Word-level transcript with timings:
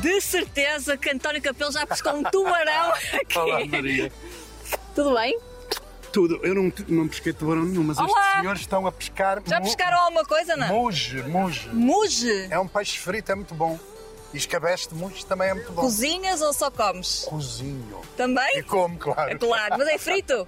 De 0.00 0.20
certeza 0.20 0.96
que 0.96 1.10
António 1.10 1.42
Capelo 1.42 1.72
já 1.72 1.84
pescou 1.86 2.12
um 2.14 2.22
tubarão 2.22 2.92
Olá, 3.34 3.58
aqui. 3.58 3.68
Maria. 3.68 4.12
Tudo 4.94 5.14
bem? 5.14 5.38
Tudo. 6.12 6.38
Eu 6.44 6.54
não, 6.54 6.72
não 6.86 7.08
pesquei 7.08 7.32
tubarão 7.32 7.64
nenhum, 7.64 7.82
mas 7.82 7.98
Olá. 7.98 8.06
estes 8.08 8.32
senhores 8.40 8.60
estão 8.60 8.86
a 8.86 8.92
pescar. 8.92 9.42
Já 9.44 9.60
pescaram 9.60 9.98
alguma 9.98 10.24
coisa, 10.24 10.56
não? 10.56 10.68
Muge, 10.68 11.20
muge. 11.22 11.68
Muge. 11.70 12.46
É 12.50 12.58
um 12.60 12.68
peixe 12.68 12.96
frito, 12.98 13.32
é 13.32 13.34
muito 13.34 13.54
bom. 13.54 13.78
E 14.32 14.36
escabeche 14.36 14.88
de 14.88 14.94
muge 14.94 15.26
também 15.26 15.48
é 15.48 15.54
muito 15.54 15.72
bom. 15.72 15.82
Cozinhas 15.82 16.40
ou 16.40 16.52
só 16.52 16.70
comes? 16.70 17.24
Cozinho. 17.28 18.00
E 18.04 18.16
Também? 18.16 18.62
como, 18.64 18.96
claro. 18.98 19.30
É 19.32 19.34
claro, 19.36 19.74
mas 19.78 19.88
é 19.88 19.98
frito? 19.98 20.46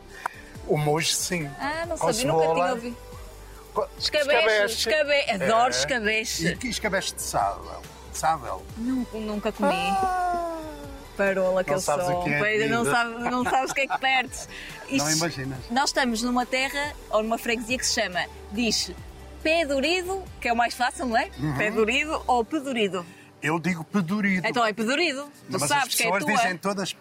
O 0.68 0.76
muge, 0.76 1.14
sim. 1.16 1.50
Ah, 1.58 1.86
não 1.88 1.98
Com 1.98 2.12
sabia, 2.12 2.32
nunca 2.32 2.54
tinha 2.54 2.70
ouvido. 2.72 2.96
Escabeche, 3.98 4.64
escabeche. 4.74 5.30
Adoro 5.32 5.66
É. 5.66 5.70
escabeche. 5.70 6.48
E 6.48 6.56
que 6.56 6.68
escabeche 6.68 7.14
de 7.14 7.22
sábel. 7.22 7.82
Sábel. 8.12 8.64
Nunca, 8.76 9.18
nunca 9.18 9.52
comi. 9.52 9.74
Parola 11.16 11.62
que 11.62 11.70
Não 11.70 11.76
eu 11.76 11.80
sabes 11.82 12.06
sou. 12.06 12.20
o 12.20 12.24
que 12.24 12.30
é 12.30 12.68
não, 12.68 12.84
sabes, 12.84 13.18
não 13.30 13.44
sabes 13.44 13.70
o 13.70 13.74
que 13.74 13.80
é 13.82 13.86
que 13.86 13.98
perdes. 13.98 14.48
Não 14.90 15.10
imaginas. 15.10 15.58
Nós 15.70 15.90
estamos 15.90 16.22
numa 16.22 16.46
terra 16.46 16.94
ou 17.10 17.22
numa 17.22 17.36
freguesia 17.36 17.76
que 17.76 17.86
se 17.86 18.00
chama, 18.00 18.24
diz, 18.52 18.90
pé 19.42 19.66
durido, 19.66 20.24
que 20.40 20.48
é 20.48 20.52
o 20.52 20.56
mais 20.56 20.74
fácil, 20.74 21.06
não 21.06 21.16
é? 21.16 21.30
Uhum. 21.38 21.56
Pé 21.58 21.70
durido 21.70 22.22
ou 22.26 22.44
pedurido. 22.44 23.04
Eu 23.42 23.58
digo 23.58 23.84
pedurido. 23.84 24.46
Então 24.46 24.64
é 24.64 24.72
pedurido. 24.72 25.24
Tu 25.24 25.52
mas 25.52 25.62
as 25.62 25.68
sabes 25.68 25.94
que 25.94 26.02
é 26.02 26.06
pessoas 26.06 26.24
tua. 26.24 26.34
dizem 26.36 26.56
todas 26.56 26.92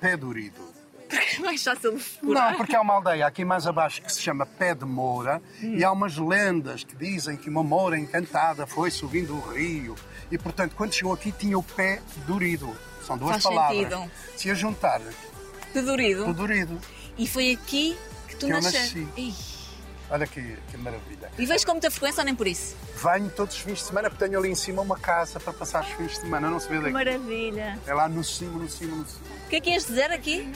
É 1.11 1.39
mais 1.39 1.63
fácil 1.63 1.97
de 1.97 2.03
decorar. 2.21 2.51
Não, 2.51 2.57
porque 2.57 2.75
há 2.75 2.81
uma 2.81 2.93
aldeia 2.95 3.25
aqui 3.25 3.43
mais 3.43 3.65
abaixo 3.65 4.01
que 4.01 4.11
se 4.13 4.21
chama 4.21 4.45
Pé 4.45 4.75
de 4.75 4.85
Moura 4.85 5.41
e 5.61 5.83
há 5.83 5.91
umas 5.91 6.17
lendas 6.17 6.83
que 6.83 6.95
dizem 6.95 7.35
que 7.35 7.49
uma 7.49 7.63
moura 7.63 7.97
encantada 7.97 8.67
foi 8.67 8.91
subindo 8.91 9.35
o 9.35 9.39
rio 9.39 9.95
e, 10.31 10.37
portanto, 10.37 10.75
quando 10.75 10.93
chegou 10.93 11.13
aqui 11.13 11.31
tinha 11.31 11.57
o 11.57 11.63
pé 11.63 12.01
durido. 12.27 12.75
São 13.05 13.17
duas 13.17 13.31
Faz 13.31 13.43
palavras. 13.43 13.89
sentido. 13.89 14.11
Se 14.35 14.51
a 14.51 14.53
juntar, 14.53 15.01
Pedurido. 15.73 16.25
pedurido. 16.25 16.79
E 17.17 17.27
foi 17.27 17.51
aqui 17.53 17.97
que 18.27 18.35
tu 18.35 18.45
Que 18.45 18.51
nasceste. 18.51 19.07
Olha 20.11 20.25
que, 20.25 20.41
que 20.71 20.77
maravilha. 20.77 21.31
E 21.37 21.45
vejo 21.45 21.65
com 21.65 21.73
muita 21.73 21.91
frequência 21.91 22.21
ou 22.21 22.25
nem 22.25 22.33
por 22.35 22.47
isso? 22.47 22.75
Venho 22.95 23.29
todos 23.29 23.55
os 23.55 23.61
fins 23.61 23.77
de 23.79 23.83
semana 23.85 24.09
porque 24.09 24.25
tenho 24.25 24.39
ali 24.39 24.49
em 24.49 24.55
cima 24.55 24.81
uma 24.81 24.97
casa 24.97 25.39
para 25.39 25.53
passar 25.53 25.83
os 25.83 25.89
fins 25.91 26.13
de 26.13 26.17
semana, 26.21 26.49
não 26.49 26.59
se 26.59 26.67
vê 26.67 26.79
daqui. 26.79 26.91
maravilha. 26.91 27.77
É 27.85 27.93
lá 27.93 28.09
no 28.09 28.23
cimo, 28.23 28.57
no 28.57 28.67
cimo, 28.67 28.95
no 28.95 29.05
cimo. 29.07 29.21
O 29.45 29.49
que 29.49 29.55
é 29.57 29.61
que 29.61 29.69
ias 29.69 29.85
dizer 29.85 30.11
aqui? 30.11 30.51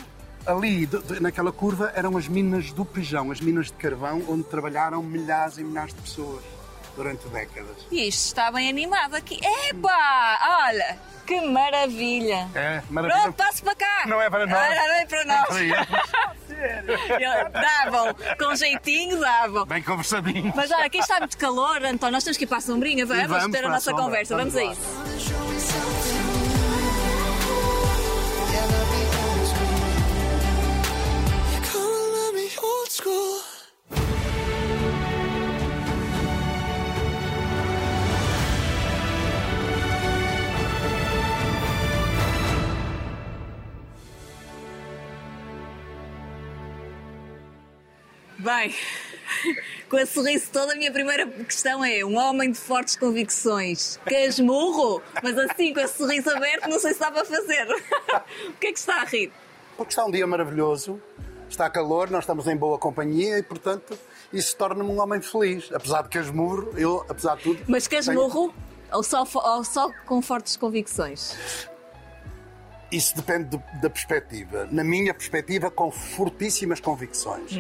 Ali, 0.46 0.86
de- 0.86 1.02
de- 1.02 1.20
naquela 1.22 1.52
curva, 1.52 1.92
eram 1.96 2.18
as 2.18 2.28
minas 2.28 2.72
do 2.74 2.84
Pejão, 2.84 3.32
as 3.32 3.40
minas 3.40 3.68
de 3.68 3.74
carvão, 3.74 4.24
onde 4.28 4.44
trabalharam 4.44 5.02
milhares 5.02 5.58
e 5.58 5.64
milhares 5.64 5.94
de 5.94 6.02
pessoas 6.02 6.44
durante 6.96 7.28
décadas. 7.30 7.78
E 7.90 8.08
isto 8.08 8.26
está 8.28 8.52
bem 8.52 8.70
animado 8.70 9.16
aqui. 9.16 9.40
Epá! 9.70 10.66
Olha! 10.68 10.98
Que 11.26 11.40
maravilha! 11.40 12.50
É, 12.54 12.82
maravilha. 12.90 13.22
Pronto, 13.22 13.36
passo 13.38 13.64
para 13.64 13.76
cá! 13.76 14.04
Não 14.06 14.22
é 14.22 14.30
para 14.30 14.46
nós. 14.46 14.60
Ah, 14.60 14.76
não 14.88 14.96
é 14.96 15.06
para 15.06 15.24
nós! 15.26 15.48
Davam, 17.54 18.16
com 18.38 18.54
jeitinho 18.56 19.20
davam. 19.20 19.66
Bem 19.66 19.82
conversadinho. 19.82 20.52
Mas 20.54 20.70
olha, 20.72 20.86
aqui 20.86 20.98
está 20.98 21.20
muito 21.20 21.38
calor, 21.38 21.84
António, 21.86 22.12
nós 22.14 22.24
temos 22.26 22.38
que 22.38 22.44
ir 22.44 22.48
para 22.48 22.58
a 22.58 22.62
sombrinha, 22.62 23.06
vamos, 23.06 23.28
vamos 23.28 23.52
ter 23.52 23.64
a 23.66 23.70
nossa 23.70 23.94
conversa, 23.94 24.36
vamos, 24.36 24.54
vamos 24.54 24.70
a 24.70 24.74
isso. 24.74 25.33
Bem, 48.56 48.76
com 49.90 49.98
esse 49.98 50.14
sorriso 50.14 50.50
todo, 50.52 50.72
a 50.72 50.76
minha 50.76 50.92
primeira 50.92 51.26
questão 51.26 51.84
é: 51.84 52.04
um 52.06 52.16
homem 52.18 52.52
de 52.52 52.58
fortes 52.58 52.96
convicções, 52.96 53.98
casmurro, 54.06 55.02
mas 55.24 55.38
assim 55.38 55.74
com 55.74 55.80
esse 55.80 55.98
sorriso 55.98 56.30
aberto, 56.30 56.70
não 56.70 56.80
sei 56.80 56.94
se 56.94 57.00
dá 57.00 57.12
para 57.12 57.26
fazer. 57.26 57.68
o 58.48 58.54
que 58.60 58.68
é 58.68 58.72
que 58.74 58.80
está 58.80 59.02
a 59.02 59.06
rir? 59.06 59.32
Porque 59.76 59.92
está 59.92 60.06
um 60.06 60.12
dia 60.12 60.28
maravilhoso, 60.28 61.02
está 61.50 61.70
calor, 61.70 62.12
nós 62.12 62.24
estamos 62.24 62.46
em 62.48 62.56
boa 62.56 62.78
companhia 62.78 63.40
e, 63.40 63.44
portanto, 63.44 63.98
isso 64.32 64.56
torna-me 64.56 64.90
um 64.90 65.00
homem 65.02 65.20
feliz. 65.22 65.72
Apesar 65.74 66.04
de 66.04 66.10
casmurro, 66.10 66.72
eu, 66.78 67.04
apesar 67.10 67.36
de 67.38 67.44
tudo. 67.44 67.64
Mas 67.68 67.88
tenho- 67.88 68.04
casmurro 68.04 68.54
ou 68.92 69.02
só, 69.02 69.24
ou 69.34 69.64
só 69.64 69.90
com 70.06 70.22
fortes 70.22 70.56
convicções? 70.58 71.36
Isso 72.96 73.16
depende 73.16 73.46
do- 73.50 73.64
da 73.82 73.90
perspectiva. 73.90 74.68
Na 74.72 74.84
minha 74.84 75.14
perspectiva, 75.14 75.72
com 75.72 75.90
fortíssimas 75.92 76.80
convicções. 76.80 77.52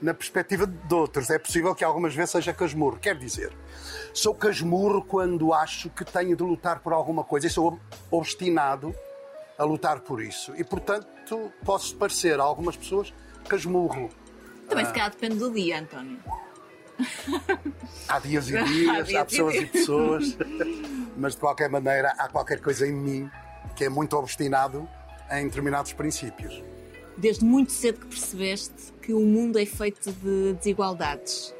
Na 0.00 0.14
perspectiva 0.14 0.66
de 0.66 0.94
outros, 0.94 1.28
é 1.30 1.38
possível 1.38 1.74
que 1.74 1.82
algumas 1.82 2.14
vezes 2.14 2.30
seja 2.30 2.52
casmurro. 2.54 2.96
Quer 2.98 3.16
dizer, 3.18 3.52
sou 4.14 4.34
casmurro 4.34 5.02
quando 5.02 5.52
acho 5.52 5.90
que 5.90 6.04
tenho 6.04 6.36
de 6.36 6.42
lutar 6.44 6.78
por 6.80 6.92
alguma 6.92 7.24
coisa 7.24 7.48
e 7.48 7.50
sou 7.50 7.78
obstinado 8.10 8.94
a 9.58 9.64
lutar 9.64 9.98
por 10.00 10.22
isso. 10.22 10.54
E, 10.56 10.62
portanto, 10.62 11.52
posso 11.64 11.96
parecer 11.96 12.38
a 12.38 12.44
algumas 12.44 12.76
pessoas 12.76 13.12
casmurro. 13.48 14.08
Também 14.68 14.84
se 14.84 14.92
calhar 14.92 15.10
depende 15.10 15.36
do 15.36 15.50
dia, 15.50 15.80
António. 15.80 16.18
Há 18.08 18.18
dias 18.20 18.48
e 18.50 18.56
Há 18.58 18.62
dias, 18.62 19.06
dias 19.06 19.16
há 19.16 19.20
e 19.22 19.24
pessoas 19.24 19.54
e 19.54 19.58
dias. 19.58 19.70
pessoas, 19.70 20.36
mas 21.16 21.34
de 21.34 21.40
qualquer 21.40 21.68
maneira 21.68 22.14
há 22.18 22.28
qualquer 22.28 22.60
coisa 22.60 22.86
em 22.86 22.92
mim 22.92 23.30
que 23.74 23.84
é 23.84 23.88
muito 23.88 24.16
obstinado 24.16 24.88
em 25.30 25.44
determinados 25.46 25.92
princípios. 25.92 26.62
Desde 27.16 27.44
muito 27.44 27.72
cedo 27.72 28.00
que 28.00 28.06
percebeste 28.06 28.92
que 29.02 29.12
o 29.12 29.20
mundo 29.20 29.58
é 29.58 29.66
feito 29.66 30.12
de 30.12 30.54
desigualdades. 30.54 31.52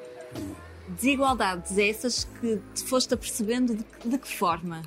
Desigualdades 0.88 1.76
essas 1.76 2.24
que 2.40 2.60
te 2.74 2.84
foste 2.84 3.12
apercebendo 3.12 3.74
de, 3.74 3.84
que- 3.84 4.08
de 4.08 4.18
que 4.18 4.36
forma? 4.36 4.82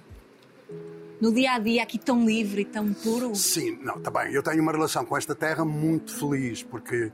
No 1.20 1.32
dia 1.32 1.54
a 1.54 1.60
dia, 1.60 1.84
aqui 1.84 2.00
tão 2.00 2.26
livre 2.26 2.62
e 2.62 2.66
tão 2.66 2.92
puro? 2.94 3.36
Sim, 3.36 3.78
não, 3.84 3.98
está 3.98 4.10
bem. 4.10 4.34
Eu 4.34 4.42
tenho 4.42 4.62
uma 4.64 4.72
relação 4.72 5.06
com 5.06 5.16
esta 5.16 5.36
terra 5.36 5.64
muito 5.64 6.18
feliz, 6.18 6.64
porque 6.64 7.12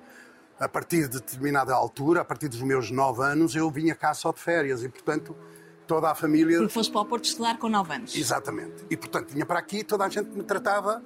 a 0.58 0.70
partir 0.70 1.10
de 1.10 1.20
determinada 1.20 1.74
altura, 1.74 2.22
a 2.22 2.26
partir 2.26 2.48
dos 2.48 2.62
meus 2.62 2.90
nove 2.90 3.22
anos, 3.22 3.54
eu 3.56 3.70
vinha 3.70 3.94
cá 3.94 4.14
só 4.14 4.32
de 4.32 4.40
férias 4.40 4.82
e, 4.84 4.88
portanto, 4.88 5.36
toda 5.88 6.12
a 6.12 6.16
família. 6.16 6.58
Porque 6.58 6.74
foste 6.74 6.92
para 6.92 7.02
o 7.02 7.06
Porto 7.06 7.26
estudar 7.26 7.58
com 7.58 7.70
9 7.70 7.94
anos. 7.94 8.16
Exatamente. 8.16 8.86
E, 8.90 8.98
portanto, 8.98 9.30
vinha 9.30 9.46
para 9.46 9.60
aqui 9.60 9.78
e 9.78 9.84
toda 9.84 10.06
a 10.06 10.10
gente 10.10 10.30
me 10.30 10.44
tratava 10.44 11.02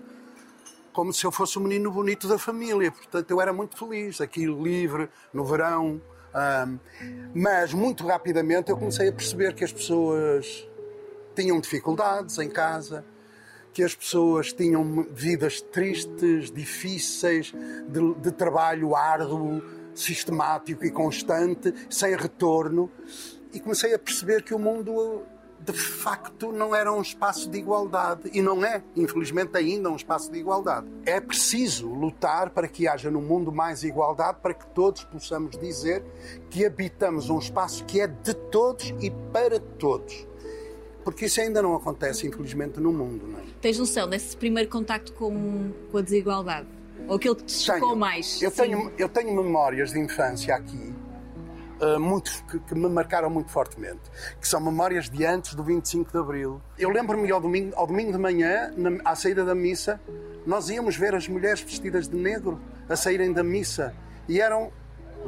como 0.91 1.13
se 1.13 1.25
eu 1.25 1.31
fosse 1.31 1.57
o 1.57 1.61
menino 1.61 1.91
bonito 1.91 2.27
da 2.27 2.37
família. 2.37 2.91
Portanto, 2.91 3.31
eu 3.31 3.39
era 3.39 3.53
muito 3.53 3.77
feliz, 3.77 4.19
aqui 4.19 4.45
livre, 4.45 5.09
no 5.33 5.45
verão. 5.45 6.01
ahm, 6.33 6.77
mas, 7.33 7.73
muito 7.73 8.05
rapidamente, 8.05 8.71
eu 8.71 8.77
comecei 8.77 9.09
a 9.09 9.13
perceber 9.13 9.53
que 9.53 9.63
as 9.63 9.71
pessoas 9.71 10.67
tinham 11.35 11.59
dificuldades 11.61 12.37
em 12.39 12.49
casa, 12.49 13.05
que 13.73 13.83
as 13.83 13.95
pessoas 13.95 14.51
tinham 14.51 15.07
vidas 15.11 15.61
tristes, 15.61 16.51
difíceis, 16.51 17.53
de, 17.87 18.13
de 18.15 18.31
trabalho 18.31 18.95
árduo, 18.95 19.61
sistemático 19.95 20.85
e 20.85 20.91
constante, 20.91 21.73
sem 21.89 22.15
retorno. 22.15 22.89
E 23.53 23.59
comecei 23.59 23.93
a 23.93 23.99
perceber 23.99 24.43
que 24.43 24.53
o 24.53 24.59
mundo, 24.59 25.23
de 25.59 25.73
facto, 25.73 26.51
não 26.51 26.73
era 26.73 26.91
um 26.91 27.01
espaço 27.01 27.49
de 27.49 27.57
igualdade. 27.57 28.29
E 28.33 28.41
não 28.41 28.63
é, 28.63 28.81
infelizmente, 28.95 29.57
ainda 29.57 29.89
um 29.89 29.95
espaço 29.95 30.31
de 30.31 30.39
igualdade. 30.39 30.87
É 31.05 31.19
preciso 31.19 31.87
lutar 31.87 32.49
para 32.51 32.67
que 32.67 32.87
haja 32.87 33.11
no 33.11 33.21
mundo 33.21 33.51
mais 33.51 33.83
igualdade, 33.83 34.39
para 34.41 34.53
que 34.53 34.65
todos 34.67 35.03
possamos 35.03 35.57
dizer 35.57 36.03
que 36.49 36.65
habitamos 36.65 37.29
um 37.29 37.39
espaço 37.39 37.83
que 37.85 37.99
é 37.99 38.07
de 38.07 38.33
todos 38.33 38.93
e 39.01 39.11
para 39.31 39.59
todos. 39.59 40.27
Porque 41.03 41.25
isso 41.25 41.41
ainda 41.41 41.61
não 41.61 41.75
acontece, 41.75 42.27
infelizmente, 42.27 42.79
no 42.79 42.93
mundo. 42.93 43.27
Não 43.27 43.39
é? 43.39 43.43
Tens 43.59 43.79
noção 43.79 44.07
desse 44.07 44.37
primeiro 44.37 44.69
contacto 44.69 45.11
com, 45.13 45.71
com 45.91 45.97
a 45.97 46.01
desigualdade? 46.01 46.67
Ou 47.07 47.15
aquilo 47.15 47.35
que 47.35 47.43
te 47.43 47.53
chocou 47.53 47.95
mais? 47.95 48.41
Eu 48.41 48.51
Sim. 48.51 48.61
tenho, 48.61 48.93
eu 48.97 49.09
tenho 49.09 49.35
memórias 49.35 49.91
de 49.91 49.99
infância 49.99 50.55
aqui 50.55 50.90
muito, 51.99 52.43
que, 52.45 52.59
que 52.59 52.75
me 52.75 52.87
marcaram 52.89 53.29
muito 53.29 53.49
fortemente, 53.51 54.01
que 54.39 54.47
são 54.47 54.59
memórias 54.61 55.09
de 55.09 55.25
antes 55.25 55.55
do 55.55 55.63
25 55.63 56.11
de 56.11 56.17
Abril. 56.17 56.61
Eu 56.77 56.89
lembro-me 56.89 57.31
ao 57.31 57.41
domingo, 57.41 57.73
ao 57.75 57.87
domingo 57.87 58.11
de 58.11 58.17
manhã, 58.17 58.71
na- 58.77 59.01
à 59.09 59.15
saída 59.15 59.43
da 59.43 59.55
missa, 59.55 59.99
nós 60.45 60.69
íamos 60.69 60.95
ver 60.95 61.15
as 61.15 61.27
mulheres 61.27 61.61
vestidas 61.61 62.07
de 62.07 62.15
negro 62.15 62.59
a 62.89 62.95
saírem 62.95 63.31
da 63.33 63.43
missa 63.43 63.93
e 64.27 64.39
eram 64.41 64.71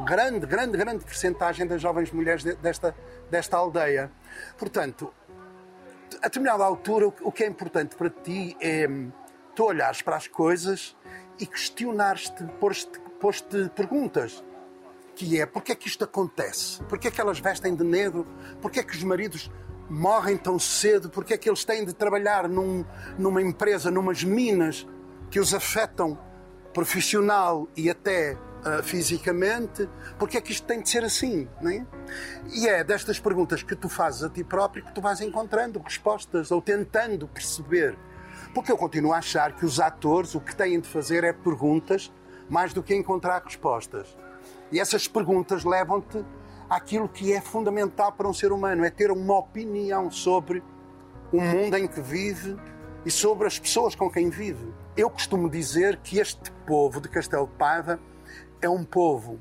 grande, 0.06 0.46
grande, 0.46 0.78
grande 0.78 1.04
percentagem 1.06 1.66
das 1.68 1.82
jovens 1.82 2.12
mulheres 2.12 2.44
de- 2.44 2.56
desta, 2.56 2.96
desta 3.30 3.58
aldeia. 3.58 4.12
Portanto, 4.58 5.14
a 6.22 6.28
determinada 6.28 6.64
altura, 6.64 7.08
o- 7.08 7.32
que 7.32 7.44
é 7.44 7.48
importante 7.48 7.96
para 7.96 8.10
ti 8.10 8.56
é 8.62 8.88
tu 9.56 9.66
olhares 9.66 10.02
para 10.02 10.16
as 10.16 10.28
coisas 10.28 10.96
e 11.40 11.46
questionares-te, 11.46 12.44
pôr-te 12.60 13.00
pôr-te 13.20 13.70
perguntas. 13.76 14.44
Que 15.16 15.40
é, 15.40 15.46
porquê 15.46 15.74
é 15.74 15.76
que 15.76 15.88
isto 15.88 16.04
acontece? 16.04 16.82
Porquê 16.84 17.08
é 17.08 17.12
que 17.12 17.22
elas 17.22 17.40
vestem 17.40 17.76
de 17.76 17.84
negro? 17.84 18.26
Porquê 18.62 18.80
é 18.80 18.84
que 18.84 18.96
os 18.96 19.04
maridos 19.04 19.52
morrem 19.90 20.36
tão 20.38 20.58
cedo? 20.58 21.10
Porque 21.10 21.36
é 21.36 21.38
que 21.38 21.48
eles 21.48 21.64
têm 21.64 21.86
de 21.86 21.94
trabalhar 21.94 22.50
num, 22.50 22.84
numa 23.18 23.42
empresa, 23.42 23.92
numas 23.92 24.24
minas 24.24 24.88
que 25.30 25.40
os 25.40 25.54
afetam 25.54 26.18
profissional 26.74 27.68
e 27.78 27.92
até 27.92 28.34
uh, 28.34 28.82
fisicamente? 28.82 29.88
Porque 30.18 30.38
é 30.38 30.42
que 30.42 30.52
isto 30.52 30.66
tem 30.66 30.82
de 30.82 30.90
ser 30.90 31.04
assim? 31.04 31.48
Não 31.62 31.70
é? 31.70 31.86
E 32.52 32.68
é 32.68 32.84
destas 32.84 33.20
perguntas 33.20 33.62
que 33.62 33.76
tu 33.76 33.88
fazes 33.88 34.24
a 34.24 34.30
ti 34.30 34.44
próprio 34.44 34.84
que 34.84 34.96
tu 34.96 35.02
vais 35.02 35.22
encontrando 35.22 35.80
respostas 35.80 36.50
ou 36.50 36.60
tentando 36.60 37.28
perceber. 37.28 37.96
Porque 38.54 38.72
eu 38.72 38.78
continuo 38.78 39.14
a 39.14 39.18
achar 39.18 39.56
que 39.56 39.66
os 39.66 39.80
atores 39.80 40.34
o 40.34 40.42
que 40.42 40.56
têm 40.56 40.80
de 40.80 40.88
fazer 40.88 41.24
é 41.24 41.32
perguntas 41.32 42.12
mais 42.50 42.74
do 42.74 42.82
que 42.82 42.96
encontrar 42.96 43.44
respostas. 43.44 44.16
E 44.74 44.80
essas 44.80 45.08
perguntas 45.08 45.64
levam-te 45.64 46.26
àquilo 46.68 47.08
que 47.08 47.32
é 47.32 47.40
fundamental 47.40 48.12
para 48.12 48.28
um 48.28 48.34
ser 48.34 48.52
humano, 48.52 48.84
é 48.84 48.90
ter 48.90 49.12
uma 49.12 49.38
opinião 49.38 50.10
sobre 50.10 50.64
o 51.32 51.40
mundo 51.40 51.78
em 51.78 51.88
que 51.88 52.02
vive 52.02 52.58
e 53.06 53.12
sobre 53.12 53.46
as 53.46 53.60
pessoas 53.60 53.94
com 53.94 54.10
quem 54.10 54.32
vive. 54.32 54.74
Eu 54.98 55.12
costumo 55.12 55.48
dizer 55.48 55.98
que 55.98 56.18
este 56.18 56.52
povo 56.66 57.00
de 57.00 57.08
Castelo 57.08 57.46
de 57.46 57.54
Paiva 57.54 58.00
é 58.60 58.68
um 58.68 58.84
povo 58.84 59.40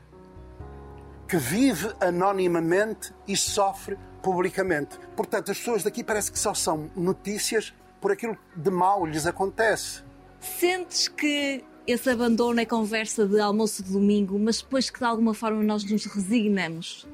que 1.26 1.38
vive 1.38 1.94
anonimamente 1.98 3.14
e 3.26 3.34
sofre 3.34 3.98
publicamente. 4.22 4.98
Portanto, 5.16 5.50
as 5.50 5.56
pessoas 5.56 5.82
daqui 5.82 6.04
parece 6.04 6.30
que 6.30 6.38
só 6.38 6.52
são 6.52 6.90
notícias 6.94 7.72
por 8.02 8.12
aquilo 8.12 8.36
de 8.54 8.70
mal 8.70 9.06
lhes 9.06 9.26
acontece. 9.26 10.04
Sentes 10.38 11.08
que 11.08 11.64
esse 11.86 12.10
abandono 12.10 12.60
é 12.60 12.64
conversa 12.64 13.26
de 13.26 13.40
almoço 13.40 13.82
de 13.82 13.92
domingo, 13.92 14.38
mas 14.38 14.62
depois 14.62 14.88
que 14.88 14.98
de 14.98 15.04
alguma 15.04 15.34
forma 15.34 15.62
nós 15.62 15.84
nos 15.84 16.04
resignamos? 16.06 17.06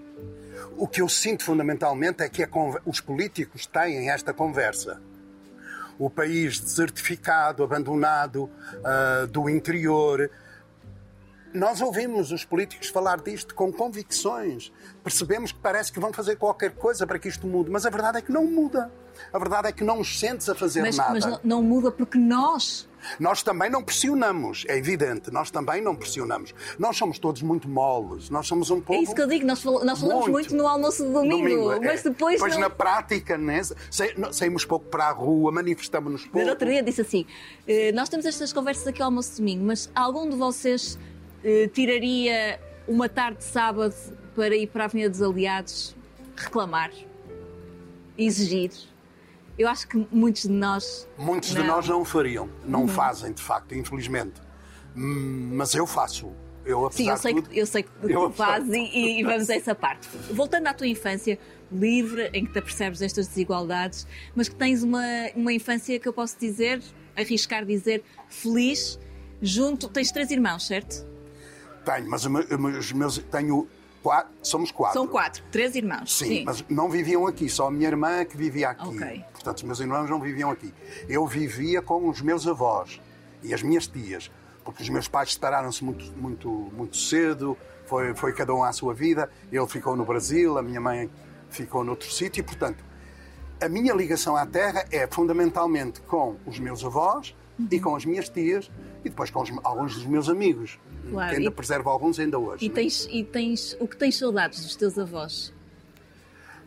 O 0.76 0.86
que 0.86 1.00
eu 1.00 1.08
sinto 1.08 1.42
fundamentalmente 1.42 2.22
é 2.22 2.28
que 2.28 2.46
os 2.84 3.00
políticos 3.00 3.66
têm 3.66 4.10
esta 4.10 4.32
conversa. 4.32 5.00
O 5.98 6.08
país 6.08 6.60
desertificado, 6.60 7.64
abandonado 7.64 8.44
uh, 8.44 9.26
do 9.26 9.48
interior. 9.48 10.30
Nós 11.52 11.80
ouvimos 11.80 12.30
os 12.30 12.44
políticos 12.44 12.88
falar 12.88 13.20
disto 13.20 13.54
com 13.54 13.72
convicções. 13.72 14.70
Percebemos 15.02 15.50
que 15.50 15.58
parece 15.58 15.90
que 15.90 15.98
vão 15.98 16.12
fazer 16.12 16.36
qualquer 16.36 16.72
coisa 16.72 17.06
para 17.06 17.18
que 17.18 17.28
isto 17.28 17.46
mude, 17.46 17.70
mas 17.70 17.84
a 17.84 17.90
verdade 17.90 18.18
é 18.18 18.22
que 18.22 18.30
não 18.30 18.44
muda. 18.46 18.92
A 19.32 19.38
verdade 19.38 19.68
é 19.68 19.72
que 19.72 19.82
não 19.82 19.96
nos 19.96 20.20
sentes 20.20 20.48
a 20.48 20.54
fazer 20.54 20.82
mas, 20.82 20.96
nada. 20.96 21.12
Mas 21.12 21.40
não 21.42 21.62
muda 21.62 21.90
porque 21.90 22.18
nós 22.18 22.87
nós 23.18 23.42
também 23.42 23.70
não 23.70 23.82
pressionamos, 23.82 24.64
é 24.68 24.76
evidente, 24.76 25.30
nós 25.30 25.50
também 25.50 25.82
não 25.82 25.94
pressionamos. 25.94 26.54
Nós 26.78 26.96
somos 26.96 27.18
todos 27.18 27.42
muito 27.42 27.68
moles, 27.68 28.30
nós 28.30 28.46
somos 28.46 28.70
um 28.70 28.80
povo. 28.80 28.98
É 28.98 29.02
isso 29.02 29.14
que 29.14 29.22
eu 29.22 29.26
digo, 29.26 29.46
nós, 29.46 29.60
falamos 29.60 30.02
muito, 30.02 30.30
muito 30.30 30.56
no 30.56 30.66
almoço 30.66 31.04
de 31.04 31.12
domingo, 31.12 31.48
domingo 31.48 31.72
é. 31.72 31.80
mas 31.80 32.02
depois. 32.02 32.34
Depois 32.34 32.54
não... 32.54 32.60
na 32.60 32.70
prática, 32.70 33.36
né? 33.36 33.60
saímos 34.32 34.64
pouco 34.64 34.86
para 34.86 35.06
a 35.06 35.12
rua, 35.12 35.50
manifestamos-nos 35.52 36.22
pouco. 36.24 36.44
No 36.44 36.50
outro 36.50 36.68
dia 36.68 36.82
disse 36.82 37.00
assim: 37.00 37.26
eh, 37.66 37.92
nós 37.92 38.08
temos 38.08 38.26
estas 38.26 38.52
conversas 38.52 38.86
aqui 38.86 39.02
ao 39.02 39.06
almoço 39.06 39.30
de 39.30 39.36
domingo, 39.38 39.64
mas 39.64 39.90
algum 39.94 40.28
de 40.28 40.36
vocês 40.36 40.98
eh, 41.44 41.68
tiraria 41.72 42.60
uma 42.86 43.08
tarde 43.08 43.38
de 43.38 43.44
sábado 43.44 43.94
para 44.34 44.56
ir 44.56 44.66
para 44.68 44.84
a 44.84 44.86
Avenida 44.86 45.10
dos 45.10 45.22
Aliados 45.22 45.96
reclamar, 46.36 46.90
exigir? 48.16 48.70
Eu 49.58 49.68
acho 49.68 49.88
que 49.88 50.06
muitos 50.10 50.42
de 50.42 50.50
nós. 50.50 51.08
Muitos 51.18 51.52
não. 51.52 51.62
de 51.62 51.68
nós 51.68 51.88
não 51.88 52.04
fariam, 52.04 52.48
não 52.64 52.82
uhum. 52.82 52.88
fazem, 52.88 53.32
de 53.32 53.42
facto, 53.42 53.74
infelizmente. 53.74 54.40
Hum, 54.96 55.50
mas 55.54 55.74
eu 55.74 55.86
faço. 55.86 56.32
Eu, 56.64 56.90
Sim, 56.92 57.08
eu 57.08 57.16
sei, 57.16 57.34
tudo, 57.34 57.48
que, 57.48 57.58
eu 57.58 57.66
sei 57.66 57.82
que 57.82 57.90
tu 57.90 58.30
fazes 58.30 58.70
e, 58.70 59.20
e, 59.20 59.24
vamos 59.24 59.48
a 59.48 59.54
essa 59.56 59.74
parte. 59.74 60.06
Voltando 60.30 60.66
à 60.66 60.74
tua 60.74 60.86
infância 60.86 61.38
livre, 61.72 62.30
em 62.34 62.44
que 62.44 62.52
te 62.52 62.58
apercebes 62.58 62.98
destas 62.98 63.26
desigualdades, 63.26 64.06
mas 64.34 64.48
que 64.48 64.54
tens 64.54 64.82
uma, 64.82 65.02
uma 65.34 65.52
infância 65.52 65.98
que 65.98 66.06
eu 66.06 66.12
posso 66.12 66.38
dizer, 66.38 66.82
arriscar 67.16 67.64
dizer, 67.64 68.04
feliz, 68.28 68.98
junto. 69.40 69.88
Tens 69.88 70.12
três 70.12 70.30
irmãos, 70.30 70.66
certo? 70.66 71.06
Tenho, 71.84 72.10
mas 72.10 72.26
os 72.26 72.92
meus. 72.92 73.18
Tenho 73.18 73.66
Quatro, 74.02 74.32
somos 74.42 74.70
quatro. 74.70 74.98
São 74.98 75.08
quatro, 75.08 75.42
três 75.50 75.74
irmãos. 75.74 76.16
Sim, 76.16 76.26
Sim, 76.26 76.44
mas 76.44 76.64
não 76.68 76.88
viviam 76.88 77.26
aqui, 77.26 77.48
só 77.48 77.66
a 77.66 77.70
minha 77.70 77.88
irmã 77.88 78.24
que 78.24 78.36
vivia 78.36 78.70
aqui. 78.70 78.88
Okay. 78.88 79.24
Portanto, 79.32 79.56
os 79.58 79.62
meus 79.64 79.80
irmãos 79.80 80.08
não 80.08 80.20
viviam 80.20 80.50
aqui. 80.50 80.72
Eu 81.08 81.26
vivia 81.26 81.82
com 81.82 82.08
os 82.08 82.20
meus 82.20 82.46
avós 82.46 83.00
e 83.42 83.52
as 83.52 83.62
minhas 83.62 83.86
tias, 83.86 84.30
porque 84.64 84.82
os 84.82 84.88
meus 84.88 85.08
pais 85.08 85.32
separaram-se 85.32 85.84
muito, 85.84 86.04
muito, 86.16 86.48
muito 86.48 86.96
cedo, 86.96 87.56
foi, 87.86 88.14
foi 88.14 88.32
cada 88.32 88.54
um 88.54 88.62
à 88.62 88.72
sua 88.72 88.94
vida. 88.94 89.30
Ele 89.50 89.66
ficou 89.66 89.96
no 89.96 90.04
Brasil, 90.04 90.58
a 90.58 90.62
minha 90.62 90.80
mãe 90.80 91.10
ficou 91.50 91.82
noutro 91.82 92.10
sítio, 92.10 92.40
e, 92.40 92.44
portanto, 92.44 92.84
a 93.60 93.68
minha 93.68 93.92
ligação 93.92 94.36
à 94.36 94.46
terra 94.46 94.84
é 94.92 95.06
fundamentalmente 95.06 96.00
com 96.02 96.36
os 96.46 96.58
meus 96.58 96.84
avós. 96.84 97.34
E 97.70 97.80
com 97.80 97.96
as 97.96 98.04
minhas 98.04 98.28
tias 98.28 98.70
e 99.04 99.08
depois 99.08 99.30
com 99.30 99.42
os, 99.42 99.50
alguns 99.64 99.94
dos 99.94 100.06
meus 100.06 100.28
amigos. 100.28 100.78
Claro. 101.10 101.30
Que 101.30 101.36
ainda 101.36 101.50
e, 101.50 101.52
preservo 101.52 101.90
alguns 101.90 102.18
ainda 102.18 102.38
hoje. 102.38 102.64
E 102.64 102.70
tens, 102.70 103.08
e 103.10 103.24
tens 103.24 103.76
o 103.80 103.88
que 103.88 103.96
tens 103.96 104.16
saudades 104.16 104.62
dos 104.62 104.76
teus 104.76 104.98
avós? 104.98 105.52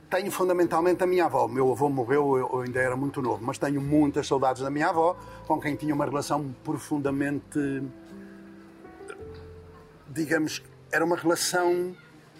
Tenho 0.10 0.30
fundamentalmente 0.30 1.02
a 1.04 1.08
minha 1.08 1.26
avó. 1.26 1.46
O 1.46 1.50
meu 1.50 1.72
avô 1.72 1.88
morreu, 1.88 2.38
eu 2.38 2.62
ainda 2.62 2.82
era 2.82 2.98
muito 2.98 3.22
novo, 3.22 3.42
mas 3.44 3.58
tenho 3.58 3.80
muitas 3.80 4.28
saudades 4.28 4.62
da 4.62 4.70
minha 4.70 4.90
avó, 4.90 5.18
com 5.48 5.60
quem 5.60 5.76
tinha 5.76 5.96
uma 5.96 6.04
relação 6.04 6.54
profundamente. 6.64 7.82
Digamos, 10.10 10.62
era 10.92 11.06
uma 11.06 11.16
relação. 11.16 11.96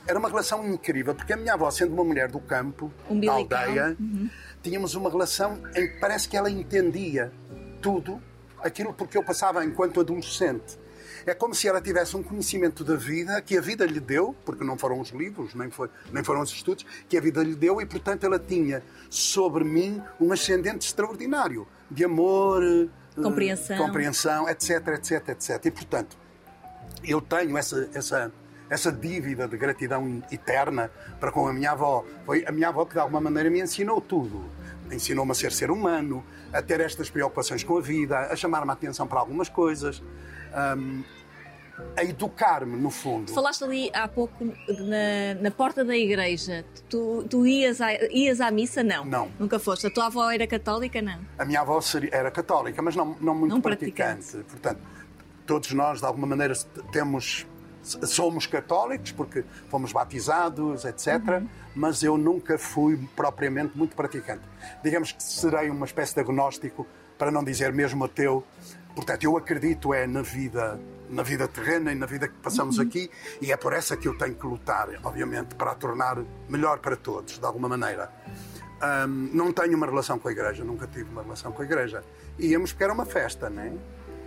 Era 0.06 0.18
uma 0.20 0.28
relação 0.28 0.68
incrível, 0.68 1.14
porque 1.16 1.32
a 1.32 1.38
minha 1.38 1.54
avó, 1.54 1.70
sendo 1.70 1.94
uma 1.94 2.04
mulher 2.04 2.30
do 2.30 2.40
campo, 2.40 2.92
Umbilical. 3.08 3.46
da 3.46 3.60
aldeia, 3.60 3.98
uhum. 4.00 4.30
tínhamos 4.62 4.96
uma 4.96 5.10
relação 5.10 5.62
em 5.76 5.88
que 5.88 6.00
parece 6.00 6.28
que 6.28 6.36
ela 6.36 6.50
entendia 6.50 7.32
tudo 7.82 8.20
aquilo 8.64 8.94
porque 8.94 9.18
eu 9.18 9.24
passava 9.24 9.64
enquanto 9.64 10.00
adolescente. 10.00 10.80
É 11.26 11.34
como 11.34 11.54
se 11.54 11.68
ela 11.68 11.80
tivesse 11.80 12.18
um 12.18 12.24
conhecimento 12.24 12.84
da 12.84 12.96
vida 12.96 13.40
que 13.42 13.58
a 13.58 13.62
vida 13.62 13.86
lhe 13.86 14.00
deu, 14.00 14.36
porque 14.44 14.64
não 14.64 14.78
foram 14.78 15.00
os 15.00 15.10
livros, 15.10 15.54
nem, 15.54 15.70
foi, 15.70 15.90
nem 16.12 16.24
foram 16.24 16.42
os 16.42 16.52
estudos, 16.52 16.86
que 17.08 17.18
a 17.18 17.22
vida 17.22 17.44
lhe 17.44 17.56
deu 17.56 17.80
e, 17.80 17.86
portanto, 17.86 18.26
ela 18.26 18.40
tinha 18.40 18.82
sobre 19.10 19.64
mim 19.64 20.02
um 20.20 20.32
ascendente 20.32 20.88
extraordinário 20.88 21.68
de 21.90 22.04
amor, 22.04 22.64
eh, 22.64 22.88
compreensão, 23.22 23.78
compreensão 23.78 24.50
etc, 24.50 24.88
etc, 24.88 25.30
etc. 25.30 25.66
E, 25.66 25.72
portanto, 25.72 26.18
eu 27.04 27.22
tenho 27.22 27.58
essa, 27.58 27.90
essa, 27.94 28.32
essa 28.70 28.92
dívida 28.92 29.48
de 29.48 29.58
gratidão 29.58 30.24
eterna 30.32 30.90
para 31.20 31.32
com 31.32 31.48
a 31.48 31.54
minha 31.54 31.72
avó. 31.72 32.04
Foi 32.26 32.44
a 32.48 32.52
minha 32.52 32.70
avó 32.70 32.86
que, 32.86 32.94
de 32.94 33.00
alguma 33.00 33.22
maneira, 33.22 33.50
me 33.50 33.62
ensinou 33.62 34.02
tudo. 34.02 34.44
Ensinou-me 34.92 35.32
a 35.32 35.36
ser 35.36 35.52
ser 35.52 35.72
humano, 35.72 36.24
a 36.52 36.62
ter 36.62 36.80
estas 36.80 37.10
preocupações 37.10 37.64
com 37.64 37.78
a 37.78 37.82
vida, 37.82 38.18
a 38.20 38.36
chamar-me 38.36 38.70
a 38.70 38.74
atenção 38.74 39.08
para 39.08 39.20
algumas 39.20 39.50
coisas 39.50 40.02
um, 40.78 41.04
a 41.96 42.04
educar-me, 42.04 42.78
no 42.78 42.90
fundo. 42.90 43.32
Falaste 43.32 43.64
ali 43.64 43.90
há 43.94 44.08
pouco 44.08 44.46
na, 44.46 45.42
na 45.42 45.52
porta 45.52 45.84
da 45.84 45.96
igreja. 45.96 46.64
Tu, 46.90 47.26
tu 47.30 47.46
ias, 47.46 47.82
à, 47.82 47.94
ias 48.12 48.40
à 48.40 48.52
missa? 48.52 48.84
Não. 48.84 49.06
Não. 49.06 49.32
Nunca 49.40 49.60
foste. 49.60 49.88
A 49.88 49.92
tua 49.92 50.08
avó 50.08 50.30
era 50.30 50.46
católica? 50.46 51.02
Não. 51.02 51.20
A 51.38 51.46
minha 51.46 51.62
avó 51.62 51.80
era 52.12 52.30
católica, 52.32 52.82
mas 52.82 52.96
não, 52.96 53.16
não 53.20 53.36
muito 53.36 53.54
não 53.54 53.62
praticante. 53.62 54.32
praticante. 54.32 54.44
Portanto, 54.50 54.80
todos 55.46 55.72
nós, 55.74 56.00
de 56.00 56.06
alguma 56.06 56.28
maneira, 56.28 56.54
temos 56.92 57.46
somos 57.84 58.46
católicos 58.48 59.12
porque 59.12 59.44
fomos 59.70 59.92
batizados, 59.92 60.86
etc. 60.86 61.08
Uhum. 61.08 61.48
Mas 61.76 62.04
eu 62.04 62.18
nunca 62.18 62.58
fui 62.58 62.98
propriamente 63.16 63.78
muito 63.78 63.96
praticante. 63.96 64.44
Digamos 64.84 65.12
que 65.12 65.24
serei 65.24 65.70
uma 65.70 65.86
espécie 65.86 66.14
de 66.14 66.22
agnóstico, 66.22 66.86
para 67.18 67.32
não 67.32 67.44
dizer 67.44 67.72
mesmo 67.72 68.04
ateu, 68.04 68.44
Portanto, 68.96 69.24
eu 69.24 69.38
acredito 69.38 69.94
é 69.94 70.06
na 70.06 70.22
vida, 70.22 70.80
na 71.10 71.24
vida 71.24 71.48
terrena 71.48 71.92
e 71.92 71.96
na 71.96 72.06
vida 72.06 72.28
que 72.28 72.36
passamos 72.36 72.78
uhum. 72.78 72.84
aqui 72.84 73.10
e 73.42 73.52
é 73.52 73.58
por 73.58 73.74
essa 73.74 73.96
que 73.96 74.08
eu 74.08 74.18
tenho 74.18 74.36
que 74.36 74.46
lutar, 74.46 74.90
obviamente, 75.04 75.56
para 75.56 75.72
a 75.72 75.76
tornar 75.76 76.18
melhor 76.50 76.80
para 76.80 76.96
todos, 76.96 77.40
de 77.40 77.46
alguma 77.46 77.70
maneira. 77.70 78.12
Um, 78.82 79.30
não 79.34 79.54
tenho 79.54 79.78
uma 79.78 79.86
relação 79.86 80.18
com 80.20 80.28
a 80.28 80.32
igreja, 80.32 80.64
nunca 80.64 80.88
tive 80.88 81.10
uma 81.10 81.22
relação 81.22 81.52
com 81.52 81.62
a 81.62 81.66
igreja. 81.66 82.04
Íamos 82.38 82.72
porque 82.72 82.84
era 82.84 82.94
uma 82.94 83.06
festa, 83.06 83.50
não 83.50 83.62
é? 83.62 83.72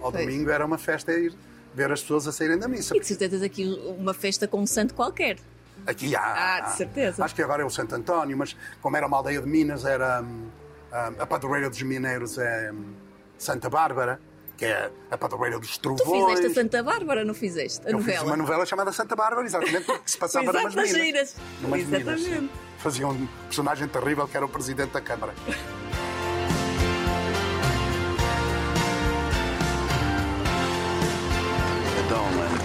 Ao 0.01 0.13
pois. 0.13 0.25
domingo 0.25 0.51
era 0.51 0.65
uma 0.65 0.79
festa 0.79 1.13
ir 1.13 1.35
ver 1.75 1.91
as 1.91 2.01
pessoas 2.01 2.27
a 2.29 2.33
saírem 2.33 2.59
da 2.59 2.69
missa. 2.69 2.97
E 2.97 3.01
de 3.01 3.07
certeza 3.07 3.33
tens 3.33 3.43
aqui 3.43 3.95
uma 3.99 4.15
festa 4.15 4.47
com 4.47 4.61
um 4.61 4.67
santo 4.67 4.95
qualquer. 4.95 5.39
Aqui 5.87 6.15
há. 6.15 6.57
Ah, 6.57 6.61
de 6.61 6.77
certeza. 6.77 7.25
Acho 7.25 7.35
que 7.35 7.43
agora 7.43 7.63
é 7.63 7.65
o 7.65 7.71
Santo 7.71 7.95
António, 7.95 8.37
mas 8.37 8.57
como 8.81 8.97
era 8.97 9.07
uma 9.07 9.17
aldeia 9.17 9.41
de 9.41 9.47
Minas, 9.47 9.85
era 9.85 10.23
um, 10.23 10.27
um, 10.27 11.23
a 11.23 11.27
padroeira 11.27 11.69
dos 11.69 11.83
mineiros 11.83 12.39
é 12.39 12.73
hum, 12.73 12.95
Santa 13.37 13.69
Bárbara 13.69 14.21
que 14.57 14.65
é 14.65 14.91
a 15.11 15.19
padroeira 15.19 15.59
dos 15.59 15.77
trovões. 15.79 16.01
Tu 16.07 16.27
fizeste 16.37 16.47
a 16.47 16.63
Santa 16.63 16.83
Bárbara, 16.83 17.25
não 17.25 17.35
fizeste? 17.35 17.87
A 17.87 17.91
eu 17.91 17.99
novela. 17.99 18.19
fiz 18.19 18.27
uma 18.29 18.37
novela 18.37 18.65
chamada 18.65 18.93
Santa 18.93 19.17
Bárbara, 19.17 19.45
exatamente, 19.45 19.85
porque 19.85 20.03
se 20.07 20.19
passava 20.19 20.53
numas 20.53 20.75
minas. 20.75 20.91
Giras. 20.91 21.37
Numas 21.61 21.81
exatamente. 21.81 22.31
Minas. 22.31 22.51
Fazia 22.79 23.09
um 23.09 23.27
personagem 23.47 23.89
terrível 23.89 24.29
que 24.29 24.37
era 24.37 24.47
o 24.47 24.49
Presidente 24.49 24.93
da 24.93 25.01
Câmara. 25.01 25.35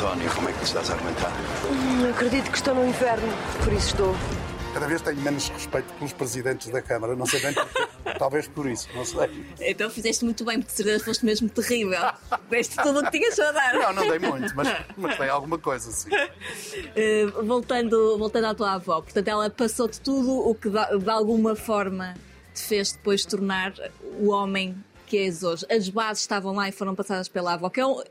António, 0.09 0.33
como 0.33 0.49
é 0.49 0.53
que 0.53 0.59
te 0.59 0.65
estás 0.65 0.89
a 0.89 0.95
aguentar? 0.95 1.31
Hum, 1.69 2.09
acredito 2.09 2.49
que 2.49 2.57
estou 2.57 2.73
no 2.73 2.87
inferno, 2.87 3.27
por 3.63 3.71
isso 3.71 3.89
estou. 3.89 4.15
Cada 4.73 4.87
vez 4.87 5.03
tenho 5.03 5.21
menos 5.21 5.49
respeito 5.49 5.93
pelos 5.93 6.13
presidentes 6.13 6.69
da 6.69 6.81
Câmara, 6.81 7.15
não 7.15 7.27
sei 7.27 7.39
bem 7.39 7.53
porquê. 7.53 7.87
Talvez 8.17 8.47
por 8.47 8.67
isso, 8.67 8.89
não 8.95 9.05
sei. 9.05 9.45
Então 9.59 9.87
fizeste 9.87 10.25
muito 10.25 10.43
bem, 10.43 10.59
porque 10.59 10.71
certeza 10.71 11.05
foste 11.05 11.23
mesmo 11.23 11.47
terrível. 11.47 11.99
Deste 12.49 12.75
tudo 12.77 13.01
o 13.01 13.03
que 13.03 13.11
tinhas 13.11 13.37
a 13.39 13.51
dar. 13.51 13.73
Não, 13.75 13.93
não 13.93 14.07
dei 14.09 14.17
muito, 14.17 14.55
mas, 14.55 14.67
mas 14.97 15.15
dei 15.15 15.29
alguma 15.29 15.59
coisa, 15.59 15.91
sim. 15.91 16.09
Uh, 16.09 17.45
voltando, 17.45 18.17
voltando 18.17 18.47
à 18.47 18.55
tua 18.55 18.73
avó, 18.73 19.01
portanto, 19.01 19.27
ela 19.27 19.47
passou-te 19.51 20.01
tudo 20.01 20.39
o 20.39 20.55
que 20.55 20.71
de, 20.71 20.97
de 21.03 21.09
alguma 21.09 21.55
forma 21.55 22.15
te 22.51 22.61
fez 22.63 22.93
depois 22.93 23.23
tornar 23.25 23.73
o 24.19 24.31
homem 24.31 24.75
que 25.09 25.17
és 25.17 25.43
hoje. 25.43 25.65
As 25.69 25.89
bases 25.89 26.21
estavam 26.21 26.53
lá 26.53 26.69
e 26.69 26.71
foram 26.71 26.93
passadas 26.93 27.27
pela 27.27 27.53
avó, 27.53 27.69
que 27.69 27.81
é 27.81 27.85
um, 27.85 28.01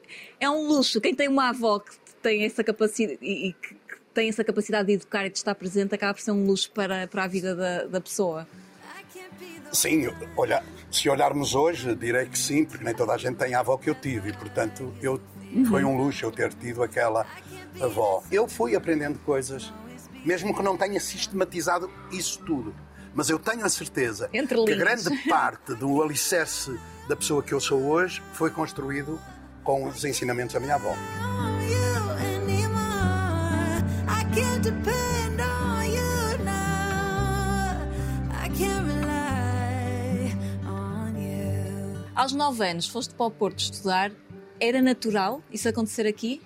é 0.40 0.50
um 0.50 0.66
luxo. 0.66 1.00
Quem 1.00 1.14
tem 1.14 1.28
uma 1.28 1.50
avó 1.50 1.78
que 1.78 1.92
tem 2.20 2.44
essa 2.44 2.64
capacidade 2.64 3.18
e, 3.22 3.52
que 3.52 3.76
tem 4.12 4.28
essa 4.28 4.42
capacidade 4.42 4.88
de 4.88 4.94
educar 4.94 5.24
e 5.24 5.30
de 5.30 5.38
estar 5.38 5.54
presente 5.54 5.94
acaba 5.94 6.12
por 6.12 6.20
ser 6.20 6.32
um 6.32 6.44
luxo 6.44 6.72
para, 6.72 7.06
para 7.06 7.22
a 7.22 7.26
vida 7.28 7.54
da, 7.54 7.84
da 7.84 8.00
pessoa. 8.00 8.48
Sim, 9.72 10.08
olha, 10.36 10.64
se 10.90 11.08
olharmos 11.08 11.54
hoje, 11.54 11.94
direi 11.94 12.26
que 12.26 12.38
sim, 12.38 12.64
porque 12.64 12.82
nem 12.82 12.94
toda 12.94 13.12
a 13.12 13.18
gente 13.18 13.36
tem 13.36 13.54
a 13.54 13.60
avó 13.60 13.76
que 13.76 13.88
eu 13.88 13.94
tive, 13.94 14.30
e 14.30 14.32
portanto 14.32 14.92
eu, 15.00 15.20
uhum. 15.52 15.66
foi 15.66 15.84
um 15.84 15.96
luxo 15.96 16.24
eu 16.24 16.32
ter 16.32 16.52
tido 16.54 16.82
aquela 16.82 17.26
avó. 17.80 18.22
Eu 18.32 18.48
fui 18.48 18.74
aprendendo 18.74 19.18
coisas, 19.20 19.72
mesmo 20.24 20.54
que 20.56 20.62
não 20.62 20.76
tenha 20.76 20.98
sistematizado 20.98 21.88
isso 22.10 22.42
tudo, 22.44 22.74
mas 23.18 23.28
eu 23.28 23.38
tenho 23.40 23.66
a 23.66 23.68
certeza 23.68 24.28
que 24.28 24.76
grande 24.76 25.28
parte 25.28 25.74
do 25.74 26.00
alicerce 26.00 26.78
da 27.08 27.16
pessoa 27.16 27.42
que 27.42 27.52
eu 27.52 27.58
sou 27.58 27.82
hoje 27.84 28.22
foi 28.32 28.48
construído 28.48 29.20
com 29.64 29.88
os 29.88 30.04
ensinamentos 30.04 30.54
da 30.54 30.60
minha 30.60 30.76
avó. 30.76 30.94
Aos 42.14 42.32
9 42.32 42.68
anos 42.68 42.86
foste 42.86 43.14
para 43.14 43.26
o 43.26 43.30
Porto 43.32 43.58
estudar. 43.58 44.12
Era 44.60 44.80
natural 44.80 45.42
isso 45.50 45.68
acontecer 45.68 46.06
aqui? 46.06 46.40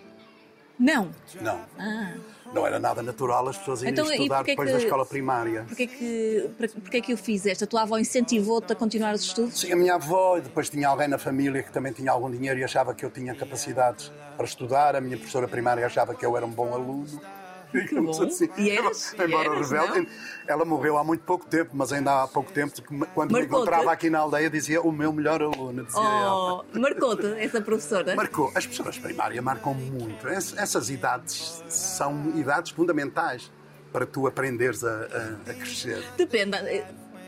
Não. 0.78 1.10
Não. 1.38 1.60
Ah. 1.78 2.14
Não 2.54 2.66
era 2.66 2.78
nada 2.78 3.02
natural 3.02 3.48
as 3.48 3.56
pessoas 3.56 3.82
irem 3.82 3.92
então, 3.92 4.10
estudar 4.10 4.42
depois 4.42 4.68
que, 4.68 4.76
da 4.76 4.82
escola 4.82 5.06
primária. 5.06 5.64
Porquê 5.66 5.86
que, 5.86 6.50
porquê 6.58 7.00
que 7.00 7.14
o 7.14 7.16
fizeste? 7.16 7.64
A 7.64 7.66
tua 7.66 7.82
avó 7.82 7.98
incentivou-te 7.98 8.72
a 8.72 8.76
continuar 8.76 9.14
os 9.14 9.22
estudos? 9.22 9.60
Sim, 9.60 9.72
a 9.72 9.76
minha 9.76 9.94
avó, 9.94 10.36
e 10.36 10.42
depois 10.42 10.68
tinha 10.68 10.88
alguém 10.88 11.08
na 11.08 11.18
família 11.18 11.62
que 11.62 11.72
também 11.72 11.92
tinha 11.92 12.10
algum 12.12 12.30
dinheiro 12.30 12.58
e 12.58 12.64
achava 12.64 12.94
que 12.94 13.04
eu 13.04 13.10
tinha 13.10 13.34
capacidades 13.34 14.12
para 14.36 14.44
estudar. 14.44 14.94
A 14.94 15.00
minha 15.00 15.16
professora 15.16 15.48
primária 15.48 15.84
achava 15.86 16.14
que 16.14 16.24
eu 16.26 16.36
era 16.36 16.44
um 16.44 16.50
bom 16.50 16.74
aluno. 16.74 17.20
Assim. 18.26 18.48
E 18.56 18.70
eras, 18.70 19.14
embora 19.14 19.50
eras, 19.50 19.70
rebelde, 19.70 20.00
não? 20.00 20.06
ela 20.46 20.64
morreu 20.64 20.98
há 20.98 21.04
muito 21.04 21.24
pouco 21.24 21.46
tempo, 21.46 21.70
mas 21.74 21.92
ainda 21.92 22.22
há 22.22 22.28
pouco 22.28 22.52
tempo, 22.52 22.72
quando 23.14 23.32
me 23.32 23.42
encontrava 23.42 23.90
aqui 23.92 24.10
na 24.10 24.18
aldeia, 24.20 24.50
dizia 24.50 24.80
o 24.80 24.92
meu 24.92 25.12
melhor 25.12 25.42
aluno. 25.42 25.86
oh, 25.94 26.64
Marcou-te 26.78 27.26
essa 27.38 27.60
professora? 27.60 28.14
Marcou. 28.14 28.48
As 28.54 28.66
professoras 28.66 28.98
primárias 28.98 29.42
marcam 29.42 29.74
muito. 29.74 30.28
Essas 30.28 30.90
idades 30.90 31.62
são 31.68 32.32
idades 32.36 32.70
fundamentais 32.70 33.50
para 33.92 34.06
tu 34.06 34.26
aprenderes 34.26 34.82
a, 34.84 34.90
a, 35.46 35.50
a 35.50 35.54
crescer. 35.54 36.02
Depende 36.16 36.56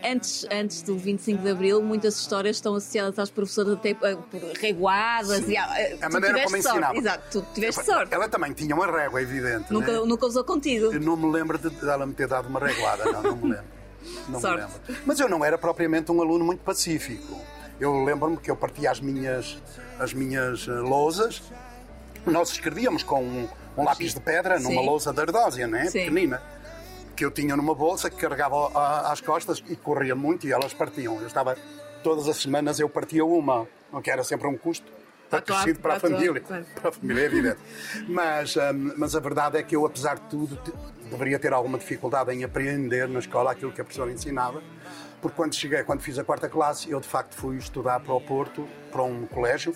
antes, 0.05 0.47
antes 0.51 0.83
do 0.83 0.97
25 0.97 1.43
de 1.43 1.51
Abril, 1.51 1.83
muitas 1.83 2.17
histórias 2.17 2.57
estão 2.57 2.75
associadas 2.75 3.19
às 3.19 3.31
professoras 3.31 3.75
até 3.75 3.95
por 3.95 4.41
reguadas 4.61 5.49
e 5.49 5.57
a, 5.57 5.65
a 6.03 6.09
maneira 6.11 6.43
como 6.45 6.63
sorte. 6.63 6.69
ensinava. 6.69 6.97
Exato, 6.97 7.41
tu 7.43 7.55
tiveste 7.55 7.85
sorte. 7.85 8.15
Ela 8.15 8.29
também 8.29 8.53
tinha 8.53 8.75
uma 8.75 8.87
régua, 8.87 9.23
evidente. 9.23 9.73
Nunca, 9.73 9.93
né? 9.93 10.07
nunca 10.07 10.27
usou 10.27 10.45
contigo. 10.45 10.93
Eu 10.93 11.01
não 11.01 11.17
me 11.17 11.31
lembro 11.31 11.59
de 11.59 11.89
ela 11.89 12.07
me 12.07 12.13
ter 12.13 12.29
dado 12.29 12.49
uma 12.49 12.61
reguada, 12.61 13.05
não, 13.05 13.23
não 13.23 13.37
me 13.37 13.51
lembro. 13.51 13.75
Não 14.29 14.41
sorte. 14.41 14.57
me 14.57 14.63
lembro. 14.63 15.03
Mas 15.07 15.21
eu 15.21 15.29
não 15.29 15.45
era 15.45 15.57
propriamente 15.57 16.13
um 16.13 16.21
aluno 16.21 16.45
muito 16.45 16.61
pacífico. 16.61 17.41
Eu 17.81 18.05
lembro-me 18.05 18.37
que 18.37 18.51
eu 18.51 18.57
partia 18.57 18.91
as 18.91 19.01
minhas, 19.01 19.59
as 19.99 20.13
minhas 20.13 20.67
uh, 20.69 20.83
lousas. 20.83 21.43
Nós 22.27 22.51
escrevíamos 22.51 23.03
com 23.03 23.23
um, 23.23 23.49
um 23.77 23.85
lápis 23.85 24.15
de 24.15 24.21
pedra 24.21 24.59
numa 24.59 24.81
Sim. 24.81 24.87
lousa 24.87 25.13
de 25.13 25.21
ardósia, 25.21 25.67
né? 25.67 25.91
pequenina 25.91 26.41
que 27.15 27.25
eu 27.25 27.31
tinha 27.31 27.57
numa 27.57 27.75
bolsa 27.75 28.11
que 28.11 28.17
carregava 28.17 28.69
às 29.11 29.21
costas 29.21 29.63
e 29.69 29.77
corria 29.77 30.15
muito 30.15 30.47
e 30.47 30.53
elas 30.53 30.75
partiam. 30.75 31.21
Eu 31.21 31.27
estava 31.27 31.57
todas 32.03 32.29
as 32.29 32.37
semanas 32.37 32.79
eu 32.79 32.89
partia 32.89 33.25
uma, 33.25 33.67
o 33.93 34.01
que 34.03 34.11
era 34.11 34.23
sempre 34.23 34.47
um 34.47 34.57
custo 34.57 34.93
acrescido 35.33 35.81
para, 35.81 35.95
a 35.95 36.01
família, 36.01 36.41
para 36.75 36.89
a 36.91 36.93
família, 36.93 37.23
é 37.23 37.25
evidente. 37.25 37.59
Mas, 38.07 38.57
um, 38.57 38.93
mas 38.97 39.17
a 39.17 39.21
verdade 39.21 39.59
é 39.59 39.63
que 39.63 39.75
eu, 39.75 39.85
apesar 39.87 40.17
de 40.17 40.29
tudo, 40.29 40.59
deveria 41.11 41.39
ter 41.39 41.53
alguma 41.53 41.79
dificuldade 41.79 42.33
em 42.33 42.45
aprender 42.45 43.09
na 43.09 43.19
escola 43.19 43.51
aquilo 43.51 43.73
que 43.73 43.81
a 43.81 43.85
professora 43.85 44.13
ensinava, 44.13 44.63
porque 45.21 45.37
quando 45.37 45.55
cheguei, 45.55 45.83
quando 45.83 46.03
fiz 46.03 46.19
a 46.19 46.25
quarta 46.25 46.49
classe, 46.49 46.91
eu 46.91 47.01
de 47.01 47.09
facto 47.09 47.35
fui 47.35 47.57
estudar 47.57 48.01
para 48.01 48.13
o 48.13 48.21
Porto, 48.21 48.69
para 48.93 49.03
um 49.03 49.27
colégio, 49.27 49.75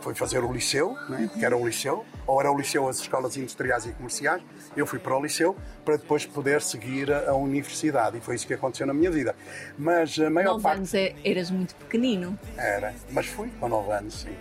foi 0.00 0.14
fazer 0.14 0.38
o 0.38 0.52
liceu, 0.52 0.96
né, 1.08 1.28
que 1.32 1.44
era 1.44 1.56
o 1.56 1.66
liceu, 1.66 2.04
ou 2.26 2.40
era 2.40 2.50
o 2.50 2.56
liceu 2.56 2.88
as 2.88 2.98
escolas 3.00 3.36
industriais 3.36 3.86
e 3.86 3.92
comerciais, 3.92 4.42
eu 4.76 4.86
fui 4.86 4.98
para 4.98 5.16
o 5.16 5.22
liceu 5.22 5.56
para 5.84 5.96
depois 5.96 6.26
poder 6.26 6.60
seguir 6.62 7.12
a, 7.12 7.30
a 7.30 7.34
universidade 7.34 8.18
e 8.18 8.20
foi 8.20 8.34
isso 8.34 8.46
que 8.46 8.54
aconteceu 8.54 8.86
na 8.86 8.94
minha 8.94 9.10
vida. 9.10 9.34
Mas 9.78 10.18
a 10.18 10.30
maior 10.30 10.52
9 10.52 10.62
parte... 10.62 10.76
anos 10.78 10.94
é, 10.94 11.14
eras 11.24 11.50
muito 11.50 11.74
pequenino. 11.74 12.38
Era, 12.56 12.94
mas 13.10 13.26
fui 13.26 13.50
com 13.60 13.68
9 13.68 13.92
anos, 13.92 14.20
sim. 14.22 14.34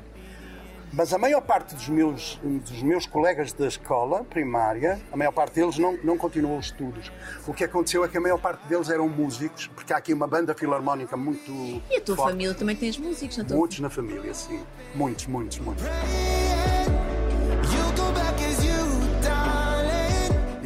Mas 0.95 1.11
a 1.11 1.17
maior 1.17 1.41
parte 1.41 1.73
dos 1.73 1.89
meus, 1.89 2.39
dos 2.43 2.83
meus 2.83 3.07
colegas 3.07 3.51
da 3.51 3.67
escola 3.67 4.23
primária, 4.23 5.01
a 5.11 5.17
maior 5.17 5.31
parte 5.31 5.55
deles 5.55 5.79
não, 5.79 5.97
não 6.03 6.15
continuou 6.19 6.59
os 6.59 6.67
estudos. 6.67 7.11
O 7.47 7.53
que 7.53 7.63
aconteceu 7.63 8.05
é 8.05 8.07
que 8.07 8.15
a 8.15 8.21
maior 8.21 8.37
parte 8.37 8.67
deles 8.67 8.91
eram 8.91 9.09
músicos, 9.09 9.65
porque 9.65 9.91
há 9.91 9.97
aqui 9.97 10.13
uma 10.13 10.27
banda 10.27 10.53
filarmónica 10.53 11.17
muito. 11.17 11.51
E 11.89 11.97
a 11.97 12.01
tua 12.01 12.15
forte. 12.15 12.29
família 12.29 12.53
também 12.53 12.75
tens 12.75 12.99
músicos, 12.99 13.37
não 13.37 13.57
Muitos 13.57 13.79
na 13.79 13.89
família, 13.89 14.33
sim. 14.35 14.63
Muitos, 14.93 15.25
muitos, 15.25 15.57
muitos. 15.57 15.83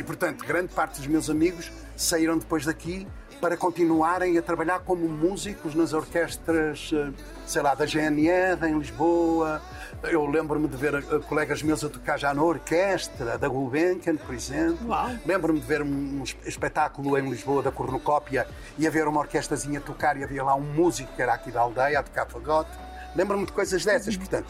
Portanto, 0.08 0.46
grande 0.46 0.74
parte 0.74 0.98
dos 0.98 1.08
meus 1.08 1.30
amigos 1.30 1.70
saíram 1.96 2.38
depois 2.38 2.66
daqui 2.66 3.06
para 3.42 3.56
continuarem 3.56 4.38
a 4.38 4.42
trabalhar 4.42 4.80
como 4.80 5.08
músicos 5.08 5.76
nas 5.76 5.94
orquestras, 5.94 6.90
eh, 6.92 7.12
sei 7.46 7.62
lá, 7.62 7.76
da 7.76 7.86
GNR 7.86 8.66
em 8.68 8.80
Lisboa, 8.80 9.62
eu 10.04 10.26
lembro-me 10.26 10.68
de 10.68 10.78
ver 10.78 10.96
uh, 10.96 11.20
colegas 11.22 11.62
meus 11.62 11.84
a 11.84 11.90
tocar 11.90 12.18
já 12.18 12.34
na 12.34 12.42
orquestra 12.42 13.38
da 13.38 13.48
Gulbenkian, 13.48 14.16
por 14.16 14.34
exemplo. 14.34 14.88
Lembro-me 15.26 15.60
de 15.60 15.66
ver 15.66 15.82
um, 15.82 15.86
um, 15.86 16.24
espetáculo 16.46 17.18
em 17.18 17.30
Lisboa 17.30 17.62
da 17.62 17.72
cornucópia 17.72 18.48
e 18.78 18.88
haver 18.88 19.08
uma 19.08 19.20
orquestrazinha 19.20 19.80
a 19.80 19.82
tocar 19.82 20.18
e 20.18 20.24
havia 20.24 20.44
lá 20.44 20.56
um 20.56 20.62
músico 20.62 21.14
que 21.16 21.22
era 21.22 21.34
aqui 21.34 21.52
da 21.52 21.62
aldeia 21.62 22.00
a 22.00 22.04
tocar 22.04 22.26
fagote. 22.28 22.72
Lembro-me 23.16 23.46
de 23.46 23.52
coisas 23.52 23.84
dessas, 23.84 24.14
uhum. 24.14 24.20
portanto. 24.20 24.48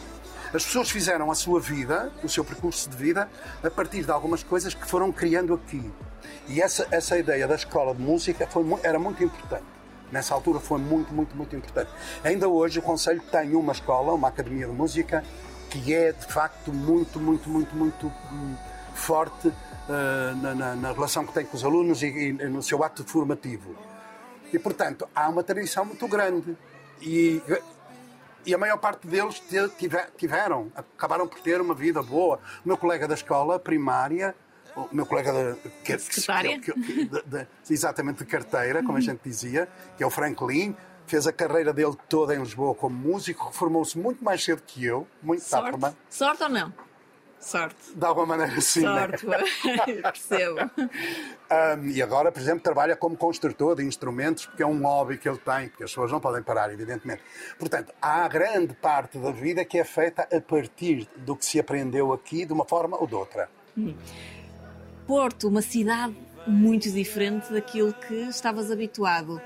As 0.52 0.64
pessoas 0.64 0.90
fizeram 0.90 1.30
a 1.30 1.34
sua 1.34 1.60
vida, 1.60 2.10
o 2.22 2.28
seu 2.28 2.42
percurso 2.44 2.88
de 2.88 2.96
vida, 2.96 3.28
a 3.62 3.70
partir 3.70 4.02
de 4.02 4.10
algumas 4.10 4.42
coisas 4.42 4.72
que 4.72 4.86
foram 4.86 5.12
criando 5.12 5.52
aqui. 5.52 5.90
E 6.48 6.62
essa, 6.62 6.86
essa 6.90 7.18
ideia 7.18 7.46
da 7.46 7.54
escola 7.54 7.94
de 7.94 8.00
música 8.00 8.46
foi, 8.46 8.64
era 8.82 8.98
muito 8.98 9.22
importante. 9.22 9.64
Nessa 10.10 10.32
altura 10.32 10.58
foi 10.58 10.78
muito, 10.78 11.12
muito, 11.12 11.36
muito 11.36 11.54
importante. 11.54 11.90
Ainda 12.24 12.48
hoje 12.48 12.78
o 12.78 12.82
Conselho 12.82 13.20
tem 13.30 13.54
uma 13.54 13.72
escola, 13.72 14.14
uma 14.14 14.28
academia 14.28 14.66
de 14.66 14.72
música, 14.72 15.22
que 15.68 15.94
é 15.94 16.12
de 16.12 16.26
facto 16.26 16.72
muito, 16.72 17.20
muito, 17.20 17.48
muito, 17.48 17.76
muito 17.76 18.06
hum, 18.06 18.56
forte 18.94 19.48
uh, 19.48 20.36
na, 20.40 20.54
na, 20.54 20.74
na, 20.76 20.92
relação 20.92 21.26
que 21.26 21.32
tem 21.34 21.44
com 21.44 21.54
os 21.54 21.62
alunos 21.62 22.02
e, 22.02 22.06
e, 22.06 22.32
no 22.32 22.62
seu 22.62 22.82
ato 22.82 23.04
formativo. 23.04 23.74
E 24.50 24.58
portanto 24.58 25.06
há 25.14 25.28
uma 25.28 25.42
tradição 25.42 25.84
muito 25.84 26.08
grande. 26.08 26.56
E, 27.02 27.42
e 28.48 28.54
a 28.54 28.58
maior 28.58 28.78
parte 28.78 29.06
deles 29.06 29.42
tiveram, 30.16 30.72
acabaram 30.74 31.28
por 31.28 31.38
ter 31.40 31.60
uma 31.60 31.74
vida 31.74 32.02
boa. 32.02 32.40
O 32.64 32.68
meu 32.68 32.78
colega 32.78 33.06
da 33.06 33.14
escola 33.14 33.58
primária 33.58 34.34
o 34.74 34.88
meu 34.94 35.04
colega 35.04 35.32
de, 35.32 35.70
que, 35.82 35.96
que, 35.96 36.72
que, 36.72 37.04
de, 37.04 37.22
de, 37.22 37.46
exatamente 37.68 38.18
de 38.18 38.26
carteira, 38.26 38.80
como 38.82 38.96
a 38.96 39.00
gente 39.00 39.20
dizia, 39.24 39.68
que 39.96 40.04
é 40.04 40.06
o 40.06 40.10
Franklin, 40.10 40.76
fez 41.04 41.26
a 41.26 41.32
carreira 41.32 41.72
dele 41.72 41.96
toda 42.08 42.34
em 42.34 42.38
Lisboa 42.38 42.74
como 42.76 42.94
músico, 42.94 43.46
reformou-se 43.46 43.98
muito 43.98 44.22
mais 44.22 44.44
cedo 44.44 44.62
que 44.64 44.84
eu, 44.84 45.06
muito 45.20 45.42
Sorte, 45.42 45.80
tarde. 45.80 45.96
Sorte 46.08 46.42
ou 46.44 46.48
não? 46.48 46.72
Sorte. 47.40 47.76
De 47.94 48.04
alguma 48.04 48.26
maneira, 48.26 48.60
sim. 48.60 48.82
Né? 48.82 49.00
Sorte, 49.00 49.26
né? 49.26 49.38
percebo. 50.02 50.58
Um, 50.78 51.88
e 51.88 52.02
agora, 52.02 52.32
por 52.32 52.40
exemplo, 52.40 52.60
trabalha 52.60 52.96
como 52.96 53.16
construtor 53.16 53.76
de 53.76 53.84
instrumentos, 53.84 54.46
porque 54.46 54.62
é 54.62 54.66
um 54.66 54.82
hobby 54.82 55.16
que 55.16 55.28
ele 55.28 55.38
tem, 55.38 55.68
porque 55.68 55.84
as 55.84 55.90
pessoas 55.90 56.10
não 56.10 56.20
podem 56.20 56.42
parar, 56.42 56.72
evidentemente. 56.72 57.22
Portanto, 57.58 57.92
há 58.02 58.26
grande 58.28 58.74
parte 58.74 59.18
da 59.18 59.30
vida 59.30 59.64
que 59.64 59.78
é 59.78 59.84
feita 59.84 60.28
a 60.30 60.40
partir 60.40 61.08
do 61.16 61.36
que 61.36 61.44
se 61.44 61.60
aprendeu 61.60 62.12
aqui, 62.12 62.44
de 62.44 62.52
uma 62.52 62.64
forma 62.64 62.96
ou 63.00 63.06
de 63.06 63.14
outra. 63.14 63.48
Hum. 63.76 63.94
Porto, 65.06 65.48
uma 65.48 65.62
cidade 65.62 66.16
muito 66.46 66.90
diferente 66.90 67.52
daquilo 67.52 67.92
que 67.92 68.14
estavas 68.28 68.70
habituado. 68.70 69.40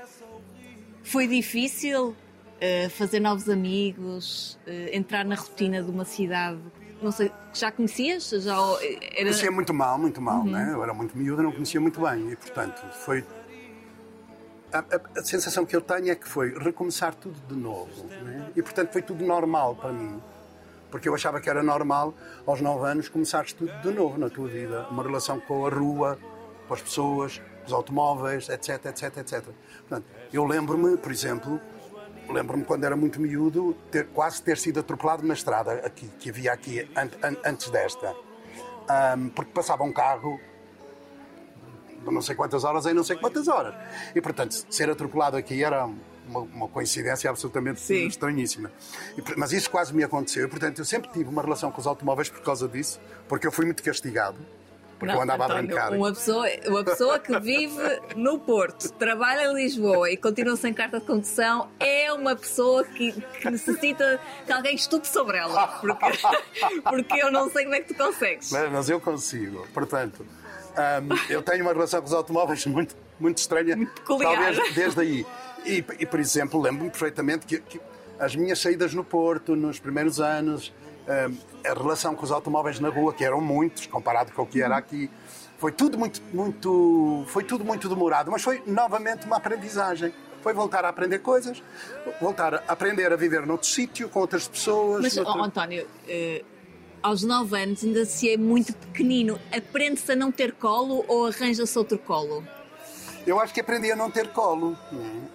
Foi 1.03 1.27
difícil 1.27 2.09
uh, 2.09 2.89
fazer 2.89 3.19
novos 3.19 3.47
amigos, 3.49 4.59
uh, 4.67 4.89
entrar 4.91 5.23
na 5.23 5.35
rotina 5.35 5.81
de 5.83 5.89
uma 5.89 6.05
cidade 6.05 6.59
não 7.03 7.11
sei, 7.11 7.31
já 7.53 7.71
conhecias? 7.71 8.29
Já 8.29 8.55
era... 8.55 9.25
Conhecia 9.25 9.51
muito 9.51 9.73
mal, 9.73 9.97
muito 9.99 10.21
mal, 10.21 10.39
uhum. 10.39 10.51
né? 10.51 10.71
Eu 10.73 10.83
era 10.83 10.93
muito 10.93 11.17
miúdo, 11.17 11.43
não 11.43 11.51
conhecia 11.51 11.79
muito 11.81 12.01
bem 12.01 12.31
e, 12.31 12.35
portanto, 12.35 12.81
foi 12.93 13.23
a, 14.71 14.79
a, 14.79 15.19
a, 15.19 15.23
sensação 15.23 15.65
que 15.65 15.75
eu 15.75 15.81
tenho 15.81 16.09
é 16.09 16.15
que 16.15 16.27
foi 16.27 16.57
recomeçar 16.57 17.13
tudo 17.13 17.39
de 17.47 17.55
novo. 17.55 18.05
Né? 18.23 18.51
E, 18.55 18.61
portanto, 18.61 18.91
foi 18.91 19.01
tudo 19.01 19.23
normal 19.23 19.75
para 19.75 19.91
mim. 19.91 20.19
Porque 20.89 21.09
eu 21.09 21.13
achava 21.15 21.39
que 21.39 21.49
era 21.49 21.63
normal, 21.63 22.13
aos 22.45 22.61
nove 22.61 22.87
anos, 22.87 23.09
começares 23.09 23.53
tudo 23.53 23.71
de 23.81 23.91
novo 23.91 24.17
na 24.17 24.29
tua 24.29 24.47
vida. 24.47 24.87
Uma 24.89 25.03
relação 25.03 25.39
com 25.39 25.65
a 25.65 25.69
rua, 25.69 26.17
com 26.67 26.73
as 26.73 26.81
pessoas, 26.81 27.41
os 27.65 27.73
automóveis, 27.73 28.49
etc, 28.49 28.85
etc, 28.85 29.17
etc. 29.17 29.43
Portanto, 29.79 30.05
eu 30.31 30.45
lembro-me, 30.45 30.97
por 30.97 31.11
exemplo, 31.11 31.59
lembro-me 32.29 32.63
quando 32.63 32.83
era 32.83 32.95
muito 32.95 33.19
miúdo, 33.19 33.75
ter, 33.91 34.07
quase 34.07 34.41
ter 34.41 34.57
sido 34.57 34.79
atropelado 34.79 35.25
na 35.25 35.33
estrada 35.33 35.73
aqui, 35.85 36.07
que 36.19 36.29
havia 36.29 36.53
aqui 36.53 36.81
an, 36.95 37.09
an, 37.21 37.35
antes 37.45 37.69
desta. 37.69 38.15
Um, 39.17 39.29
porque 39.29 39.51
passava 39.51 39.83
um 39.83 39.91
carro 39.91 40.39
de 42.03 42.11
não 42.13 42.21
sei 42.21 42.35
quantas 42.35 42.63
horas 42.63 42.85
em 42.85 42.93
não 42.93 43.03
sei 43.03 43.15
quantas 43.15 43.47
horas. 43.47 43.73
E, 44.13 44.21
portanto, 44.21 44.65
ser 44.69 44.89
atropelado 44.89 45.37
aqui 45.37 45.63
era 45.63 45.85
uma, 46.27 46.39
uma 46.39 46.67
coincidência 46.67 47.29
absolutamente 47.29 47.79
Sim. 47.79 48.07
estranhíssima. 48.07 48.71
E, 49.17 49.23
mas 49.37 49.51
isso 49.53 49.69
quase 49.69 49.93
me 49.93 50.03
aconteceu. 50.03 50.45
E, 50.45 50.47
portanto, 50.47 50.79
eu 50.79 50.85
sempre 50.85 51.09
tive 51.11 51.29
uma 51.29 51.41
relação 51.41 51.71
com 51.71 51.79
os 51.79 51.87
automóveis 51.87 52.29
por 52.29 52.41
causa 52.41 52.67
disso, 52.67 52.99
porque 53.27 53.47
eu 53.47 53.51
fui 53.51 53.65
muito 53.65 53.81
castigado. 53.81 54.37
Porque 55.03 55.11
não, 55.11 55.15
eu 55.15 55.23
andava 55.23 55.43
António, 55.45 55.59
a 55.59 55.67
brincar. 55.67 55.93
Uma 55.93 56.13
pessoa, 56.13 56.47
uma 56.65 56.83
pessoa 56.83 57.19
que 57.19 57.39
vive 57.39 58.01
no 58.15 58.39
Porto, 58.39 58.89
trabalha 58.93 59.51
em 59.51 59.55
Lisboa 59.55 60.09
e 60.09 60.15
continua 60.15 60.55
sem 60.55 60.73
carta 60.73 60.99
de 60.99 61.05
condução 61.05 61.69
é 61.77 62.11
uma 62.13 62.35
pessoa 62.35 62.85
que, 62.85 63.11
que 63.11 63.49
necessita 63.49 64.19
que 64.45 64.51
alguém 64.51 64.75
estude 64.75 65.07
sobre 65.07 65.37
ela. 65.37 65.67
Porque, 65.67 66.05
porque 66.89 67.21
eu 67.21 67.29
não 67.29 67.49
sei 67.49 67.63
como 67.65 67.75
é 67.75 67.81
que 67.81 67.93
tu 67.93 67.97
consegues. 67.97 68.49
Mas, 68.51 68.71
mas 68.71 68.89
eu 68.89 69.01
consigo. 69.01 69.67
Portanto, 69.73 70.25
um, 70.73 71.31
eu 71.31 71.41
tenho 71.41 71.63
uma 71.63 71.73
relação 71.73 71.99
com 71.99 72.07
os 72.07 72.13
automóveis 72.13 72.65
muito, 72.65 72.95
muito 73.19 73.39
estranha. 73.39 73.75
Muito 73.75 73.91
peculiar. 73.91 74.33
Talvez 74.33 74.73
desde 74.73 75.01
aí. 75.01 75.25
E, 75.65 75.83
e 75.99 76.05
por 76.05 76.19
exemplo, 76.19 76.61
lembro-me 76.61 76.89
perfeitamente 76.89 77.45
que, 77.45 77.59
que, 77.59 77.81
as 78.17 78.35
minhas 78.35 78.59
saídas 78.59 78.93
no 78.93 79.03
Porto, 79.03 79.53
nos 79.53 79.79
primeiros 79.79 80.21
anos, 80.21 80.71
a 81.07 81.73
relação 81.73 82.15
com 82.15 82.23
os 82.23 82.31
automóveis 82.31 82.79
na 82.79 82.89
rua, 82.89 83.13
que 83.13 83.23
eram 83.23 83.41
muitos, 83.41 83.87
comparado 83.87 84.31
com 84.31 84.43
o 84.43 84.45
que 84.45 84.61
era 84.61 84.77
aqui, 84.77 85.09
foi 85.57 85.71
tudo 85.71 85.97
muito, 85.97 86.21
muito, 86.33 87.23
foi 87.27 87.43
tudo 87.43 87.63
muito 87.63 87.87
demorado, 87.87 88.31
mas 88.31 88.41
foi 88.41 88.61
novamente 88.65 89.25
uma 89.25 89.37
aprendizagem. 89.37 90.13
Foi 90.41 90.53
voltar 90.53 90.83
a 90.83 90.89
aprender 90.89 91.19
coisas, 91.19 91.63
voltar 92.19 92.55
a 92.55 92.63
aprender 92.67 93.13
a 93.13 93.15
viver 93.15 93.45
noutro 93.45 93.65
sítio, 93.65 94.09
com 94.09 94.19
outras 94.19 94.45
pessoas. 94.45 95.01
Mas, 95.01 95.15
noutro... 95.15 95.39
oh, 95.39 95.43
António, 95.43 95.85
uh 95.85 96.53
aos 97.03 97.21
9 97.21 97.61
anos 97.61 97.83
ainda 97.83 98.05
se 98.05 98.31
é 98.31 98.37
muito 98.37 98.73
pequenino, 98.73 99.37
aprende-se 99.51 100.13
a 100.13 100.15
não 100.15 100.31
ter 100.31 100.53
colo 100.53 101.03
ou 101.07 101.27
arranja-se 101.27 101.77
outro 101.77 101.99
colo? 101.99 102.47
Eu 103.27 103.39
acho 103.39 103.53
que 103.53 103.59
aprendi 103.59 103.91
a 103.91 103.95
não 103.95 104.09
ter 104.09 104.29
colo, 104.29 104.77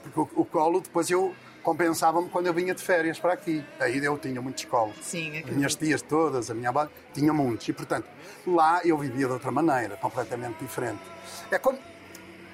porque 0.03 0.19
o, 0.19 0.29
o 0.41 0.45
colo 0.45 0.81
depois 0.81 1.11
eu 1.11 1.35
compensava-me 1.69 2.31
quando 2.31 2.47
eu 2.47 2.55
vinha 2.55 2.75
de 2.75 2.83
férias 2.83 3.19
para 3.19 3.35
aqui. 3.35 3.63
Aí 3.79 4.03
eu 4.03 4.17
tinha 4.17 4.41
muitos 4.41 4.65
colos. 4.65 4.97
Sim, 5.03 5.39
As 5.39 5.51
minhas 5.51 5.75
tias 5.75 6.01
todas, 6.01 6.51
a 6.51 6.55
minha 6.55 6.71
avó, 6.71 6.89
tinha 7.13 7.31
muitos. 7.31 7.69
E, 7.69 7.75
portanto, 7.75 8.09
lá 8.47 8.81
eu 8.85 8.97
vivia 8.97 9.27
de 9.27 9.33
outra 9.33 9.51
maneira, 9.51 9.95
completamente 9.99 10.57
diferente. 10.61 11.03
É 11.51 11.59
como... 11.59 11.79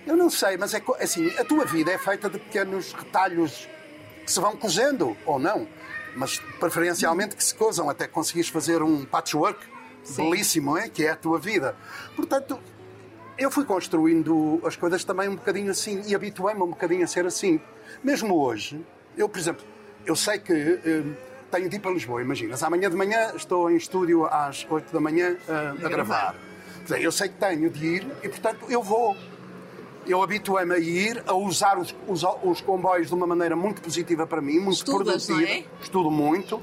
Eu 0.05 0.17
não 0.17 0.29
sei, 0.29 0.57
mas 0.57 0.75
é 0.75 0.83
assim, 1.01 1.31
a 1.39 1.45
tua 1.45 1.65
vida 1.65 1.93
é 1.93 1.97
feita 1.97 2.29
de 2.29 2.41
pequenos 2.41 2.93
retalhos 2.93 3.69
que 4.25 4.33
se 4.33 4.41
vão 4.41 4.57
cozendo, 4.57 5.17
ou 5.25 5.39
não 5.39 5.69
mas 6.17 6.39
preferencialmente 6.61 7.35
que 7.35 7.43
se 7.43 7.53
cozam 7.53 7.91
até 7.91 8.07
conseguires 8.07 8.49
fazer 8.49 8.83
um 8.83 9.05
patchwork 9.05 9.59
Sim. 10.05 10.31
belíssimo, 10.31 10.79
é? 10.79 10.89
que 10.89 11.05
é 11.05 11.11
a 11.11 11.17
tua 11.17 11.41
vida. 11.41 11.75
Portanto, 12.15 12.61
eu 13.37 13.51
fui 13.51 13.65
construindo 13.65 14.61
as 14.65 14.77
coisas 14.77 15.03
também 15.03 15.29
um 15.29 15.35
bocadinho 15.35 15.73
assim 15.73 16.03
e 16.07 16.15
habituei-me 16.15 16.63
um 16.63 16.69
bocadinho 16.69 17.03
a 17.03 17.07
ser 17.09 17.27
assim. 17.27 17.61
Mesmo 18.03 18.39
hoje, 18.39 18.85
eu, 19.17 19.29
por 19.29 19.39
exemplo, 19.39 19.65
eu 20.05 20.17
sei 20.17 20.39
que 20.39 20.53
hum, 20.53 21.15
tenho 21.51 21.69
de 21.69 21.77
ir 21.77 21.79
para 21.79 21.91
Lisboa, 21.91 22.21
imaginas, 22.21 22.63
amanhã 22.63 22.91
de 22.91 22.97
manhã 22.97 23.33
estou 23.37 23.71
em 23.71 23.77
estúdio 23.77 24.27
às 24.27 24.67
8 24.69 24.93
da 24.93 25.01
manhã 25.01 25.37
uh, 25.49 25.87
a 25.87 25.89
gravar. 25.89 26.35
Eu 27.01 27.11
sei 27.11 27.29
que 27.29 27.37
tenho 27.37 27.71
de 27.71 27.87
ir 27.87 28.07
e, 28.23 28.29
portanto, 28.29 28.67
eu 28.69 28.83
vou 28.83 29.17
eu 30.07 30.23
habituei-me 30.23 30.75
a 30.75 30.79
ir, 30.79 31.23
a 31.27 31.35
usar 31.35 31.79
os, 31.79 31.95
os, 32.07 32.23
os, 32.43 32.61
comboios 32.61 33.09
de 33.09 33.15
uma 33.15 33.27
maneira 33.27 33.57
muito 33.57 33.81
positiva 33.81 34.27
para 34.27 34.41
mim, 34.41 34.59
muito 34.59 34.77
Estudas, 34.77 35.27
produtiva. 35.27 35.51
É? 35.51 35.65
Estudo 35.81 36.11
muito. 36.11 36.63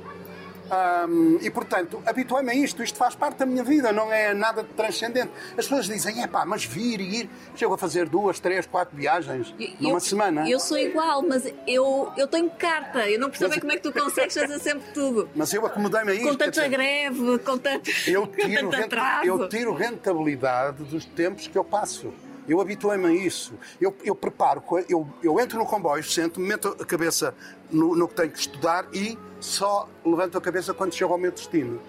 Um, 0.72 1.38
e 1.42 1.50
portanto, 1.50 2.02
habituei-me 2.06 2.50
a 2.52 2.56
isto, 2.56 2.82
isto 2.82 2.98
faz 2.98 3.14
parte 3.14 3.40
da 3.40 3.46
minha 3.46 3.64
vida, 3.64 3.92
não 3.92 4.12
é 4.12 4.34
nada 4.34 4.64
de 4.64 4.70
transcendente. 4.70 5.30
As 5.50 5.68
pessoas 5.68 5.86
dizem, 5.86 6.24
é 6.24 6.28
pá, 6.28 6.46
mas 6.46 6.64
vir 6.64 7.02
e 7.02 7.22
ir, 7.22 7.30
chego 7.56 7.74
a 7.74 7.78
fazer 7.78 8.08
duas, 8.08 8.40
três, 8.40 8.66
quatro 8.66 8.96
viagens 8.96 9.54
eu, 9.60 9.70
numa 9.82 10.00
semana. 10.00 10.50
Eu 10.50 10.60
sou 10.62 10.78
igual, 10.78 11.22
mas 11.24 11.52
eu, 11.68 12.12
eu 12.16 12.26
tenho 12.26 12.50
carta, 12.52 13.10
eu 13.10 13.20
não 13.20 13.30
percebo 13.30 13.50
mas, 13.50 13.60
como 13.60 13.72
é 13.74 13.76
que 13.76 13.84
tu 13.84 13.92
consegues 13.92 14.34
fazer 14.34 14.60
sempre 14.60 14.94
tudo. 14.94 15.30
Mas 15.36 15.54
eu 15.54 15.66
acomodei-me 15.66 16.12
a 16.12 16.16
isto. 16.16 16.30
Com 16.30 16.36
tanta 16.36 16.68
greve, 16.70 17.40
com 17.40 17.58
tanto, 17.60 17.92
eu 18.08 18.28
tiro, 18.28 18.64
com 18.64 18.70
tanto 18.70 18.86
atraso. 18.86 19.28
Eu 19.28 19.50
tiro 19.50 19.74
rentabilidade 19.74 20.84
dos 20.84 21.04
tempos 21.04 21.48
que 21.48 21.58
eu 21.58 21.66
passo. 21.66 22.14
Eu 22.48 22.60
habituei-me 22.60 23.06
a 23.06 23.12
isso. 23.12 23.54
Eu, 23.80 23.96
eu 24.04 24.16
preparo, 24.16 24.64
eu, 24.90 25.08
eu 25.24 25.40
entro 25.40 25.58
no 25.58 25.66
comboio, 25.66 26.04
sento, 26.04 26.40
meto 26.40 26.76
a 26.80 26.86
cabeça 26.86 27.34
no, 27.72 27.96
no 27.96 28.08
que 28.08 28.16
tenho 28.16 28.32
que 28.32 28.40
estudar 28.40 28.88
e 28.94 29.18
só 29.40 29.90
levanto 30.06 30.38
a 30.38 30.42
cabeça 30.42 30.74
quando 30.74 30.94
chego 30.94 31.14
ao 31.14 31.20
meu 31.20 31.32
destino. 31.32 31.82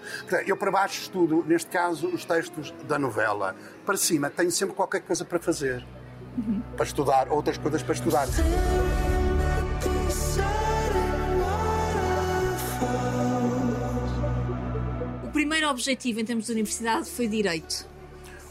Eu 0.45 0.57
para 0.57 0.71
baixo 0.71 1.01
estudo, 1.01 1.43
neste 1.47 1.69
caso, 1.69 2.07
os 2.07 2.25
textos 2.25 2.73
da 2.87 2.97
novela. 2.97 3.55
Para 3.85 3.97
cima 3.97 4.29
tenho 4.29 4.51
sempre 4.51 4.75
qualquer 4.75 5.01
coisa 5.01 5.25
para 5.25 5.39
fazer. 5.39 5.85
Uhum. 6.37 6.61
Para 6.75 6.85
estudar, 6.85 7.31
outras 7.31 7.57
coisas 7.57 7.83
para 7.83 7.93
estudar. 7.93 8.27
O 15.23 15.31
primeiro 15.31 15.67
objetivo 15.69 16.19
em 16.19 16.25
termos 16.25 16.45
de 16.45 16.51
universidade 16.51 17.09
foi 17.09 17.27
Direito. 17.27 17.87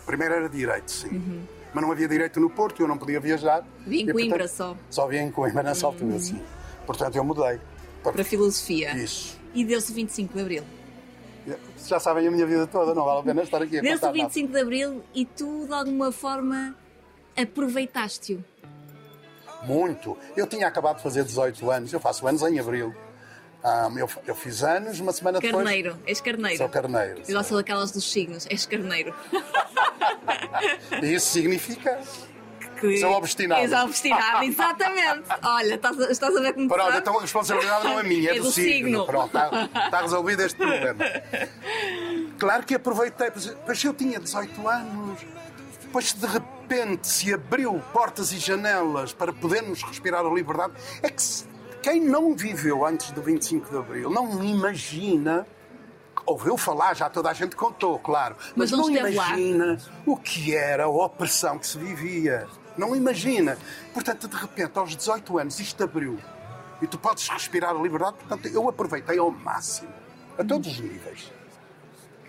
O 0.02 0.06
primeiro 0.06 0.34
era 0.34 0.48
Direito, 0.48 0.90
sim. 0.90 1.08
Uhum 1.08 1.61
mas 1.72 1.82
não 1.82 1.90
havia 1.90 2.08
direito 2.08 2.38
no 2.38 2.50
Porto, 2.50 2.82
eu 2.82 2.88
não 2.88 2.98
podia 2.98 3.20
viajar. 3.20 3.64
Vim 3.86 4.02
em 4.02 4.12
Coimbra 4.12 4.46
só. 4.48 4.76
Só 4.90 5.06
vim 5.06 5.18
em 5.18 5.30
Coimbra 5.30 5.62
nessa 5.62 5.86
uhum. 5.86 5.92
altura, 5.92 6.18
sim. 6.18 6.40
Portanto, 6.86 7.16
eu 7.16 7.24
mudei. 7.24 7.60
Para, 8.02 8.12
para 8.12 8.24
Filosofia. 8.24 8.96
Isso. 8.96 9.38
E 9.54 9.64
deu-se 9.64 9.92
25 9.92 10.34
de 10.34 10.40
Abril. 10.40 10.64
Já 11.86 11.98
sabem 11.98 12.26
a 12.26 12.30
minha 12.30 12.46
vida 12.46 12.66
toda, 12.66 12.94
não 12.94 13.04
vale 13.04 13.20
a 13.20 13.22
pena 13.22 13.42
estar 13.42 13.60
aqui 13.60 13.78
a 13.78 13.82
Deu-se 13.82 14.12
25 14.12 14.46
nada. 14.46 14.58
de 14.58 14.62
Abril 14.62 15.02
e 15.14 15.24
tu, 15.24 15.66
de 15.66 15.72
alguma 15.72 16.12
forma, 16.12 16.76
aproveitaste-o. 17.36 18.44
Muito. 19.64 20.16
Eu 20.36 20.46
tinha 20.46 20.66
acabado 20.66 20.96
de 20.96 21.02
fazer 21.02 21.24
18 21.24 21.70
anos, 21.70 21.92
eu 21.92 22.00
faço 22.00 22.26
anos 22.26 22.42
em 22.42 22.58
Abril. 22.58 22.94
Um, 23.64 23.96
eu, 23.96 24.10
eu, 24.26 24.34
fiz 24.34 24.64
anos, 24.64 24.98
uma 24.98 25.12
semana 25.12 25.38
depois. 25.38 25.64
Carneiro, 25.64 25.96
és 26.04 26.20
carneiro. 26.20 26.58
Sou 26.58 26.68
carneiro. 26.68 27.22
Eu 27.28 27.44
sou 27.44 27.56
daquelas 27.56 27.92
dos 27.92 28.10
signos, 28.10 28.44
és 28.50 28.66
carneiro. 28.66 29.14
E 31.00 31.14
isso 31.14 31.26
significa 31.26 32.00
que 32.80 32.98
sou 32.98 33.12
obstinado. 33.12 33.62
És 33.62 33.72
obstinado, 33.72 34.44
exatamente. 34.44 35.22
Olha, 35.44 35.74
estás, 35.76 35.96
estás 36.10 36.36
a 36.36 36.40
ver 36.40 36.54
como 36.54 36.68
Pronto, 36.68 36.96
então 36.96 37.18
a 37.18 37.20
responsabilidade 37.20 37.84
não 37.84 38.00
é 38.00 38.02
minha, 38.02 38.30
é, 38.30 38.36
é 38.36 38.38
do, 38.38 38.46
do, 38.46 38.50
signo. 38.50 38.72
signo. 38.72 39.06
Pronto, 39.06 39.26
está, 39.26 39.68
está 39.84 40.00
resolvido 40.00 40.42
este 40.42 40.56
problema. 40.56 41.04
Claro 42.38 42.66
que 42.66 42.74
aproveitei, 42.74 43.30
pois 43.30 43.84
eu 43.84 43.94
tinha 43.94 44.18
18 44.18 44.68
anos, 44.68 45.20
depois 45.80 46.12
de 46.12 46.26
repente 46.26 47.06
se 47.06 47.32
abriu 47.32 47.80
portas 47.92 48.32
e 48.32 48.38
janelas 48.38 49.12
para 49.12 49.32
podermos 49.32 49.82
respirar 49.82 50.26
a 50.26 50.30
liberdade. 50.30 50.72
É 51.02 51.08
que 51.08 51.22
quem 51.82 52.00
não 52.00 52.34
viveu 52.34 52.86
antes 52.86 53.10
do 53.10 53.20
25 53.20 53.70
de 53.70 53.76
Abril 53.76 54.10
não 54.10 54.42
imagina 54.44 55.46
ouviu 56.24 56.56
falar, 56.56 56.94
já 56.94 57.10
toda 57.10 57.30
a 57.30 57.32
gente 57.32 57.56
contou, 57.56 57.98
claro. 57.98 58.36
Mas, 58.54 58.70
mas 58.70 58.80
não, 58.80 58.90
imagina 58.90 59.66
lá. 59.66 59.78
o 60.06 60.16
que 60.16 60.54
era 60.54 60.84
a 60.84 60.88
opressão 60.88 61.58
que 61.58 61.66
se 61.66 61.78
vivia. 61.78 62.46
Não 62.76 62.94
imagina. 62.96 63.58
Portanto, 63.92 64.28
de 64.28 64.36
repente, 64.36 64.78
aos 64.78 64.96
18 64.96 65.38
anos, 65.38 65.60
isto 65.60 65.82
abriu. 65.82 66.18
E 66.80 66.86
tu 66.86 66.98
podes 66.98 67.28
respirar 67.28 67.70
a 67.70 67.82
liberdade. 67.82 68.16
Portanto, 68.16 68.46
eu 68.46 68.68
aproveitei 68.68 69.18
ao 69.18 69.30
máximo. 69.30 69.92
A 70.38 70.44
todos 70.44 70.72
os 70.72 70.80
níveis. 70.80 71.32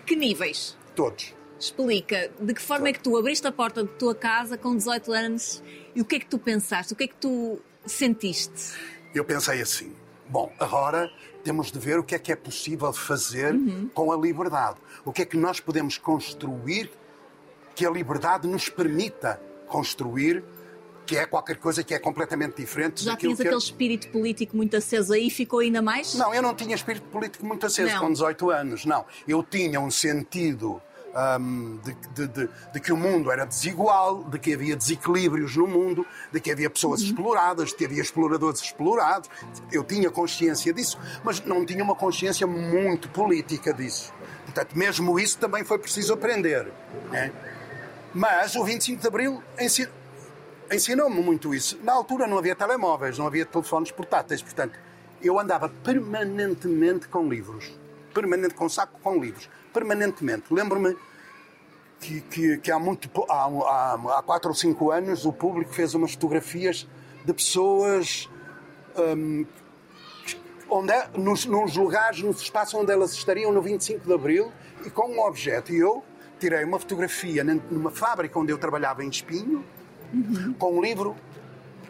Que 0.04 0.14
níveis? 0.14 0.76
Todos. 0.94 1.34
Explica, 1.58 2.30
de 2.38 2.52
que 2.52 2.60
forma 2.60 2.84
Todos. 2.84 2.90
é 2.90 2.98
que 2.98 3.02
tu 3.02 3.16
abriste 3.16 3.46
a 3.46 3.52
porta 3.52 3.84
da 3.84 3.90
tua 3.90 4.14
casa 4.14 4.58
com 4.58 4.76
18 4.76 5.12
anos 5.12 5.62
e 5.94 6.00
o 6.00 6.04
que 6.04 6.16
é 6.16 6.18
que 6.18 6.26
tu 6.26 6.38
pensaste? 6.38 6.92
O 6.92 6.96
que 6.96 7.04
é 7.04 7.08
que 7.08 7.16
tu 7.16 7.58
sentiste? 7.86 8.74
Eu 9.14 9.24
pensei 9.24 9.60
assim: 9.60 9.92
bom, 10.28 10.52
agora 10.58 11.10
temos 11.42 11.70
de 11.70 11.78
ver 11.78 11.98
o 11.98 12.04
que 12.04 12.14
é 12.14 12.18
que 12.18 12.32
é 12.32 12.36
possível 12.36 12.92
fazer 12.92 13.54
uhum. 13.54 13.88
com 13.94 14.12
a 14.12 14.16
liberdade. 14.16 14.76
O 15.04 15.12
que 15.12 15.22
é 15.22 15.24
que 15.24 15.36
nós 15.36 15.60
podemos 15.60 15.98
construir 15.98 16.90
que 17.74 17.86
a 17.86 17.90
liberdade 17.90 18.46
nos 18.48 18.68
permita 18.68 19.40
construir 19.66 20.42
que 21.06 21.16
é 21.16 21.26
qualquer 21.26 21.56
coisa 21.56 21.84
que 21.84 21.92
é 21.92 21.98
completamente 21.98 22.56
diferente 22.56 23.04
Já 23.04 23.16
tinhas 23.16 23.36
que 23.36 23.42
aquele 23.42 23.58
espírito 23.58 24.08
político 24.08 24.56
muito 24.56 24.76
aceso 24.76 25.12
aí, 25.12 25.28
ficou 25.28 25.58
ainda 25.58 25.82
mais? 25.82 26.14
Não, 26.14 26.34
eu 26.34 26.40
não 26.40 26.54
tinha 26.54 26.74
espírito 26.74 27.06
político 27.08 27.44
muito 27.44 27.66
aceso 27.66 27.92
Não. 27.92 28.00
com 28.00 28.12
18 28.12 28.50
anos, 28.50 28.84
não. 28.86 29.04
Eu 29.28 29.42
tinha 29.42 29.80
um 29.80 29.90
sentido 29.90 30.80
hum, 31.40 31.78
de, 31.84 31.94
de- 32.14 32.28
de- 32.28 32.48
de 32.72 32.80
que 32.80 32.92
o 32.92 32.96
mundo 32.96 33.30
era 33.30 33.44
desigual, 33.44 34.24
de 34.24 34.38
que 34.38 34.52
havia 34.54 34.76
desequilíbrios 34.76 35.56
no 35.56 35.66
mundo, 35.66 36.06
de 36.32 36.40
que 36.40 36.50
havia 36.50 36.68
pessoas 36.68 37.00
Uhum. 37.00 37.06
exploradas, 37.08 37.68
de 37.70 37.74
que 37.76 37.84
havia 37.84 38.02
exploradores 38.02 38.60
explorados. 38.60 39.30
Eu 39.72 39.84
tinha 39.84 40.10
consciência 40.10 40.72
disso, 40.72 40.98
mas 41.22 41.40
não 41.44 41.64
tinha 41.64 41.82
uma 41.84 41.94
consciência 41.94 42.46
muito 42.46 43.08
política 43.08 43.72
disso. 43.72 44.12
Portanto, 44.44 44.76
mesmo 44.76 45.18
isso 45.18 45.38
também 45.38 45.64
foi 45.64 45.78
preciso 45.78 46.12
aprender. 46.14 46.70
né? 47.10 47.32
Mas 48.12 48.54
o 48.54 48.62
25 48.64 49.00
de 49.00 49.06
Abril 49.08 49.42
ensi- 49.58 49.88
ensinou-me 50.70 51.20
muito 51.20 51.52
isso. 51.54 51.78
Na 51.82 51.92
altura 51.92 52.26
não 52.26 52.38
havia 52.38 52.54
telemóveis, 52.54 53.18
não 53.18 53.26
havia 53.26 53.44
telefones 53.44 53.90
portáteis, 53.90 54.42
portanto, 54.42 54.78
eu 55.22 55.38
andava 55.38 55.68
permanentemente 55.68 57.08
com 57.08 57.28
livros. 57.28 57.72
Permanente 58.14 58.54
com 58.54 58.68
saco 58.68 58.98
com 59.02 59.18
livros. 59.20 59.48
Permanentemente. 59.72 60.44
Lembro-me 60.52 60.96
que, 62.00 62.20
que- 62.22 62.58
que 62.58 62.70
há, 62.70 62.78
muito, 62.78 63.08
há, 63.28 63.44
há, 63.44 64.18
há 64.18 64.22
quatro 64.22 64.48
ou 64.50 64.54
cinco 64.54 64.90
anos 64.90 65.24
o 65.26 65.32
público 65.32 65.72
fez 65.72 65.94
umas 65.94 66.12
fotografias 66.12 66.86
de 67.24 67.32
pessoas 67.34 68.28
hum, 68.96 69.44
onde 70.70 70.92
é- 70.92 71.08
nos, 71.16 71.44
nos 71.46 71.76
lugares, 71.76 72.22
nos 72.22 72.40
espaços 72.40 72.74
onde 72.74 72.92
elas 72.92 73.12
estariam 73.12 73.52
no 73.52 73.60
25 73.62 74.06
de 74.06 74.12
Abril 74.12 74.52
e 74.84 74.90
com 74.90 75.08
um 75.10 75.20
objeto. 75.20 75.72
E 75.72 75.78
eu 75.78 76.04
tirei 76.38 76.64
uma 76.64 76.78
fotografia 76.78 77.42
numa 77.44 77.90
fábrica 77.90 78.38
onde 78.38 78.52
eu 78.52 78.58
trabalhava 78.58 79.02
em 79.04 79.08
Espinho, 79.08 79.64
com 80.58 80.76
um 80.78 80.82
livro 80.82 81.16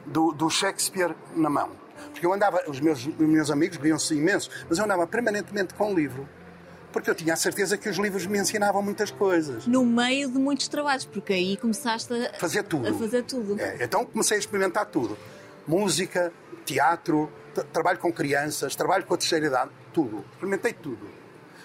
do, 0.06 0.32
do 0.32 0.48
Shakespeare 0.48 1.14
na 1.34 1.50
mão. 1.50 1.70
Porque 2.14 2.24
eu 2.24 2.32
andava, 2.32 2.62
os 2.68 2.78
meus, 2.80 3.04
os 3.06 3.18
meus 3.18 3.50
amigos 3.50 3.76
riam-se 3.76 4.14
imenso, 4.14 4.48
mas 4.68 4.78
eu 4.78 4.84
andava 4.84 5.06
permanentemente 5.06 5.74
com 5.74 5.92
o 5.92 5.94
livro. 5.94 6.28
Porque 6.92 7.10
eu 7.10 7.14
tinha 7.14 7.34
a 7.34 7.36
certeza 7.36 7.76
que 7.76 7.88
os 7.88 7.96
livros 7.98 8.24
me 8.24 8.38
ensinavam 8.38 8.80
muitas 8.80 9.10
coisas. 9.10 9.66
No 9.66 9.84
meio 9.84 10.30
de 10.30 10.38
muitos 10.38 10.68
trabalhos, 10.68 11.04
porque 11.04 11.32
aí 11.32 11.56
começaste 11.56 12.14
a 12.14 12.38
Fazer 12.38 12.62
tudo. 12.62 12.88
A 12.88 12.94
fazer 12.94 13.24
tudo. 13.24 13.60
É, 13.60 13.78
então 13.84 14.04
comecei 14.06 14.36
a 14.36 14.40
experimentar 14.40 14.86
tudo: 14.86 15.18
música, 15.66 16.32
teatro, 16.64 17.28
tra- 17.52 17.64
trabalho 17.64 17.98
com 17.98 18.12
crianças, 18.12 18.76
trabalho 18.76 19.04
com 19.04 19.14
a 19.14 19.16
terceira 19.16 19.46
idade, 19.46 19.70
tudo. 19.92 20.24
Experimentei 20.34 20.72
tudo. 20.72 21.04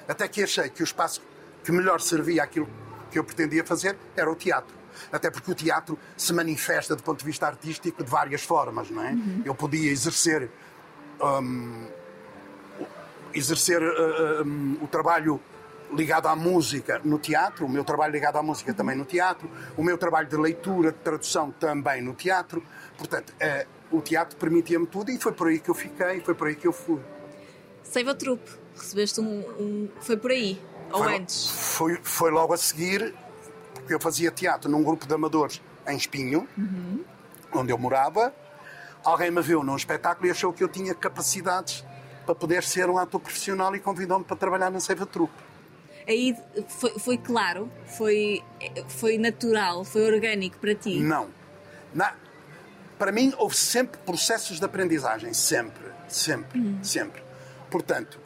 Até 0.08 0.28
que 0.28 0.42
achei 0.44 0.68
que 0.70 0.82
o 0.82 0.84
espaço 0.86 1.22
que 1.64 1.72
melhor 1.72 2.02
servia 2.02 2.42
àquilo 2.44 2.68
que 3.12 3.20
eu 3.20 3.24
pretendia 3.24 3.64
fazer 3.64 3.96
era 4.18 4.32
o 4.32 4.36
teatro. 4.36 4.79
Até 5.12 5.30
porque 5.30 5.52
o 5.52 5.56
teatro 5.56 5.98
se 6.18 6.34
manifesta 6.34 6.96
do 6.96 7.04
ponto 7.04 7.20
de 7.20 7.26
vista 7.26 7.48
artístico 7.48 8.04
de 8.04 8.10
várias 8.10 8.42
formas, 8.44 8.90
não 8.90 9.04
é? 9.04 9.16
Eu 9.46 9.54
podia 9.56 9.92
exercer 9.92 10.50
hum, 11.22 11.88
exercer 13.34 13.82
uh, 13.82 14.44
um, 14.46 14.78
o 14.82 14.88
trabalho 14.88 15.40
ligado 15.94 16.28
à 16.28 16.36
música 16.36 17.02
no 17.04 17.18
teatro, 17.18 17.66
o 17.66 17.70
meu 17.70 17.84
trabalho 17.84 18.14
ligado 18.14 18.38
à 18.38 18.44
música 18.44 18.74
também 18.74 18.96
no 18.96 19.06
teatro, 19.06 19.50
o 19.76 19.84
meu 19.84 19.98
trabalho 19.98 20.28
de 20.28 20.36
leitura, 20.38 20.92
de 20.92 21.00
tradução 21.00 21.52
também 21.52 22.02
no 22.02 22.14
teatro. 22.14 22.64
Portanto, 22.98 23.34
eh, 23.40 23.66
o 23.92 24.00
teatro 24.00 24.38
permitia-me 24.38 24.86
tudo 24.86 25.10
e 25.10 25.18
foi 25.18 25.32
por 25.32 25.48
aí 25.48 25.60
que 25.60 25.70
eu 25.70 25.74
fiquei, 25.74 26.22
foi 26.22 26.36
por 26.36 26.48
aí 26.48 26.56
que 26.56 26.68
eu 26.68 26.74
fui. 26.74 27.00
Save 27.84 28.08
a 28.10 28.14
Trupe, 28.14 28.52
recebeste 28.76 29.20
um, 29.20 29.40
um- 29.60 29.90
Foi 30.00 30.16
por 30.16 30.30
aí? 30.30 30.62
Ou 30.92 31.04
foi, 31.04 31.16
antes? 31.16 31.50
Foi, 31.50 32.00
foi 32.04 32.30
logo 32.30 32.54
a 32.54 32.58
seguir, 32.58 33.16
porque 33.90 33.96
eu 33.96 34.00
fazia 34.00 34.30
teatro 34.30 34.70
num 34.70 34.84
grupo 34.84 35.08
de 35.08 35.14
amadores 35.16 35.60
em 35.88 35.98
Espinho, 35.98 36.48
onde 37.52 37.72
eu 37.74 37.78
morava. 37.78 38.32
Alguém 39.04 39.32
me 39.32 39.42
viu 39.42 39.64
num 39.64 39.76
espetáculo 39.76 40.28
e 40.28 40.30
achou 40.30 40.54
que 40.54 40.64
eu 40.64 40.68
tinha 40.68 40.94
capacidades 40.94 41.84
para 42.24 42.36
poder 42.36 42.62
ser 42.64 42.88
um 42.88 43.00
ator 43.00 43.20
profissional 43.20 43.76
e 43.76 43.80
convidou-me 43.80 44.24
para 44.24 44.36
trabalhar 44.36 44.70
na 44.70 44.80
Seiva 44.80 45.08
Trupe. 45.08 45.34
Aí 46.08 46.36
foi, 46.68 47.00
foi 47.00 47.18
claro, 47.18 47.72
foi, 47.98 48.44
foi 48.90 49.18
natural, 49.18 49.84
foi 49.84 50.04
orgânico 50.14 50.58
para 50.60 50.76
ti. 50.76 51.00
Não. 51.00 51.28
Na- 51.92 52.14
para 53.00 53.12
mim, 53.12 53.34
houve 53.40 53.56
sempre 53.56 54.00
processos 54.06 54.60
de 54.60 54.66
aprendizagem. 54.66 55.34
Sempre. 55.34 55.86
Sempre. 56.08 56.78
Sempre. 56.84 57.24
Portanto, 57.72 58.20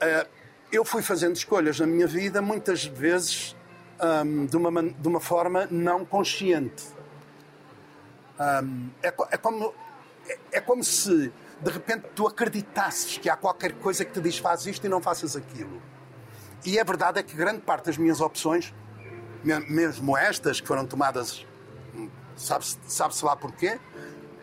eh, 0.00 0.26
eu 0.72 0.82
fui 0.82 1.02
fazendo 1.02 1.36
escolhas 1.36 1.78
na 1.78 1.86
minha 1.86 2.06
vida, 2.06 2.40
muitas 2.40 2.84
vezes 2.86 3.54
ahm, 4.00 4.46
de, 4.46 4.56
uma, 4.56 4.82
de 4.82 5.08
uma 5.08 5.20
forma 5.20 5.66
não 5.70 6.04
consciente. 6.04 6.84
Ahm, 8.38 8.88
é, 9.02 9.08
é 9.30 9.36
como, 9.36 9.74
é, 10.28 10.38
é 10.52 10.60
como 10.60 10.82
se, 10.82 11.32
de 11.60 11.70
repente, 11.70 12.06
tu 12.14 12.26
acreditasses 12.26 13.18
que 13.18 13.28
há 13.28 13.36
qualquer 13.36 13.72
coisa 13.74 14.04
que 14.04 14.12
te 14.12 14.20
diz 14.20 14.38
faz 14.38 14.66
isto 14.66 14.84
e 14.86 14.88
não 14.88 15.00
faças 15.00 15.36
aquilo. 15.36 15.80
E 16.64 16.78
a 16.78 16.84
verdade 16.84 17.20
é 17.20 17.22
que 17.22 17.34
grande 17.36 17.60
parte 17.60 17.86
das 17.86 17.98
minhas 17.98 18.20
opções, 18.20 18.74
me- 19.44 19.60
mesmo 19.68 20.16
estas 20.16 20.60
que 20.60 20.66
foram 20.66 20.86
tomadas 20.86 21.46
sabe-se 22.36 22.78
sabe 22.88 23.14
lá 23.22 23.36
porquê, 23.36 23.78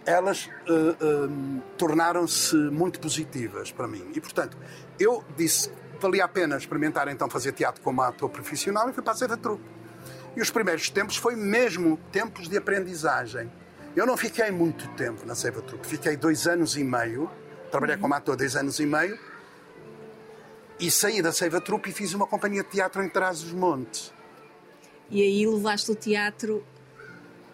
elas 0.05 0.49
eh, 0.67 0.71
eh, 0.71 1.61
tornaram-se 1.77 2.55
muito 2.55 2.99
positivas 2.99 3.71
para 3.71 3.87
mim. 3.87 4.11
E, 4.15 4.21
portanto, 4.21 4.57
eu 4.99 5.23
disse 5.35 5.71
valia 6.01 6.25
a 6.25 6.27
pena 6.27 6.57
experimentar 6.57 7.07
então 7.07 7.29
fazer 7.29 7.51
teatro 7.53 7.81
como 7.81 8.01
ator 8.01 8.29
profissional 8.29 8.89
e 8.89 8.93
fui 8.93 9.03
para 9.03 9.13
a 9.13 9.15
Seiva 9.15 9.37
Trupe. 9.37 9.63
E 10.35 10.41
os 10.41 10.49
primeiros 10.49 10.89
tempos 10.89 11.15
foi 11.17 11.35
mesmo 11.35 11.97
tempos 12.11 12.47
de 12.49 12.57
aprendizagem. 12.57 13.51
Eu 13.95 14.05
não 14.05 14.17
fiquei 14.17 14.49
muito 14.51 14.87
tempo 14.95 15.25
na 15.25 15.35
Seiva 15.35 15.61
Trupe, 15.61 15.85
fiquei 15.85 16.15
dois 16.17 16.47
anos 16.47 16.75
e 16.77 16.83
meio, 16.83 17.29
trabalhei 17.69 17.97
como 17.97 18.13
ator 18.13 18.35
dois 18.35 18.55
anos 18.55 18.79
e 18.79 18.85
meio, 18.85 19.17
e 20.79 20.89
saí 20.89 21.21
da 21.21 21.31
Seiva 21.31 21.61
Trupe 21.61 21.89
e 21.89 21.93
fiz 21.93 22.13
uma 22.13 22.25
companhia 22.25 22.63
de 22.63 22.69
teatro 22.69 23.03
em 23.03 23.09
Trás-os-Montes. 23.09 24.11
E 25.09 25.21
aí 25.21 25.45
levaste 25.45 25.91
o 25.91 25.95
teatro 25.95 26.65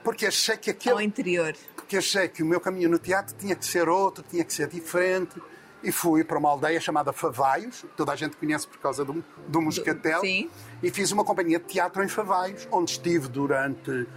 Porque 0.03 0.27
achei 0.27 0.55
que 0.55 0.69
aquele, 0.69 0.93
ao 0.95 1.01
interior. 1.01 1.55
porque 1.75 1.97
achei 1.97 2.27
que 2.29 2.43
o 2.43 2.45
meu 2.45 2.61
caminho 2.61 2.87
no 2.87 2.99
teatro 2.99 3.35
tinha 3.35 3.55
que 3.55 3.65
ser 3.65 3.89
outro, 3.89 4.23
tinha 4.29 4.43
que 4.45 4.53
ser 4.53 4.67
diferente. 4.67 5.41
E 5.83 5.91
fui 5.91 6.23
para 6.23 6.37
uma 6.39 6.49
aldeia 6.49 6.79
chamada 6.81 7.13
Favaios, 7.13 7.81
que 7.81 7.87
toda 7.95 8.11
a 8.11 8.15
gente 8.15 8.35
conhece 8.37 8.67
por 8.67 8.77
causa 8.79 9.05
do, 9.05 9.23
do 9.47 9.61
Moscatel. 9.61 10.21
sim. 10.21 10.49
E 10.81 10.89
fiz 10.91 11.11
uma 11.11 11.23
companhia 11.23 11.59
de 11.59 11.65
teatro 11.65 12.03
em 12.03 12.07
Favaios, 12.07 12.67
onde 12.71 12.91
estive 12.91 13.27
durante 13.27 14.07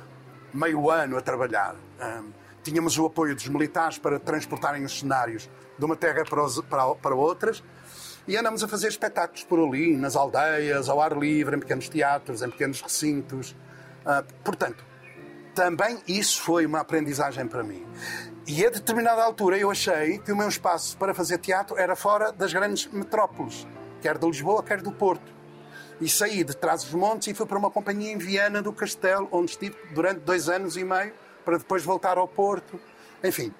meio 0.52 0.90
ano 0.90 1.16
a 1.16 1.20
trabalhar. 1.20 1.76
Ahm, 2.00 2.30
tínhamos 2.62 2.98
o 2.98 3.06
apoio 3.06 3.34
dos 3.34 3.46
militares 3.48 3.98
para 3.98 4.18
transportarem 4.18 4.84
os 4.84 4.98
cenários 4.98 5.48
de 5.78 5.84
uma 5.84 5.96
terra 5.96 6.24
para, 6.24 6.42
os- 6.44 6.60
para- 6.62 6.94
para 6.94 7.14
outras. 7.14 7.62
E 8.28 8.36
andamos 8.36 8.62
a 8.62 8.68
fazer 8.68 8.88
espetáculos 8.88 9.44
por 9.44 9.58
ali, 9.58 9.96
nas 9.96 10.14
aldeias, 10.16 10.88
ao 10.88 11.00
ar 11.00 11.16
livre, 11.16 11.56
em 11.56 11.60
pequenos 11.60 11.88
teatros, 11.88 12.42
em 12.42 12.50
pequenos 12.50 12.80
recintos. 12.80 13.54
Ah, 14.04 14.24
portanto, 14.44 14.84
também 15.54 15.98
isso 16.06 16.40
foi 16.42 16.64
uma 16.66 16.80
aprendizagem 16.80 17.46
para 17.46 17.62
mim. 17.62 17.84
E 18.46 18.66
a 18.66 18.70
determinada 18.70 19.22
altura 19.22 19.58
eu 19.58 19.70
achei 19.70 20.18
que 20.18 20.32
o 20.32 20.36
meu 20.36 20.48
espaço 20.48 20.96
para 20.96 21.14
fazer 21.14 21.38
teatro 21.38 21.76
era 21.78 21.94
fora 21.94 22.32
das 22.32 22.52
grandes 22.52 22.86
metrópoles, 22.86 23.66
quer 24.00 24.18
de 24.18 24.26
Lisboa, 24.26 24.62
quer 24.62 24.80
do 24.80 24.90
Porto. 24.90 25.32
E 26.00 26.08
saí 26.08 26.42
de 26.42 26.56
Trás-os-Montes 26.56 27.28
e 27.28 27.34
fui 27.34 27.46
para 27.46 27.58
uma 27.58 27.70
companhia 27.70 28.10
em 28.10 28.16
Viana 28.18 28.62
do 28.62 28.72
Castelo, 28.72 29.28
onde 29.30 29.52
estive 29.52 29.76
durante 29.94 30.20
dois 30.20 30.48
anos 30.48 30.76
e 30.76 30.82
meio, 30.82 31.12
para 31.44 31.58
depois 31.58 31.84
voltar 31.84 32.16
ao 32.18 32.26
Porto. 32.26 32.80
Enfim, 33.22 33.52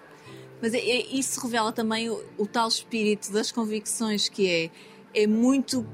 Mas 0.62 0.74
é- 0.74 0.78
é- 0.78 1.06
isso 1.06 1.40
revela 1.40 1.72
também 1.72 2.10
o, 2.10 2.22
o 2.38 2.46
tal 2.46 2.68
espírito 2.68 3.30
das 3.32 3.52
convicções 3.52 4.28
que 4.28 4.70
é, 5.14 5.22
é 5.22 5.26
muito 5.26 5.86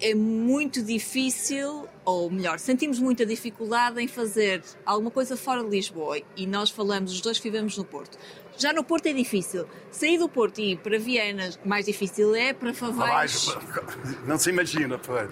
é 0.00 0.14
muito 0.14 0.82
difícil, 0.82 1.86
ou 2.04 2.30
melhor, 2.30 2.58
sentimos 2.58 2.98
muita 2.98 3.24
dificuldade 3.24 4.00
em 4.00 4.06
fazer 4.08 4.62
alguma 4.84 5.10
coisa 5.10 5.36
fora 5.36 5.62
de 5.64 5.70
Lisboa 5.70 6.20
e 6.36 6.46
nós 6.46 6.70
falamos, 6.70 7.12
os 7.12 7.20
dois 7.20 7.38
que 7.38 7.50
vivemos 7.50 7.76
no 7.78 7.84
Porto. 7.84 8.18
Já 8.58 8.72
no 8.72 8.84
Porto 8.84 9.06
é 9.06 9.12
difícil. 9.12 9.66
Sair 9.90 10.18
do 10.18 10.28
Porto 10.28 10.60
e 10.60 10.72
ir 10.72 10.78
para 10.78 10.98
Viana, 10.98 11.50
mais 11.64 11.86
difícil 11.86 12.34
é, 12.34 12.52
para 12.52 12.72
Favais. 12.74 13.48
não 14.26 14.38
se 14.38 14.50
imagina, 14.50 14.98
pois. 14.98 15.30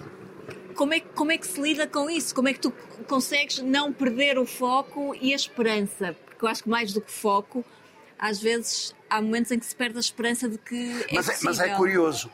Como 0.75 0.93
é, 0.93 0.99
que- 0.99 1.09
como 1.09 1.31
é 1.31 1.37
que 1.37 1.45
se 1.47 1.61
lida 1.61 1.85
com 1.87 2.09
isso? 2.09 2.33
Como 2.33 2.47
é 2.47 2.53
que 2.53 2.59
tu 2.59 2.73
consegues 3.07 3.59
não 3.59 3.93
perder 3.93 4.39
o 4.39 4.45
foco 4.45 5.15
e 5.21 5.31
a 5.31 5.35
esperança? 5.35 6.15
Porque 6.25 6.43
eu 6.43 6.49
acho 6.49 6.63
que 6.63 6.69
mais 6.69 6.91
do 6.91 6.99
que 6.99 7.11
foco, 7.11 7.63
às 8.17 8.41
vezes 8.41 8.95
há 9.09 9.21
momentos 9.21 9.51
em 9.51 9.59
que 9.59 9.65
se 9.67 9.75
perde 9.75 9.97
a 9.97 10.01
esperança 10.01 10.49
de 10.49 10.57
que 10.57 11.05
é 11.09 11.13
mas, 11.15 11.29
é, 11.29 11.37
mas 11.43 11.59
é 11.59 11.69
curioso. 11.75 12.29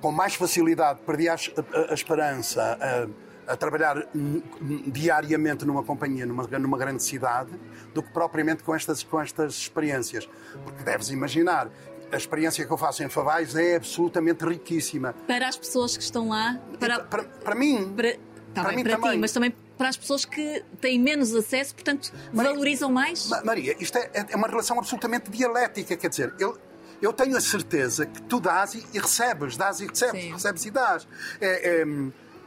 Com 0.00 0.10
mais 0.10 0.34
facilidade 0.34 1.00
perdi 1.06 1.28
a, 1.28 1.34
a- 1.34 1.90
a 1.90 1.94
esperança 1.94 2.78
a, 2.80 3.06
a 3.46 3.56
trabalhar 3.56 3.98
hum, 4.14 4.42
hum, 4.60 4.82
diariamente 4.86 5.64
numa 5.64 5.82
companhia, 5.82 6.26
numa, 6.26 6.44
numa 6.46 6.78
grande 6.78 7.02
cidade, 7.02 7.50
do 7.92 8.02
que 8.02 8.10
propriamente 8.10 8.62
com 8.62 8.74
estas, 8.74 9.02
com 9.02 9.20
estas 9.20 9.54
experiências. 9.54 10.28
Porque 10.64 10.82
deves 10.82 11.10
imaginar, 11.10 11.70
a 12.12 12.16
experiência 12.16 12.64
que 12.64 12.72
eu 12.72 12.78
faço 12.78 13.02
em 13.02 13.08
Favais 13.08 13.54
é 13.56 13.76
absolutamente 13.76 14.44
riquíssima. 14.44 15.14
Para 15.26 15.48
as 15.48 15.56
pessoas 15.56 15.96
que 15.96 16.02
estão 16.02 16.28
lá, 16.28 16.60
para, 16.78 17.00
Para, 17.00 17.24
para 17.24 17.54
mim, 17.54 17.92
para, 17.94 18.12
tá 18.12 18.62
para 18.62 18.68
bem, 18.68 18.76
mim 18.76 18.82
para 18.84 18.96
ti, 18.96 19.02
também. 19.02 19.18
mas 19.18 19.32
também 19.32 19.54
para 19.76 19.88
as 19.88 19.96
pessoas 19.96 20.24
que 20.24 20.62
têm 20.80 21.00
menos 21.00 21.34
acesso, 21.34 21.74
portanto, 21.74 22.12
Maria, 22.32 22.52
valorizam 22.52 22.92
mais? 22.92 23.28
Maria, 23.44 23.76
isto 23.80 23.98
é, 23.98 24.10
é, 24.30 24.36
uma 24.36 24.46
relação 24.46 24.78
absolutamente 24.78 25.30
dialética, 25.30 25.96
quer 25.96 26.08
dizer, 26.08 26.32
eu, 26.38 26.56
eu 27.02 27.12
tenho 27.12 27.36
a 27.36 27.40
certeza 27.40 28.06
que 28.06 28.22
tu 28.22 28.38
dás 28.38 28.74
e, 28.74 28.86
e 28.92 28.98
recebes, 28.98 29.56
dás 29.56 29.80
e 29.80 29.86
recebes, 29.86 30.22
Sim. 30.22 30.32
recebes 30.32 30.64
e 30.64 30.70
dás. 30.70 31.08
É, 31.40 31.46
é, 31.46 31.80
é, 31.82 31.84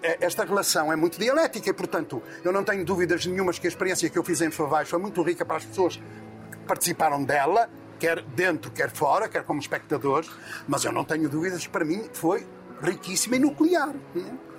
esta 0.02 0.46
relação 0.46 0.92
é 0.92 0.96
muito 0.96 1.20
dialética 1.20 1.70
e, 1.70 1.74
portanto, 1.74 2.22
eu 2.44 2.52
não 2.52 2.64
tenho 2.64 2.86
dúvidas 2.86 3.26
nenhumas 3.26 3.60
que 3.60 3.68
a 3.68 3.70
experiência 3.70 4.10
que 4.10 4.18
eu 4.18 4.24
fiz 4.24 4.42
em 4.42 4.52
Favais 4.52 4.90
foi 4.90 5.00
muito 5.00 5.22
rica 5.22 5.46
para 5.46 5.58
as 5.58 5.66
pessoas 5.66 5.98
que 5.98 6.58
participaram 6.68 7.24
dela, 7.24 7.70
quer 8.00 8.22
dentro, 8.22 8.72
quer 8.72 8.90
fora, 8.92 9.28
quer 9.28 9.44
como 9.44 9.60
espectadores, 9.60 10.30
mas 10.68 10.84
eu 10.84 10.92
não 10.92 11.04
tenho 11.04 11.28
dúvidas 11.28 11.66
que 11.66 11.70
para 11.70 11.86
mim 11.86 12.10
foi 12.14 12.46
riquíssima 12.82 13.36
e 13.36 13.40
nuclear. 13.40 13.94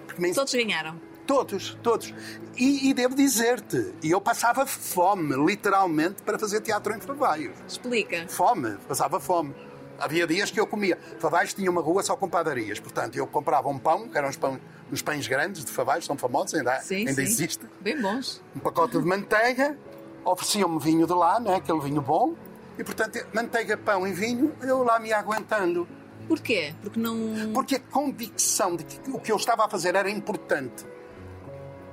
Porque 0.06 0.32
Todos 0.32 0.52
ganharam. 0.52 1.00
Todos, 1.26 1.78
todos. 1.82 2.14
E, 2.56 2.88
e 2.88 2.94
devo 2.94 3.14
dizer-te, 3.14 3.92
eu 4.02 4.18
passava 4.18 4.64
fome, 4.64 5.36
literalmente, 5.46 6.22
para 6.22 6.38
fazer 6.38 6.62
teatro 6.62 6.94
em 6.94 7.00
Favaios. 7.00 7.54
Explica. 7.68 8.26
Fome, 8.28 8.78
passava 8.88 9.20
fome. 9.20 9.54
Havia 9.98 10.26
dias 10.26 10.50
que 10.50 10.60
eu 10.60 10.66
comia. 10.66 10.96
Favais 11.18 11.52
tinha 11.52 11.70
uma 11.70 11.80
rua 11.80 12.02
só 12.02 12.16
com 12.16 12.28
padarias. 12.28 12.78
Portanto, 12.78 13.16
eu 13.16 13.26
comprava 13.26 13.68
um 13.68 13.78
pão, 13.78 14.08
que 14.08 14.16
eram 14.16 14.28
os, 14.28 14.36
pão, 14.36 14.60
os 14.90 15.02
pães 15.02 15.26
grandes 15.26 15.64
de 15.64 15.72
Favais, 15.72 16.04
são 16.04 16.16
famosos, 16.16 16.54
ainda, 16.54 16.80
sim, 16.80 16.98
ainda 16.98 17.14
sim. 17.14 17.22
existe. 17.22 17.66
Bem 17.80 18.00
bons. 18.00 18.42
Um 18.54 18.60
pacote 18.60 18.98
de 18.98 19.04
manteiga, 19.04 19.76
ofereciam-me 20.24 20.78
vinho 20.78 21.06
de 21.06 21.12
lá, 21.12 21.40
né, 21.40 21.56
aquele 21.56 21.80
vinho 21.80 22.00
bom. 22.00 22.34
E, 22.78 22.84
portanto, 22.84 23.18
manteiga, 23.32 23.76
pão 23.76 24.06
e 24.06 24.12
vinho, 24.12 24.54
eu 24.62 24.84
lá 24.84 25.00
me 25.00 25.12
aguentando. 25.12 25.88
Porquê? 26.28 26.74
Porque 26.82 27.00
não. 27.00 27.52
Porque 27.52 27.76
a 27.76 27.80
convicção 27.80 28.76
de 28.76 28.84
que 28.84 29.10
o 29.10 29.18
que 29.18 29.32
eu 29.32 29.36
estava 29.36 29.64
a 29.64 29.68
fazer 29.68 29.94
era 29.96 30.08
importante. 30.08 30.86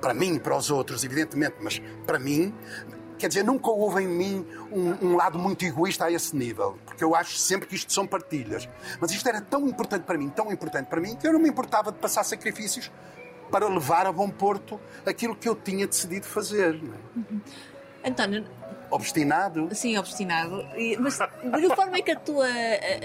Para 0.00 0.12
mim, 0.12 0.38
para 0.38 0.56
os 0.56 0.70
outros, 0.70 1.02
evidentemente, 1.02 1.56
mas 1.60 1.80
para 2.06 2.18
mim, 2.18 2.54
quer 3.18 3.28
dizer, 3.28 3.42
nunca 3.42 3.70
houve 3.70 4.02
em 4.02 4.08
mim 4.08 4.46
um, 4.70 5.08
um, 5.08 5.16
lado 5.16 5.38
muito 5.38 5.64
egoísta 5.64 6.04
a 6.04 6.12
esse 6.12 6.34
nível, 6.36 6.78
porque 6.84 7.02
eu 7.02 7.14
acho 7.14 7.36
sempre 7.36 7.66
que 7.66 7.74
isto 7.74 7.92
são 7.92 8.06
partilhas. 8.06 8.68
Mas 9.00 9.10
isto 9.10 9.28
era 9.28 9.40
tão 9.40 9.66
importante 9.68 10.04
para 10.04 10.18
mim, 10.18 10.28
tão 10.28 10.52
importante 10.52 10.86
para 10.86 11.00
mim, 11.00 11.16
que 11.16 11.26
eu 11.26 11.32
não 11.32 11.40
me 11.40 11.48
importava 11.48 11.90
de 11.92 11.98
passar 11.98 12.24
sacrifícios 12.24 12.90
para 13.50 13.68
levar 13.68 14.06
a 14.06 14.12
bom 14.12 14.28
porto 14.28 14.80
aquilo 15.04 15.34
que 15.34 15.48
eu 15.48 15.54
tinha 15.54 15.86
decidido 15.86 16.26
fazer. 16.26 16.74
Não 16.82 16.94
é? 16.94 16.98
Uhum. 17.16 17.40
António, 18.04 18.44
Obstinado? 18.90 19.68
Sim, 19.72 19.96
obstinado. 19.98 20.64
Mas 21.00 21.18
de 21.18 21.68
que 21.68 21.74
forma 21.74 21.96
é 21.96 22.02
que 22.02 22.16
tua, 22.16 22.46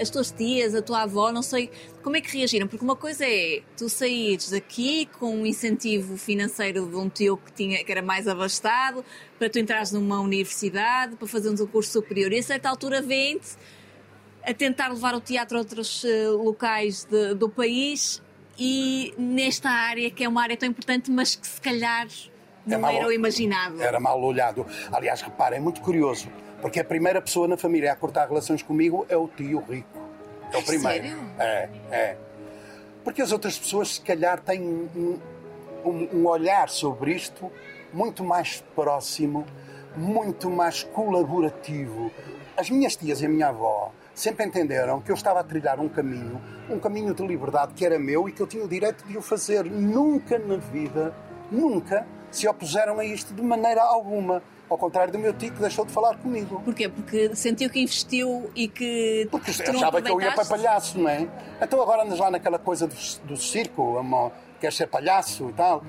as 0.00 0.10
tuas 0.10 0.30
tias, 0.30 0.74
a 0.74 0.82
tua 0.82 1.02
avó, 1.02 1.32
não 1.32 1.42
sei, 1.42 1.70
como 2.02 2.16
é 2.16 2.20
que 2.20 2.36
reagiram? 2.36 2.68
Porque 2.68 2.84
uma 2.84 2.96
coisa 2.96 3.24
é 3.26 3.62
tu 3.76 3.88
saíres 3.88 4.50
daqui 4.50 5.06
com 5.18 5.34
um 5.34 5.46
incentivo 5.46 6.16
financeiro 6.16 6.86
de 6.86 6.96
um 6.96 7.08
tio 7.08 7.36
que, 7.36 7.52
tinha, 7.52 7.84
que 7.84 7.90
era 7.90 8.02
mais 8.02 8.28
abastado, 8.28 9.04
para 9.38 9.50
tu 9.50 9.58
entrares 9.58 9.92
numa 9.92 10.20
universidade, 10.20 11.16
para 11.16 11.26
fazer 11.26 11.50
um 11.50 11.66
curso 11.66 11.92
superior. 11.92 12.32
E 12.32 12.38
a 12.38 12.42
certa 12.42 12.68
altura 12.68 13.02
vem-te 13.02 13.56
a 14.44 14.52
tentar 14.52 14.88
levar 14.88 15.14
o 15.14 15.20
teatro 15.20 15.56
a 15.56 15.60
outros 15.60 16.04
uh, 16.04 16.36
locais 16.36 17.04
de, 17.04 17.34
do 17.34 17.48
país 17.48 18.22
e 18.58 19.14
nesta 19.16 19.70
área 19.70 20.10
que 20.10 20.24
é 20.24 20.28
uma 20.28 20.42
área 20.42 20.56
tão 20.56 20.68
importante, 20.68 21.10
mas 21.10 21.36
que 21.36 21.46
se 21.46 21.60
calhar 21.60 22.06
não 22.66 22.76
é 22.76 22.80
mal, 22.80 22.94
era 22.94 23.06
o 23.06 23.12
imaginado. 23.12 23.82
Era 23.82 24.00
mal 24.00 24.22
olhado. 24.22 24.66
Aliás, 24.90 25.22
reparem, 25.22 25.58
é 25.58 25.60
muito 25.60 25.80
curioso, 25.80 26.28
porque 26.60 26.80
a 26.80 26.84
primeira 26.84 27.20
pessoa 27.20 27.48
na 27.48 27.56
família 27.56 27.92
a 27.92 27.96
cortar 27.96 28.28
relações 28.28 28.62
comigo 28.62 29.06
é 29.08 29.16
o 29.16 29.28
tio 29.28 29.60
rico. 29.60 30.00
É 30.52 30.56
o 30.56 30.62
primeiro. 30.62 31.04
Sério? 31.04 31.18
É, 31.38 31.68
é. 31.90 32.16
Porque 33.02 33.22
as 33.22 33.32
outras 33.32 33.58
pessoas, 33.58 33.94
se 33.94 34.00
calhar, 34.00 34.40
têm 34.40 34.62
um, 34.62 35.18
um, 35.84 36.08
um 36.18 36.26
olhar 36.26 36.68
sobre 36.68 37.14
isto 37.14 37.50
muito 37.92 38.24
mais 38.24 38.62
próximo, 38.74 39.44
muito 39.96 40.48
mais 40.48 40.82
colaborativo. 40.82 42.10
As 42.56 42.70
minhas 42.70 42.96
tias 42.96 43.20
e 43.20 43.26
a 43.26 43.28
minha 43.28 43.48
avó 43.48 43.92
sempre 44.14 44.46
entenderam 44.46 45.00
que 45.00 45.10
eu 45.10 45.14
estava 45.14 45.40
a 45.40 45.44
trilhar 45.44 45.80
um 45.80 45.88
caminho, 45.88 46.40
um 46.70 46.78
caminho 46.78 47.14
de 47.14 47.26
liberdade 47.26 47.72
que 47.74 47.84
era 47.84 47.98
meu 47.98 48.28
e 48.28 48.32
que 48.32 48.40
eu 48.40 48.46
tinha 48.46 48.64
o 48.64 48.68
direito 48.68 49.04
de 49.06 49.16
o 49.16 49.22
fazer. 49.22 49.64
Nunca 49.64 50.38
na 50.38 50.56
vida, 50.56 51.14
nunca 51.50 52.06
se 52.32 52.48
opuseram 52.48 52.98
a 52.98 53.04
isto 53.04 53.32
de 53.32 53.42
maneira 53.42 53.82
alguma. 53.82 54.42
Ao 54.68 54.78
contrário 54.78 55.12
do 55.12 55.18
meu 55.18 55.34
tio 55.34 55.52
que 55.52 55.60
deixou 55.60 55.84
de 55.84 55.92
falar 55.92 56.16
comigo. 56.16 56.62
Porquê? 56.64 56.88
Porque 56.88 57.36
sentiu 57.36 57.68
que 57.68 57.78
investiu 57.78 58.50
e 58.56 58.66
que. 58.66 59.28
Porque 59.30 59.50
achava 59.50 60.00
que 60.00 60.10
eu 60.10 60.18
ia 60.18 60.32
para 60.32 60.46
palhaço, 60.46 60.98
não 60.98 61.08
é? 61.10 61.28
Então 61.60 61.80
agora 61.82 62.04
andas 62.04 62.18
lá 62.18 62.30
naquela 62.30 62.58
coisa 62.58 62.86
do, 62.86 62.96
do 63.24 63.36
circo, 63.36 63.98
amor, 63.98 64.32
quer 64.58 64.72
ser 64.72 64.86
palhaço 64.86 65.50
e 65.50 65.52
tal. 65.52 65.84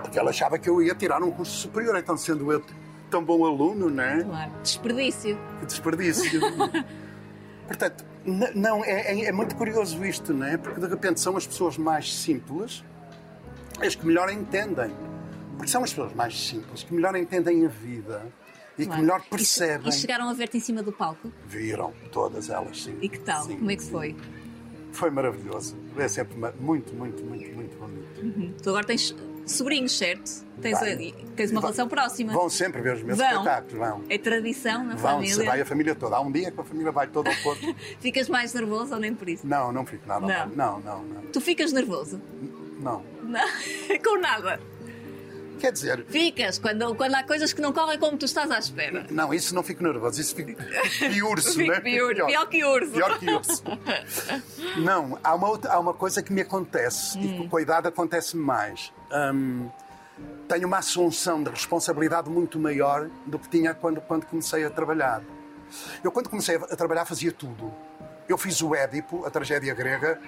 Porque 0.00 0.18
ela 0.18 0.30
achava 0.30 0.56
que 0.56 0.70
eu 0.70 0.80
ia 0.80 0.94
tirar 0.94 1.20
um 1.20 1.32
curso 1.32 1.52
superior, 1.52 1.96
então 1.96 2.16
sendo 2.16 2.52
eu 2.52 2.64
tão 3.10 3.24
bom 3.24 3.44
aluno, 3.44 3.90
não 3.90 4.04
é? 4.04 4.22
Claro, 4.22 4.52
desperdício. 4.62 5.38
Que 5.58 5.66
desperdício. 5.66 6.40
Portanto, 7.66 8.04
não, 8.54 8.84
é, 8.84 9.12
é, 9.12 9.24
é, 9.24 9.32
muito 9.32 9.56
curioso 9.56 10.04
isto, 10.04 10.32
não 10.32 10.46
é? 10.46 10.56
Porque 10.56 10.80
de 10.80 10.86
repente 10.86 11.18
são 11.18 11.36
as 11.36 11.44
pessoas 11.44 11.76
mais 11.76 12.14
simples 12.14 12.84
as 13.80 13.94
que 13.94 14.06
melhor 14.06 14.30
entendem 14.30 14.90
porque 15.56 15.70
são 15.70 15.82
as 15.82 15.90
pessoas 15.90 16.14
mais 16.14 16.38
simples 16.38 16.82
que 16.82 16.94
melhor 16.94 17.16
entendem 17.16 17.64
a 17.64 17.68
vida 17.68 18.26
e 18.78 18.84
claro. 18.84 19.00
que 19.00 19.06
melhor 19.06 19.22
percebem. 19.28 19.88
E, 19.88 19.92
chegaram 19.92 20.28
a 20.28 20.32
ver-te 20.32 20.58
em 20.58 20.60
cima 20.60 20.82
do 20.82 20.92
palco? 20.92 21.32
Viram, 21.46 21.92
todas 22.12 22.50
elas, 22.50 22.82
sim. 22.82 22.96
E 23.00 23.08
que 23.08 23.18
tal? 23.20 23.44
Sim, 23.44 23.56
Como 23.56 23.70
é 23.70 23.76
que 23.76 23.84
foi? 23.84 24.16
Foi 24.92 25.10
maravilhoso. 25.10 25.76
É 25.96 26.08
sempre 26.08 26.36
muito, 26.60 26.94
muito, 26.94 27.24
muito, 27.24 27.54
muito 27.54 27.78
bonito. 27.78 28.20
Uhum. 28.22 28.54
Tu 28.62 28.68
agora 28.68 28.84
tens 28.84 29.14
sobrinhos, 29.46 29.96
certo? 29.96 30.44
Tens, 30.60 30.78
tens 31.36 31.50
uma 31.50 31.60
relação 31.60 31.86
próxima. 31.88 32.32
Vão 32.32 32.48
sempre 32.48 32.80
ver 32.80 32.94
os 32.94 33.02
meus 33.02 33.18
vão. 33.18 33.28
espetáculos, 33.28 33.78
vão. 33.78 34.02
É 34.08 34.18
tradição 34.18 34.84
na 34.84 34.96
vão, 34.96 35.12
família? 35.12 35.36
Vão, 35.36 35.44
vai 35.46 35.60
a 35.60 35.66
família 35.66 35.94
toda. 35.94 36.16
Há 36.16 36.20
um 36.20 36.32
dia 36.32 36.50
que 36.50 36.60
a 36.60 36.64
família 36.64 36.92
vai 36.92 37.06
toda 37.06 37.30
ao 37.30 37.36
Porto. 37.36 37.74
Ficas 38.00 38.28
mais 38.28 38.52
nervoso 38.54 38.94
ou 38.94 39.00
nem 39.00 39.14
por 39.14 39.28
isso? 39.28 39.46
Não, 39.46 39.72
não 39.72 39.84
fico 39.84 40.06
nada. 40.08 40.26
Não, 40.26 40.48
não, 40.48 40.80
não. 40.80 41.02
não. 41.02 41.22
Tu 41.30 41.40
ficas 41.40 41.72
nervoso? 41.72 42.20
Não. 42.80 43.02
Não? 43.22 43.46
Com 44.02 44.18
nada? 44.18 44.60
Quer 45.58 45.72
dizer. 45.72 46.04
Ficas, 46.06 46.58
quando, 46.58 46.94
quando 46.94 47.14
há 47.14 47.22
coisas 47.22 47.52
que 47.52 47.60
não 47.60 47.72
correm 47.72 47.98
como 47.98 48.16
tu 48.16 48.24
estás 48.26 48.50
à 48.50 48.58
espera. 48.58 49.06
Não, 49.10 49.32
isso 49.32 49.54
não 49.54 49.62
fico 49.62 49.82
nervoso, 49.82 50.20
isso 50.20 50.34
fico 50.34 50.52
piurso, 50.98 51.58
né? 51.58 51.80
Pior, 51.80 52.14
pior, 52.14 52.26
pior 52.26 52.48
que 52.48 52.64
urso. 52.64 52.92
Pior 52.92 53.18
que 53.18 53.30
urso. 53.30 53.62
não, 54.78 55.18
há 55.22 55.34
uma, 55.34 55.48
outra, 55.48 55.72
há 55.72 55.78
uma 55.78 55.94
coisa 55.94 56.22
que 56.22 56.32
me 56.32 56.42
acontece, 56.42 57.18
hum. 57.18 57.44
e 57.44 57.48
com 57.48 57.56
a 57.56 57.62
idade 57.62 57.88
acontece 57.88 58.36
mais. 58.36 58.92
Hum, 59.12 59.68
tenho 60.48 60.66
uma 60.66 60.78
assunção 60.78 61.42
de 61.42 61.50
responsabilidade 61.50 62.30
muito 62.30 62.58
maior 62.58 63.08
do 63.26 63.38
que 63.38 63.48
tinha 63.48 63.74
quando, 63.74 64.00
quando 64.00 64.26
comecei 64.26 64.64
a 64.64 64.70
trabalhar. 64.70 65.22
Eu, 66.02 66.12
quando 66.12 66.28
comecei 66.28 66.56
a 66.56 66.76
trabalhar, 66.76 67.04
fazia 67.04 67.32
tudo. 67.32 67.72
Eu 68.28 68.38
fiz 68.38 68.60
o 68.62 68.74
Édipo, 68.74 69.24
a 69.24 69.30
tragédia 69.30 69.74
grega, 69.74 70.20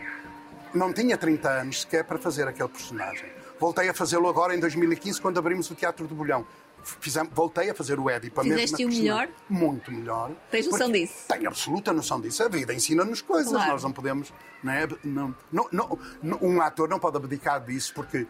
não 0.75 0.93
tinha 0.93 1.17
30 1.17 1.49
anos 1.49 1.81
sequer 1.83 2.05
para 2.05 2.19
fazer 2.19 2.47
aquele 2.47 2.69
personagem. 2.69 3.38
Voltei 3.59 3.89
a 3.89 3.95
fazê-lo 3.95 4.29
agora 4.29 4.55
em 4.55 4.61
2015, 4.61 5.21
quando 5.21 5.39
abrimos 5.39 5.71
o 5.71 5.75
Teatro 5.75 6.07
do 6.07 6.15
Bolhão. 6.15 6.47
Fizemos, 6.83 7.33
voltei 7.35 7.71
a 7.71 7.75
fazer 7.75 7.99
o 7.99 8.09
Édipo. 8.09 8.43
Fizeste 8.43 8.85
o 8.85 8.89
melhor? 8.89 9.29
Muito 9.49 9.91
melhor. 9.91 10.31
Tens 10.51 10.67
noção 10.67 10.91
disso? 10.91 11.25
Tenho 11.29 11.49
absoluta 11.49 11.93
noção 11.93 12.21
disso. 12.21 12.43
A 12.43 12.49
vida 12.49 12.73
ensina-nos 12.73 13.21
coisas. 13.21 13.53
Claro. 13.53 13.73
Nós 13.73 13.83
não 13.83 13.93
podemos. 13.93 14.33
Não 14.63 14.73
é? 14.73 14.89
não, 15.05 15.35
não, 15.51 15.99
não, 16.23 16.39
um 16.41 16.61
ator 16.61 16.89
não 16.89 16.99
pode 16.99 17.17
abdicar 17.17 17.65
disso 17.65 17.93
porque 17.95 18.27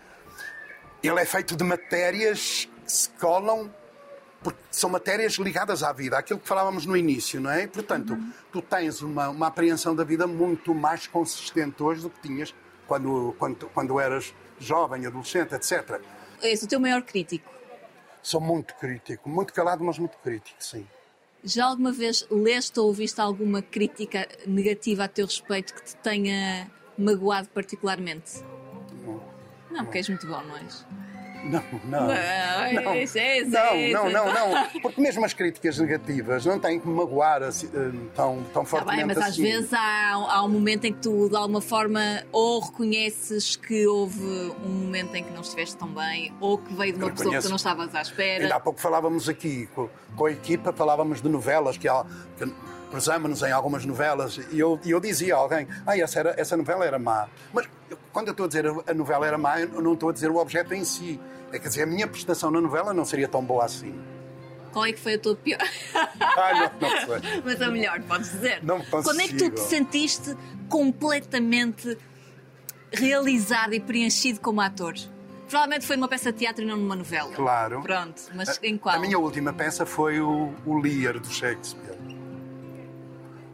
ele 1.02 1.20
é 1.20 1.24
feito 1.24 1.54
de 1.56 1.64
matérias 1.64 2.68
que 2.84 2.92
se 2.92 3.10
colam 3.10 3.70
porque 4.42 4.60
são 4.70 4.88
matérias 4.88 5.34
ligadas 5.34 5.82
à 5.82 5.92
vida, 5.92 6.16
aquilo 6.16 6.38
que 6.38 6.46
falávamos 6.46 6.86
no 6.86 6.96
início, 6.96 7.40
não 7.40 7.50
é? 7.50 7.66
Portanto, 7.66 8.12
uhum. 8.12 8.32
tu 8.52 8.62
tens 8.62 9.02
uma, 9.02 9.28
uma 9.28 9.48
apreensão 9.48 9.96
da 9.96 10.04
vida 10.04 10.26
muito 10.26 10.72
mais 10.72 11.06
consistente 11.08 11.82
hoje 11.82 12.02
do 12.02 12.10
que 12.10 12.20
tinhas 12.20 12.54
quando, 12.86 13.34
quando, 13.36 13.66
quando 13.74 14.00
eras 14.00 14.32
jovem, 14.58 15.06
adolescente, 15.06 15.54
etc. 15.54 16.00
És 16.42 16.62
o 16.62 16.68
teu 16.68 16.80
maior 16.80 17.02
crítico? 17.02 17.50
Sou 18.22 18.40
muito 18.40 18.74
crítico, 18.74 19.28
muito 19.28 19.52
calado, 19.52 19.82
mas 19.84 19.98
muito 19.98 20.18
crítico, 20.18 20.62
sim. 20.62 20.86
Já 21.42 21.66
alguma 21.66 21.92
vez 21.92 22.26
leste 22.30 22.78
ou 22.80 22.86
ouviste 22.86 23.20
alguma 23.20 23.62
crítica 23.62 24.28
negativa 24.46 25.04
a 25.04 25.08
teu 25.08 25.26
respeito 25.26 25.72
que 25.72 25.82
te 25.82 25.96
tenha 25.96 26.70
magoado 26.96 27.48
particularmente? 27.48 28.42
Não. 29.04 29.22
Não, 29.70 29.84
porque 29.84 29.98
és 29.98 30.08
muito 30.08 30.26
bom, 30.26 30.42
não 30.42 30.56
és? 30.56 30.84
Não, 31.44 31.62
não. 31.84 32.06
Não, 32.06 32.12
é 32.12 32.72
não, 33.92 34.10
não, 34.10 34.10
não, 34.10 34.32
não, 34.32 34.80
Porque 34.82 35.00
mesmo 35.00 35.24
as 35.24 35.32
críticas 35.32 35.78
negativas 35.78 36.44
não 36.44 36.58
têm 36.58 36.80
que 36.80 36.86
me 36.86 36.94
magoar 36.94 37.42
assim, 37.42 37.68
eh, 37.74 37.90
tão, 38.14 38.44
tão 38.52 38.64
fortemente 38.64 39.00
tá 39.00 39.06
bem, 39.06 39.06
mas 39.06 39.18
assim. 39.18 39.28
às 39.28 39.36
vezes 39.36 39.72
há, 39.72 40.12
há 40.12 40.44
um 40.44 40.48
momento 40.48 40.84
em 40.84 40.92
que 40.92 41.00
tu, 41.00 41.28
de 41.28 41.36
alguma 41.36 41.60
forma, 41.60 42.00
ou 42.32 42.60
reconheces 42.60 43.56
que 43.56 43.86
houve 43.86 44.52
um 44.64 44.68
momento 44.68 45.14
em 45.14 45.24
que 45.24 45.30
não 45.30 45.40
estiveste 45.40 45.76
tão 45.76 45.88
bem, 45.88 46.32
ou 46.40 46.58
que 46.58 46.74
veio 46.74 46.92
de 46.92 46.98
uma 46.98 47.10
pessoa 47.10 47.34
que 47.34 47.42
tu 47.42 47.48
não 47.48 47.56
estavas 47.56 47.94
à 47.94 48.02
espera. 48.02 48.44
Ainda 48.44 48.56
há 48.56 48.60
pouco 48.60 48.80
falávamos 48.80 49.28
aqui 49.28 49.68
com, 49.74 49.88
com 50.16 50.26
a 50.26 50.32
equipa, 50.32 50.72
falávamos 50.72 51.22
de 51.22 51.28
novelas 51.28 51.78
que 51.78 51.88
há. 51.88 52.04
Que, 52.36 52.52
cruzamos-nos 52.90 53.42
em 53.42 53.52
algumas 53.52 53.84
novelas 53.84 54.40
e 54.50 54.58
eu, 54.58 54.80
eu 54.84 54.98
dizia 54.98 55.34
a 55.34 55.38
alguém, 55.38 55.68
ah, 55.86 55.96
essa, 55.98 56.20
era, 56.20 56.34
essa 56.38 56.56
novela 56.56 56.84
era 56.84 56.98
má. 56.98 57.28
Mas 57.52 57.68
quando 58.18 58.28
eu 58.28 58.32
estou 58.32 58.44
a 58.46 58.48
dizer 58.48 58.66
a 58.66 58.94
novela 58.94 59.26
era 59.26 59.38
má, 59.38 59.60
eu 59.60 59.80
não 59.80 59.92
estou 59.94 60.08
a 60.08 60.12
dizer 60.12 60.28
o 60.28 60.36
objeto 60.38 60.74
em 60.74 60.84
si. 60.84 61.20
É 61.52 61.58
quer 61.60 61.68
dizer, 61.68 61.82
a 61.84 61.86
minha 61.86 62.06
prestação 62.08 62.50
na 62.50 62.60
novela 62.60 62.92
não 62.92 63.04
seria 63.04 63.28
tão 63.28 63.44
boa 63.44 63.64
assim. 63.64 63.94
Qual 64.72 64.84
é 64.84 64.92
que 64.92 64.98
foi 64.98 65.14
a 65.14 65.18
tua 65.20 65.36
pior? 65.36 65.58
Ah, 66.20 66.70
não, 66.80 66.88
não 66.88 67.20
sei. 67.20 67.42
Mas 67.44 67.62
a 67.62 67.70
melhor, 67.70 68.00
podes 68.02 68.30
dizer. 68.30 68.58
Não 68.64 68.80
Quando 68.80 69.20
é 69.20 69.26
que 69.28 69.34
tu 69.36 69.44
te 69.44 69.50
consigo. 69.50 69.68
sentiste 69.68 70.36
completamente 70.68 71.96
realizado 72.92 73.72
e 73.74 73.80
preenchido 73.80 74.40
como 74.40 74.60
ator? 74.60 74.94
Provavelmente 75.48 75.86
foi 75.86 75.96
numa 75.96 76.08
peça 76.08 76.30
de 76.32 76.38
teatro 76.38 76.62
e 76.64 76.66
não 76.66 76.76
numa 76.76 76.94
novela. 76.96 77.32
Claro. 77.32 77.80
Pronto, 77.82 78.20
mas 78.34 78.48
A- 78.50 78.66
em 78.66 78.76
qual? 78.76 78.96
A 78.96 78.98
minha 78.98 79.18
última 79.18 79.52
peça 79.52 79.86
foi 79.86 80.20
o, 80.20 80.52
o 80.66 80.78
Lear, 80.78 81.18
do 81.20 81.28
Shakespeare. 81.28 81.96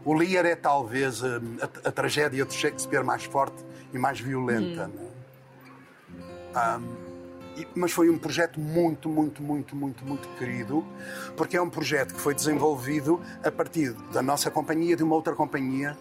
O 0.05 0.13
Lear 0.15 0.45
é 0.45 0.57
talvez 0.57 1.23
a, 1.23 1.37
a- 1.37 1.89
a 1.89 1.93
tragédia 1.93 2.45
do 2.45 2.53
Shakespeare 2.53 3.05
mais 3.05 3.25
forte 3.25 3.63
e 3.95 3.99
mais 3.99 4.21
violenta. 4.21 4.91
Hum. 4.93 4.99
né? 6.55 6.81
E- 7.57 7.67
mas 7.77 7.93
foi 7.93 8.11
um 8.11 8.19
projeto 8.19 8.59
muito, 8.59 9.09
muito, 9.09 9.41
muito, 9.41 9.77
muito, 9.77 10.05
muito 10.05 10.29
querido, 10.37 10.85
porque 11.37 11.57
é 11.57 11.63
um 11.63 11.71
projeto 11.71 12.13
que 12.13 12.21
foi 12.21 12.35
desenvolvido 12.35 13.21
a 13.45 13.51
partir 13.51 13.93
da 14.13 14.21
nossa 14.21 14.51
companhia 14.51 14.97
de 14.97 15.05
uma 15.05 15.15
outra 15.15 15.35
companhia 15.37 15.97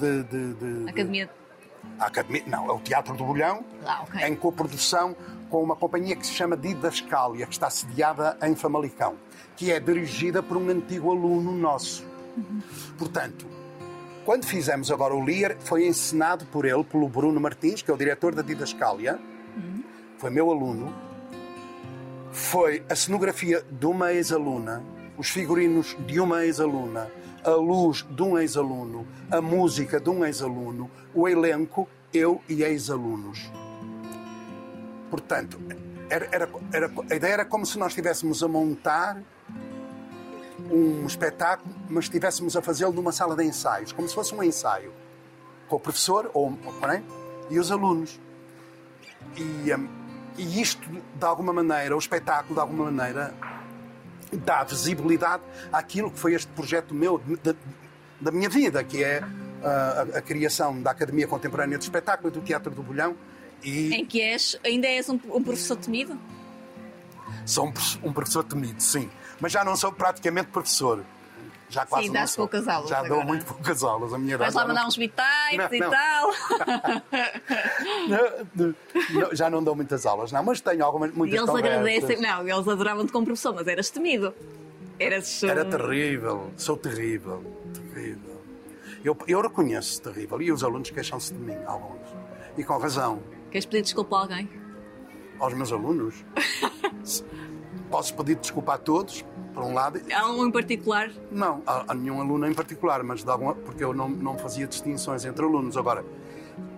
de. 0.00 0.22
de- 0.24 0.54
de- 0.54 0.82
de- 0.84 0.90
Academia. 0.90 1.30
a 1.98 2.06
Academia, 2.06 2.42
não, 2.48 2.68
é 2.68 2.72
o 2.72 2.80
Teatro 2.80 3.14
do 3.16 3.24
Bolhão, 3.24 3.64
Ah, 3.86 4.02
ok. 4.02 4.26
em 4.26 4.34
coprodução 4.34 5.14
com 5.48 5.62
uma 5.62 5.76
companhia 5.76 6.16
que 6.16 6.26
se 6.26 6.32
chama 6.32 6.56
Didascalia, 6.56 7.46
que 7.46 7.52
está 7.52 7.70
sediada 7.70 8.36
em 8.42 8.56
Famalicão, 8.56 9.14
que 9.56 9.70
é 9.70 9.78
dirigida 9.78 10.42
por 10.42 10.56
um 10.56 10.68
antigo 10.70 11.10
aluno 11.12 11.52
nosso. 11.52 12.04
Portanto, 12.98 13.46
quando 14.24 14.44
fizemos 14.46 14.90
agora 14.90 15.14
o 15.14 15.22
Lear, 15.24 15.56
foi 15.60 15.86
encenado 15.86 16.44
por 16.46 16.64
ele, 16.64 16.84
pelo 16.84 17.08
Bruno 17.08 17.40
Martins, 17.40 17.82
que 17.82 17.90
é 17.90 17.94
o 17.94 17.96
diretor 17.96 18.34
da 18.34 18.42
Didascalia, 18.42 19.18
foi 20.18 20.30
meu 20.30 20.50
aluno, 20.50 20.94
foi 22.30 22.82
a 22.88 22.94
cenografia 22.94 23.64
de 23.70 23.86
uma 23.86 24.12
ex-aluna, 24.12 24.82
os 25.16 25.28
figurinos 25.30 25.96
de 26.06 26.20
uma 26.20 26.44
ex-aluna, 26.44 27.10
a 27.44 27.50
luz 27.50 28.06
de 28.08 28.22
um 28.22 28.38
ex-aluno, 28.38 29.06
a 29.30 29.40
música 29.40 29.98
de 29.98 30.10
um 30.10 30.24
ex-aluno, 30.24 30.90
o 31.14 31.26
elenco, 31.28 31.88
eu 32.12 32.40
e 32.48 32.62
ex-alunos. 32.62 33.50
Portanto, 35.10 35.58
era, 36.08 36.28
era- 36.30 36.48
era- 36.72 36.90
a 37.10 37.14
ideia 37.14 37.32
era 37.32 37.44
como 37.44 37.64
se 37.66 37.78
nós 37.78 37.88
estivéssemos 37.88 38.42
a 38.42 38.48
montar 38.48 39.20
um 40.70 41.06
espetáculo, 41.06 41.74
mas 41.88 42.04
estivéssemos 42.04 42.56
a 42.56 42.62
fazê-lo 42.62 42.92
numa 42.92 43.12
sala 43.12 43.34
de 43.34 43.44
ensaios, 43.44 43.92
como 43.92 44.08
se 44.08 44.14
fosse 44.14 44.34
um 44.34 44.42
ensaio, 44.42 44.92
com 45.68 45.76
o 45.76 45.80
professor 45.80 46.30
ou, 46.32 46.56
é? 46.88 47.02
e 47.50 47.58
os 47.58 47.70
alunos. 47.70 48.20
E, 49.36 49.74
hum, 49.74 49.88
e 50.38 50.60
isto, 50.60 50.88
de 50.88 51.24
alguma 51.24 51.52
maneira, 51.52 51.94
o 51.94 51.98
espetáculo, 51.98 52.54
de 52.54 52.60
alguma 52.60 52.90
maneira, 52.90 53.34
dá 54.32 54.62
visibilidade 54.64 55.42
àquilo 55.72 56.10
que 56.10 56.18
foi 56.18 56.34
este 56.34 56.48
projeto 56.52 56.94
meu, 56.94 57.18
da, 57.42 57.54
da 58.20 58.30
minha 58.30 58.48
vida, 58.48 58.82
que 58.84 59.02
é 59.02 59.22
ah, 59.62 60.06
a, 60.14 60.18
a 60.18 60.22
criação 60.22 60.80
da 60.80 60.92
Academia 60.92 61.26
Contemporânea 61.26 61.76
de 61.76 61.84
Espetáculo 61.84 62.28
e 62.28 62.32
do 62.32 62.40
Teatro 62.40 62.70
do 62.70 62.82
Bolhão. 62.82 63.16
E 63.62 63.92
Em 63.94 64.06
que 64.06 64.22
és, 64.22 64.58
ainda 64.64 64.86
és 64.86 65.08
um, 65.08 65.18
um 65.30 65.42
professor 65.42 65.76
temido? 65.76 66.18
sou 67.44 67.66
um, 67.66 68.08
um 68.08 68.12
professor 68.12 68.44
temido, 68.44 68.80
sim. 68.80 69.10
Mas 69.40 69.52
já 69.52 69.64
não 69.64 69.74
sou 69.76 69.90
praticamente 69.92 70.48
professor. 70.50 71.02
Já 71.68 71.86
quase 71.86 72.08
Sim, 72.08 72.12
dás 72.12 72.34
poucas 72.34 72.66
aulas 72.66 72.90
Já 72.90 72.96
dou 73.02 73.06
agora. 73.12 73.24
muito 73.26 73.44
poucas 73.46 73.84
aulas. 73.84 74.12
A 74.12 74.18
minha 74.18 74.36
Vais 74.36 74.52
lá 74.54 74.66
mandar 74.66 74.86
uns 74.86 74.96
bitites 74.96 75.70
e 75.72 75.78
não. 75.78 75.90
tal. 75.90 76.30
Não, 78.08 78.74
não, 79.20 79.34
já 79.34 79.48
não 79.50 79.62
dou 79.62 79.74
muitas 79.76 80.04
aulas, 80.06 80.32
não, 80.32 80.42
mas 80.42 80.60
tenho 80.60 80.84
algumas 80.84 81.10
E 81.10 81.16
muitas 81.16 81.38
eles 81.38 81.48
conversas. 81.50 81.78
agradecem. 81.78 82.20
Não, 82.20 82.42
eles 82.48 82.68
adoravam-te 82.68 83.12
como 83.12 83.24
professor, 83.24 83.54
mas 83.54 83.66
eras 83.68 83.88
temido. 83.90 84.34
Eras. 84.98 85.42
Era 85.44 85.64
um, 85.64 85.70
terrível, 85.70 86.50
sou 86.56 86.76
terrível, 86.76 87.42
terrível. 87.94 88.40
Eu, 89.04 89.16
eu 89.26 89.40
reconheço 89.40 90.00
terrível 90.02 90.40
e 90.42 90.50
os 90.52 90.62
alunos 90.64 90.90
queixam-se 90.90 91.32
de 91.32 91.38
mim, 91.38 91.56
alguns. 91.66 92.00
E 92.58 92.64
com 92.64 92.76
razão. 92.78 93.22
Queres 93.50 93.64
pedir 93.66 93.82
desculpa 93.82 94.16
a 94.16 94.20
alguém? 94.22 94.48
Aos 95.38 95.54
meus 95.54 95.72
alunos. 95.72 96.14
Posso 97.90 98.14
pedir 98.14 98.36
desculpa 98.36 98.74
a 98.74 98.78
todos, 98.78 99.24
por 99.52 99.64
um 99.64 99.74
lado. 99.74 100.00
Há 100.14 100.30
um 100.30 100.46
em 100.46 100.50
particular. 100.50 101.10
Não, 101.30 101.62
a, 101.66 101.92
a 101.92 101.94
nenhum 101.94 102.20
aluno 102.20 102.46
em 102.46 102.54
particular, 102.54 103.02
mas 103.02 103.24
de 103.24 103.30
alguma, 103.30 103.54
porque 103.54 103.82
eu 103.82 103.92
não, 103.92 104.08
não 104.08 104.38
fazia 104.38 104.66
distinções 104.66 105.24
entre 105.24 105.44
alunos. 105.44 105.76
Agora, 105.76 106.04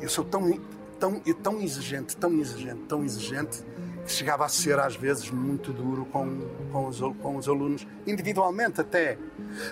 eu 0.01 0.09
sou 0.09 0.25
tão, 0.25 0.59
tão, 0.99 1.21
eu 1.27 1.35
tão 1.35 1.61
exigente, 1.61 2.17
tão 2.17 2.33
exigente, 2.33 2.81
tão 2.89 3.05
exigente, 3.05 3.63
que 4.05 4.11
chegava 4.11 4.45
a 4.45 4.49
ser 4.49 4.79
às 4.79 4.97
vezes 4.97 5.31
muito 5.31 5.73
duro 5.73 6.05
com, 6.07 6.41
com, 6.73 6.87
os, 6.87 6.99
com 6.99 7.37
os 7.37 7.49
alunos, 7.49 7.87
individualmente 8.07 8.81
até. 8.81 9.19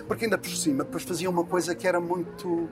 Porque 0.07 0.25
ainda 0.25 0.37
por 0.37 0.49
cima, 0.49 0.83
depois 0.83 1.03
fazia 1.03 1.29
uma 1.29 1.43
coisa 1.43 1.73
que 1.75 1.87
era 1.87 1.99
muito. 1.99 2.69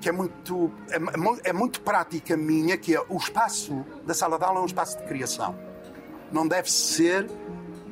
que 0.00 0.08
é 0.08 0.12
muito. 0.12 0.70
é, 0.90 0.96
é 0.96 1.50
é 1.50 1.52
muito 1.52 1.80
prática 1.80 2.36
minha, 2.36 2.76
que 2.76 2.94
é 2.94 3.00
o 3.08 3.16
espaço 3.16 3.84
da 4.04 4.12
sala 4.12 4.38
de 4.38 4.44
aula 4.44 4.60
é 4.60 4.62
um 4.62 4.66
espaço 4.66 4.98
de 4.98 5.04
criação. 5.04 5.73
Não 6.34 6.46
deve 6.46 6.70
ser 6.70 7.26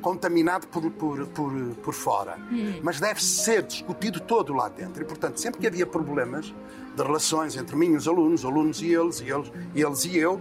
contaminado 0.02 0.66
por, 0.66 0.90
por, 0.90 1.26
por, 1.28 1.52
por 1.76 1.94
fora, 1.94 2.36
mas 2.82 2.98
deve 2.98 3.22
ser 3.22 3.62
discutido 3.62 4.18
todo 4.20 4.52
lá 4.52 4.68
dentro. 4.68 5.00
E, 5.00 5.06
portanto, 5.06 5.40
sempre 5.40 5.60
que 5.60 5.66
havia 5.66 5.86
problemas 5.86 6.52
de 6.94 7.02
relações 7.02 7.56
entre 7.56 7.76
mim 7.76 7.92
e 7.92 7.96
os 7.96 8.08
alunos, 8.08 8.44
alunos 8.44 8.82
e 8.82 8.92
eles, 8.92 9.20
e 9.20 9.30
eles, 9.30 9.50
e 9.74 9.80
eles 9.80 10.04
e 10.04 10.18
eu, 10.18 10.40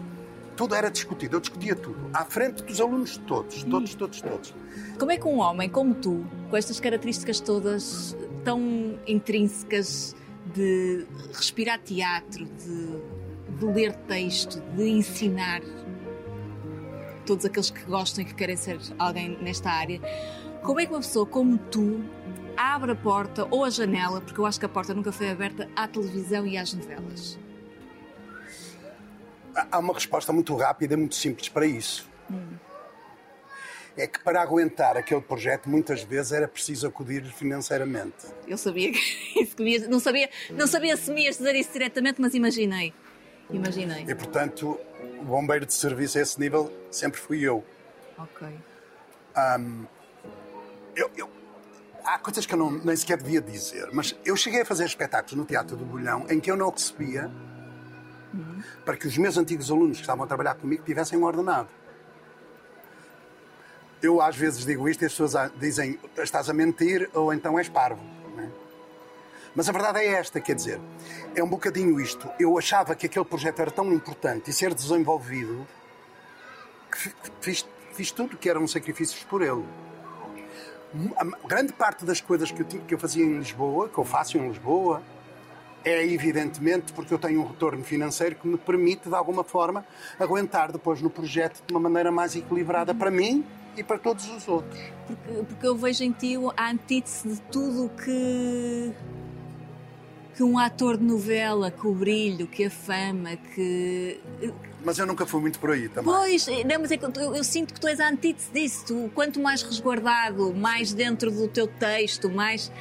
tudo 0.57 0.75
era 0.75 0.89
discutido. 0.89 1.37
Eu 1.37 1.39
discutia 1.39 1.75
tudo, 1.75 2.09
à 2.11 2.25
frente 2.25 2.63
dos 2.63 2.81
alunos 2.81 3.17
todos, 3.17 3.63
todos, 3.63 3.95
todos, 3.95 4.19
todos. 4.19 4.53
Como 4.97 5.11
é 5.11 5.17
que 5.17 5.27
um 5.27 5.39
homem 5.39 5.69
como 5.69 5.93
tu, 5.93 6.25
com 6.49 6.57
estas 6.57 6.79
características 6.79 7.39
todas 7.39 8.17
tão 8.43 8.99
intrínsecas 9.07 10.15
de 10.53 11.05
respirar 11.33 11.79
teatro, 11.79 12.45
de, 12.45 13.57
de 13.59 13.65
ler 13.65 13.93
texto, 14.07 14.61
de 14.75 14.89
ensinar 14.89 15.61
todos 17.21 17.45
aqueles 17.45 17.69
que 17.69 17.81
gostam 17.83 18.23
e 18.23 18.25
que 18.25 18.33
querem 18.33 18.55
ser 18.57 18.79
alguém 18.99 19.37
nesta 19.41 19.69
área, 19.69 19.99
como 20.61 20.79
é 20.79 20.85
que 20.85 20.91
uma 20.91 20.99
pessoa 20.99 21.25
como 21.25 21.57
tu 21.57 22.03
abre 22.57 22.91
a 22.91 22.95
porta 22.95 23.47
ou 23.49 23.63
a 23.65 23.69
janela, 23.69 24.21
porque 24.21 24.39
eu 24.39 24.45
acho 24.45 24.59
que 24.59 24.65
a 24.65 24.69
porta 24.69 24.93
nunca 24.93 25.11
foi 25.11 25.29
aberta 25.29 25.69
à 25.75 25.87
televisão 25.87 26.45
e 26.45 26.57
às 26.57 26.73
novelas? 26.73 27.39
Há- 29.71 29.79
uma 29.79 29.93
resposta 29.93 30.31
muito 30.31 30.55
rápida 30.55 30.93
e 30.93 30.97
muito 30.97 31.15
simples 31.15 31.49
para 31.49 31.65
isso. 31.65 32.09
É 33.97 34.07
que 34.07 34.19
para 34.23 34.41
aguentar 34.41 34.95
aquele 34.95 35.19
projeto, 35.21 35.67
muitas 35.69 36.01
vezes 36.01 36.31
era 36.31 36.47
preciso 36.47 36.87
acudir 36.87 37.25
financeiramente. 37.25 38.27
Eu 38.47 38.57
sabia 38.57 38.91
que 38.91 38.99
isso 39.41 39.55
que 39.55 39.63
me 39.63 39.77
não 39.79 39.99
sabia, 39.99 40.29
não 40.51 40.65
sabia 40.65 40.95
se 40.95 41.11
me 41.11 41.25
ias 41.25 41.37
dizer 41.37 41.55
isso 41.55 41.73
diretamente, 41.73 42.21
mas 42.21 42.33
imaginei. 42.33 42.93
Imaginei. 43.49 44.05
E, 44.07 44.15
portanto, 44.15 44.79
o 45.21 45.25
bombeiro 45.25 45.65
de 45.65 45.73
serviço 45.73 46.17
a 46.17 46.21
esse 46.21 46.39
nível 46.39 46.71
sempre 46.91 47.19
fui 47.19 47.41
eu. 47.41 47.63
Ok. 48.17 48.47
Eu- 50.95 51.09
eu- 51.15 51.29
há 52.03 52.19
coisas 52.19 52.45
que 52.45 52.53
eu 52.53 52.57
não, 52.57 52.71
nem 52.71 52.95
sequer 52.95 53.17
devia 53.17 53.41
dizer, 53.41 53.89
mas 53.93 54.15
eu 54.25 54.35
cheguei 54.35 54.61
a 54.61 54.65
fazer 54.65 54.85
espetáculos 54.85 55.33
no 55.33 55.45
Teatro 55.45 55.75
do 55.77 55.85
Bolhão 55.85 56.25
em 56.29 56.39
que 56.39 56.51
eu 56.51 56.57
não 56.57 56.69
recebia 56.69 57.31
para 58.85 58.95
que 58.97 59.07
os 59.07 59.17
meus 59.17 59.37
antigos 59.37 59.69
alunos 59.71 59.97
que 59.97 60.03
estavam 60.03 60.23
a 60.23 60.27
trabalhar 60.27 60.55
comigo 60.55 60.83
tivessem 60.83 61.17
um 61.19 61.23
ordenado. 61.23 61.69
Eu 64.01 64.21
às 64.21 64.35
vezes 64.35 64.65
digo 64.65 64.89
isto 64.89 65.03
e 65.03 65.05
as 65.05 65.13
pessoas 65.13 65.51
dizem 65.57 65.99
estás 66.17 66.49
a 66.49 66.53
mentir 66.53 67.09
ou 67.13 67.33
então 67.33 67.57
és 67.59 67.69
parvo. 67.69 68.01
Mas 69.55 69.67
a 69.67 69.71
verdade 69.71 69.99
é 69.99 70.07
esta, 70.13 70.39
quer 70.39 70.55
dizer, 70.55 70.79
é 71.35 71.43
um 71.43 71.47
bocadinho 71.49 71.99
isto. 71.99 72.29
Eu 72.39 72.57
achava 72.57 72.95
que 72.95 73.05
aquele 73.05 73.25
projeto 73.25 73.59
era 73.59 73.71
tão 73.71 73.91
importante 73.93 74.49
e 74.49 74.53
ser 74.53 74.73
desenvolvido 74.73 75.67
que 76.91 76.97
fi- 76.97 77.15
fiz, 77.41 77.65
fiz 77.93 78.11
tudo 78.11 78.37
que 78.37 78.49
eram 78.49 78.65
sacrifícios 78.67 79.23
por 79.23 79.41
ele. 79.41 79.63
A 81.17 81.47
grande 81.47 81.73
parte 81.73 82.05
das 82.05 82.19
coisas 82.21 82.51
que 82.51 82.61
eu, 82.61 82.65
que 82.65 82.93
eu 82.93 82.99
fazia 82.99 83.23
em 83.25 83.37
Lisboa, 83.37 83.87
que 83.89 83.97
eu 83.97 84.03
faço 84.05 84.37
em 84.37 84.47
Lisboa, 84.47 85.01
é 85.83 86.05
evidentemente 86.05 86.93
porque 86.93 87.13
eu 87.13 87.17
tenho 87.17 87.41
um 87.41 87.47
retorno 87.47 87.83
financeiro 87.83 88.35
que 88.35 88.47
me 88.47 88.57
permite, 88.57 89.09
de 89.09 89.15
alguma 89.15 89.43
forma, 89.43 89.85
aguentar 90.19 90.71
depois 90.71 91.01
no 91.01 91.09
projeto 91.09 91.61
de 91.65 91.73
uma 91.73 91.79
maneira 91.79 92.11
mais 92.11 92.35
equilibrada 92.35 92.93
para 92.93 93.09
mim 93.09 93.43
e 93.75 93.83
para 93.83 93.97
todos 93.97 94.29
os 94.29 94.47
outros. 94.47 94.79
Porque, 95.07 95.43
porque 95.43 95.67
eu 95.67 95.75
vejo 95.75 96.03
em 96.03 96.11
ti 96.11 96.35
a 96.55 96.69
antítese 96.69 97.27
de 97.29 97.41
tudo 97.43 97.89
que 98.03 98.93
que 100.35 100.43
um 100.43 100.57
ator 100.57 100.97
de 100.97 101.03
novela, 101.03 101.69
que 101.69 101.85
o 101.85 101.93
brilho, 101.93 102.47
que 102.47 102.65
a 102.65 102.69
fama, 102.69 103.35
que 103.35 104.19
Mas 104.83 104.97
eu 104.97 105.05
nunca 105.05 105.25
fui 105.25 105.41
muito 105.41 105.59
por 105.59 105.71
aí 105.71 105.89
também. 105.89 106.13
Pois, 106.13 106.47
não, 106.47 106.79
mas 106.79 106.91
é 106.91 106.97
que 106.97 107.05
eu, 107.05 107.35
eu 107.35 107.43
sinto 107.43 107.73
que 107.73 107.79
tu 107.79 107.87
és 107.87 107.99
a 107.99 108.09
antítese 108.09 108.49
disso. 108.51 108.85
Tu, 108.87 109.11
quanto 109.13 109.39
mais 109.39 109.61
resguardado, 109.61 110.53
mais 110.53 110.93
dentro 110.93 111.29
do 111.31 111.47
teu 111.47 111.67
texto, 111.67 112.29
mais. 112.29 112.71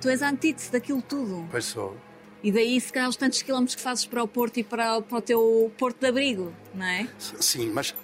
Tu 0.00 0.08
és 0.08 0.22
a 0.22 0.30
antítese 0.30 0.72
daquilo 0.72 1.02
tudo. 1.02 1.46
Pois 1.50 1.64
sou. 1.64 1.96
E 2.42 2.50
daí, 2.50 2.80
se 2.80 2.92
calhar, 2.92 3.08
os 3.08 3.16
tantos 3.16 3.42
quilómetros 3.42 3.74
que 3.74 3.82
fazes 3.82 4.06
para 4.06 4.22
o 4.22 4.28
Porto 4.28 4.58
e 4.58 4.64
para, 4.64 5.02
para 5.02 5.18
o 5.18 5.20
teu 5.20 5.70
Porto 5.76 6.00
de 6.00 6.06
Abrigo, 6.06 6.52
não 6.74 6.86
é? 6.86 7.06
Sim, 7.18 7.70
mas 7.70 7.94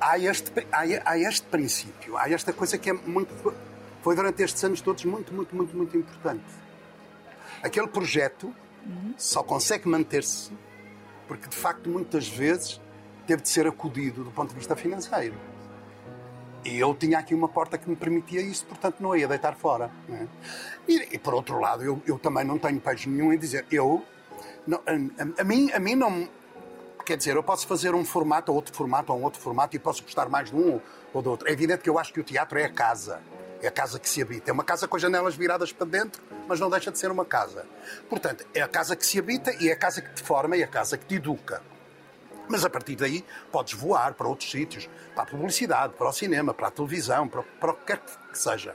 há 0.00 0.18
este, 0.18 0.50
há, 0.72 0.84
há 1.04 1.18
este 1.18 1.46
princípio, 1.48 2.16
há 2.16 2.30
esta 2.30 2.52
coisa 2.52 2.78
que 2.78 2.88
é 2.88 2.92
muito. 2.92 3.28
Foi 4.02 4.16
durante 4.16 4.42
estes 4.42 4.62
anos 4.64 4.80
todos 4.80 5.04
muito, 5.04 5.34
muito, 5.34 5.54
muito, 5.54 5.76
muito 5.76 5.96
importante. 5.98 6.44
Aquele 7.62 7.88
projeto 7.88 8.54
uhum. 8.86 9.14
só 9.16 9.42
consegue 9.42 9.88
manter-se 9.88 10.52
porque, 11.28 11.46
de 11.46 11.56
facto, 11.56 11.90
muitas 11.90 12.26
vezes 12.26 12.80
teve 13.26 13.42
de 13.42 13.48
ser 13.50 13.66
acudido 13.66 14.24
do 14.24 14.30
ponto 14.30 14.48
de 14.48 14.54
vista 14.54 14.74
financeiro. 14.74 15.34
E 16.64 16.78
eu 16.78 16.94
tinha 16.94 17.18
aqui 17.18 17.34
uma 17.34 17.48
porta 17.48 17.76
que 17.76 17.88
me 17.88 17.94
permitia 17.94 18.40
isso, 18.40 18.64
portanto 18.66 18.96
não 19.00 19.14
ia 19.14 19.28
deitar 19.28 19.54
fora. 19.54 19.90
É? 20.10 20.26
E, 20.88 21.08
e, 21.12 21.18
por 21.18 21.34
outro 21.34 21.60
lado, 21.60 21.84
eu, 21.84 22.02
eu, 22.06 22.18
também 22.18 22.44
não 22.44 22.58
tenho 22.58 22.80
pejo 22.80 23.10
nenhum 23.10 23.32
em 23.32 23.38
dizer, 23.38 23.66
eu, 23.70 24.02
não, 24.66 24.78
a, 24.78 25.40
a, 25.42 25.44
mim, 25.44 25.70
a 25.70 25.78
mim 25.78 25.94
não. 25.94 26.28
Quer 27.04 27.16
dizer, 27.16 27.36
eu 27.36 27.42
posso 27.42 27.66
fazer 27.66 27.94
um 27.94 28.04
formato 28.04 28.50
ou 28.50 28.56
outro 28.56 28.74
formato 28.74 29.12
ou 29.12 29.18
um 29.18 29.22
outro 29.22 29.40
formato 29.40 29.76
e 29.76 29.78
posso 29.78 30.02
gostar 30.02 30.28
mais 30.28 30.50
de 30.50 30.56
um 30.56 30.80
ou 31.12 31.22
do 31.22 31.30
outro. 31.30 31.48
É 31.48 31.52
evidente 31.52 31.82
que 31.82 31.88
eu 31.88 31.98
acho 31.98 32.12
que 32.12 32.20
o 32.20 32.24
teatro 32.24 32.58
é 32.58 32.64
a 32.64 32.72
casa. 32.72 33.20
É 33.60 33.68
a 33.68 33.70
casa 33.70 33.98
que 33.98 34.08
se 34.08 34.22
habita. 34.22 34.50
É 34.50 34.52
uma 34.52 34.64
casa 34.64 34.86
com 34.86 34.96
as 34.96 35.02
janelas 35.02 35.34
viradas 35.34 35.72
para 35.72 35.86
dentro, 35.86 36.22
mas 36.46 36.60
não 36.60 36.70
deixa 36.70 36.92
de 36.92 36.98
ser 36.98 37.10
uma 37.10 37.24
casa. 37.24 37.66
Portanto, 38.08 38.46
é 38.54 38.62
a 38.62 38.68
casa 38.68 38.94
que 38.94 39.04
se 39.04 39.18
habita 39.18 39.52
e 39.60 39.68
é 39.68 39.72
a 39.72 39.76
casa 39.76 40.00
que 40.00 40.14
te 40.14 40.22
forma 40.22 40.56
e 40.56 40.62
é 40.62 40.64
a 40.64 40.68
casa 40.68 40.96
que 40.96 41.06
te 41.06 41.16
educa. 41.16 41.62
Mas 42.48 42.64
a 42.64 42.70
partir 42.70 42.96
daí 42.96 43.24
podes 43.52 43.74
voar 43.74 44.14
para 44.14 44.28
outros 44.28 44.50
sítios, 44.50 44.88
para 45.14 45.24
a 45.24 45.26
publicidade, 45.26 45.94
para 45.94 46.08
o 46.08 46.12
cinema, 46.12 46.54
para 46.54 46.68
a 46.68 46.70
televisão, 46.70 47.28
para, 47.28 47.42
para 47.42 47.72
o 47.72 47.74
que 47.74 47.84
quer 47.84 48.00
que 48.00 48.38
seja. 48.38 48.74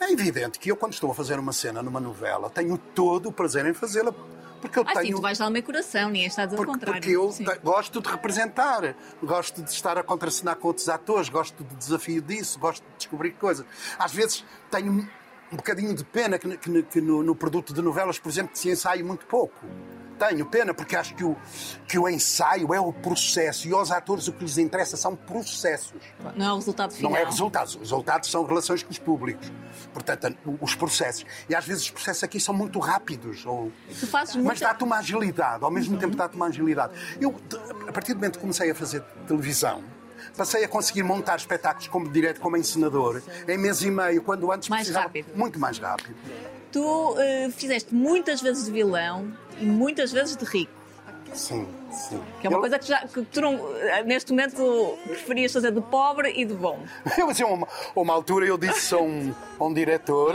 É 0.00 0.10
evidente 0.10 0.58
que 0.58 0.70
eu, 0.70 0.76
quando 0.76 0.92
estou 0.92 1.10
a 1.10 1.14
fazer 1.14 1.38
uma 1.38 1.52
cena 1.52 1.82
numa 1.82 2.00
novela, 2.00 2.50
tenho 2.50 2.76
todo 2.76 3.28
o 3.28 3.32
prazer 3.32 3.64
em 3.64 3.72
fazê-la. 3.72 4.14
Porque 4.60 4.78
eu 4.78 4.84
ah, 4.86 4.92
tenho... 4.92 5.06
sim, 5.06 5.12
tu 5.12 5.20
vais 5.20 5.38
dar 5.38 5.48
o 5.48 5.50
meu 5.50 5.62
coração, 5.62 6.08
ninguém 6.08 6.26
está 6.26 6.42
a 6.42 6.46
dizer 6.46 6.56
porque, 6.56 6.70
o 6.70 6.74
contrário. 6.74 7.00
Porque 7.00 7.16
eu 7.16 7.30
te... 7.32 7.60
gosto 7.60 8.00
de 8.00 8.08
representar, 8.08 8.94
gosto 9.22 9.62
de 9.62 9.70
estar 9.70 9.98
a 9.98 10.02
contracenar 10.02 10.56
com 10.56 10.68
outros 10.68 10.88
atores, 10.88 11.28
gosto 11.28 11.62
do 11.62 11.74
desafio 11.76 12.22
disso, 12.22 12.58
gosto 12.58 12.82
de 12.82 12.96
descobrir 12.96 13.32
coisas. 13.32 13.66
Às 13.98 14.12
vezes 14.12 14.44
tenho 14.70 15.08
um 15.52 15.56
bocadinho 15.56 15.94
de 15.94 16.04
pena 16.04 16.38
que, 16.38 16.56
que, 16.56 16.82
que 16.82 17.00
no, 17.00 17.22
no, 17.22 17.34
produto 17.34 17.72
de 17.72 17.80
novelas, 17.80 18.18
por 18.18 18.28
exemplo, 18.28 18.56
se 18.56 18.70
ensaie 18.70 19.02
muito 19.02 19.26
pouco. 19.26 19.54
Tenho 20.18 20.46
pena 20.46 20.72
porque 20.72 20.96
acho 20.96 21.14
que 21.14 21.24
o, 21.24 21.36
que 21.86 21.98
o 21.98 22.08
ensaio 22.08 22.72
é 22.72 22.80
o 22.80 22.92
processo 22.92 23.68
e 23.68 23.72
aos 23.72 23.90
atores 23.90 24.28
o 24.28 24.32
que 24.32 24.44
lhes 24.44 24.58
interessa 24.58 24.96
são 24.96 25.14
processos. 25.14 26.00
Não 26.34 26.46
é 26.46 26.52
o 26.52 26.56
resultado 26.56 26.94
final. 26.94 27.12
Não 27.12 27.18
é 27.18 27.24
resultados. 27.24 27.74
Os 27.74 27.80
resultados 27.80 28.30
são 28.30 28.44
relações 28.44 28.82
com 28.82 28.90
os 28.90 28.98
públicos. 28.98 29.52
Portanto, 29.92 30.36
os 30.60 30.74
processos. 30.74 31.26
E 31.48 31.54
às 31.54 31.66
vezes 31.66 31.84
os 31.84 31.90
processos 31.90 32.24
aqui 32.24 32.40
são 32.40 32.54
muito 32.54 32.78
rápidos. 32.78 33.44
Ou... 33.44 33.70
Mas 34.42 34.60
dá-te 34.60 34.84
uma 34.84 34.98
agilidade. 34.98 35.62
Ao 35.62 35.70
mesmo 35.70 35.94
uhum. 35.94 36.00
tempo 36.00 36.16
dá-te 36.16 36.36
uma 36.36 36.46
agilidade. 36.46 36.94
Eu, 37.20 37.34
a 37.88 37.92
partir 37.92 38.14
do 38.14 38.16
momento 38.16 38.34
que 38.34 38.40
comecei 38.40 38.70
a 38.70 38.74
fazer 38.74 39.02
televisão, 39.26 39.84
passei 40.36 40.64
a 40.64 40.68
conseguir 40.68 41.02
montar 41.02 41.36
espetáculos 41.36 41.88
como 41.88 42.08
direto, 42.08 42.40
como 42.40 42.56
encenador, 42.56 43.22
em 43.46 43.58
mês 43.58 43.82
e 43.82 43.90
meio, 43.90 44.22
quando 44.22 44.50
antes 44.50 44.68
mais 44.68 44.88
rápido. 44.88 45.26
muito 45.34 45.58
mais 45.58 45.78
rápido. 45.78 46.16
Tu 46.72 46.82
uh, 46.82 47.16
fizeste 47.52 47.94
muitas 47.94 48.40
vezes 48.40 48.66
de 48.66 48.72
vilão 48.72 49.32
e 49.60 49.64
muitas 49.64 50.12
vezes 50.12 50.36
de 50.36 50.44
rico. 50.44 50.72
Sim, 51.34 51.66
sim. 51.90 52.20
Que 52.40 52.46
é 52.46 52.50
uma 52.50 52.60
coisa 52.60 52.78
que, 52.78 52.86
já, 52.86 53.00
que 53.06 53.22
tu 53.22 53.40
não, 53.40 53.58
neste 54.06 54.30
momento 54.32 54.96
preferias 55.04 55.52
fazer 55.52 55.70
de 55.70 55.80
pobre 55.82 56.32
e 56.34 56.44
de 56.44 56.54
bom. 56.54 56.80
Eu, 57.18 57.28
assim, 57.28 57.44
uma, 57.44 57.68
uma 57.94 58.14
altura 58.14 58.46
eu 58.46 58.56
disse 58.56 58.94
a 58.94 58.98
um, 58.98 59.34
a 59.58 59.64
um 59.64 59.74
diretor 59.74 60.34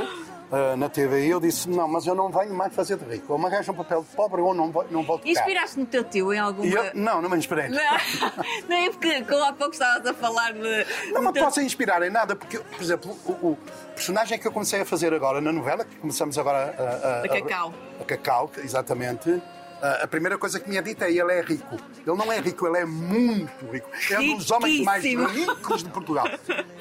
uh, 0.51 0.77
na 0.77 0.89
TV 0.89 1.27
eu 1.27 1.39
disse: 1.39 1.69
Não, 1.69 1.87
mas 1.87 2.05
eu 2.05 2.13
não 2.13 2.29
venho 2.29 2.53
mais 2.53 2.73
fazer 2.73 2.97
de 2.97 3.05
rico. 3.05 3.33
Ou 3.33 3.39
me 3.39 3.45
arranja 3.45 3.71
um 3.71 3.75
papel 3.75 4.01
de 4.01 4.15
pobre 4.15 4.41
ou 4.41 4.53
não, 4.53 4.71
não 4.89 5.03
volto 5.03 5.27
Inspiraste 5.27 5.79
no 5.79 5.85
teu 5.85 6.03
tio 6.03 6.33
em 6.33 6.39
alguma... 6.39 6.67
Eu, 6.67 6.91
não, 6.93 7.21
não 7.21 7.29
me 7.29 7.37
inspirei. 7.37 7.69
Não, 7.69 7.79
é 8.77 8.89
porque 8.89 9.23
como 9.23 9.43
há 9.43 9.53
pouco 9.53 9.73
estavas 9.73 10.05
a 10.05 10.13
falar 10.13 10.53
de... 10.53 10.85
Não 11.11 11.21
me 11.21 11.31
teu... 11.31 11.43
posso 11.43 11.61
inspirar 11.61 12.01
em 12.03 12.09
nada, 12.09 12.35
porque, 12.35 12.59
por 12.59 12.81
exemplo, 12.81 13.17
o, 13.25 13.31
o, 13.31 13.57
personagem 13.95 14.37
que 14.37 14.47
eu 14.47 14.51
comecei 14.51 14.81
a 14.81 14.85
fazer 14.85 15.13
agora 15.13 15.39
na 15.39 15.51
novela, 15.51 15.85
que 15.85 15.95
começamos 15.97 16.37
agora 16.37 16.75
a... 16.77 16.81
a, 16.81 17.19
a, 17.19 17.23
a 17.23 17.29
Cacau. 17.29 17.73
A, 17.99 18.01
a 18.01 18.05
Cacau, 18.05 18.51
exatamente 18.57 19.41
a 19.81 20.07
primeira 20.07 20.37
coisa 20.37 20.59
que 20.59 20.69
me 20.69 20.77
é 20.77 20.81
dita 20.81 21.05
é 21.05 21.11
ele 21.11 21.31
é 21.33 21.41
rico. 21.41 21.75
Ele 22.05 22.17
não 22.17 22.31
é 22.31 22.39
rico, 22.39 22.67
ele 22.67 22.77
é 22.77 22.85
muito 22.85 23.65
rico. 23.71 23.89
É 24.09 24.19
um 24.19 24.37
dos 24.37 24.51
homens 24.51 24.83
mais 24.83 25.03
ricos 25.03 25.83
de 25.83 25.89
Portugal. 25.89 26.27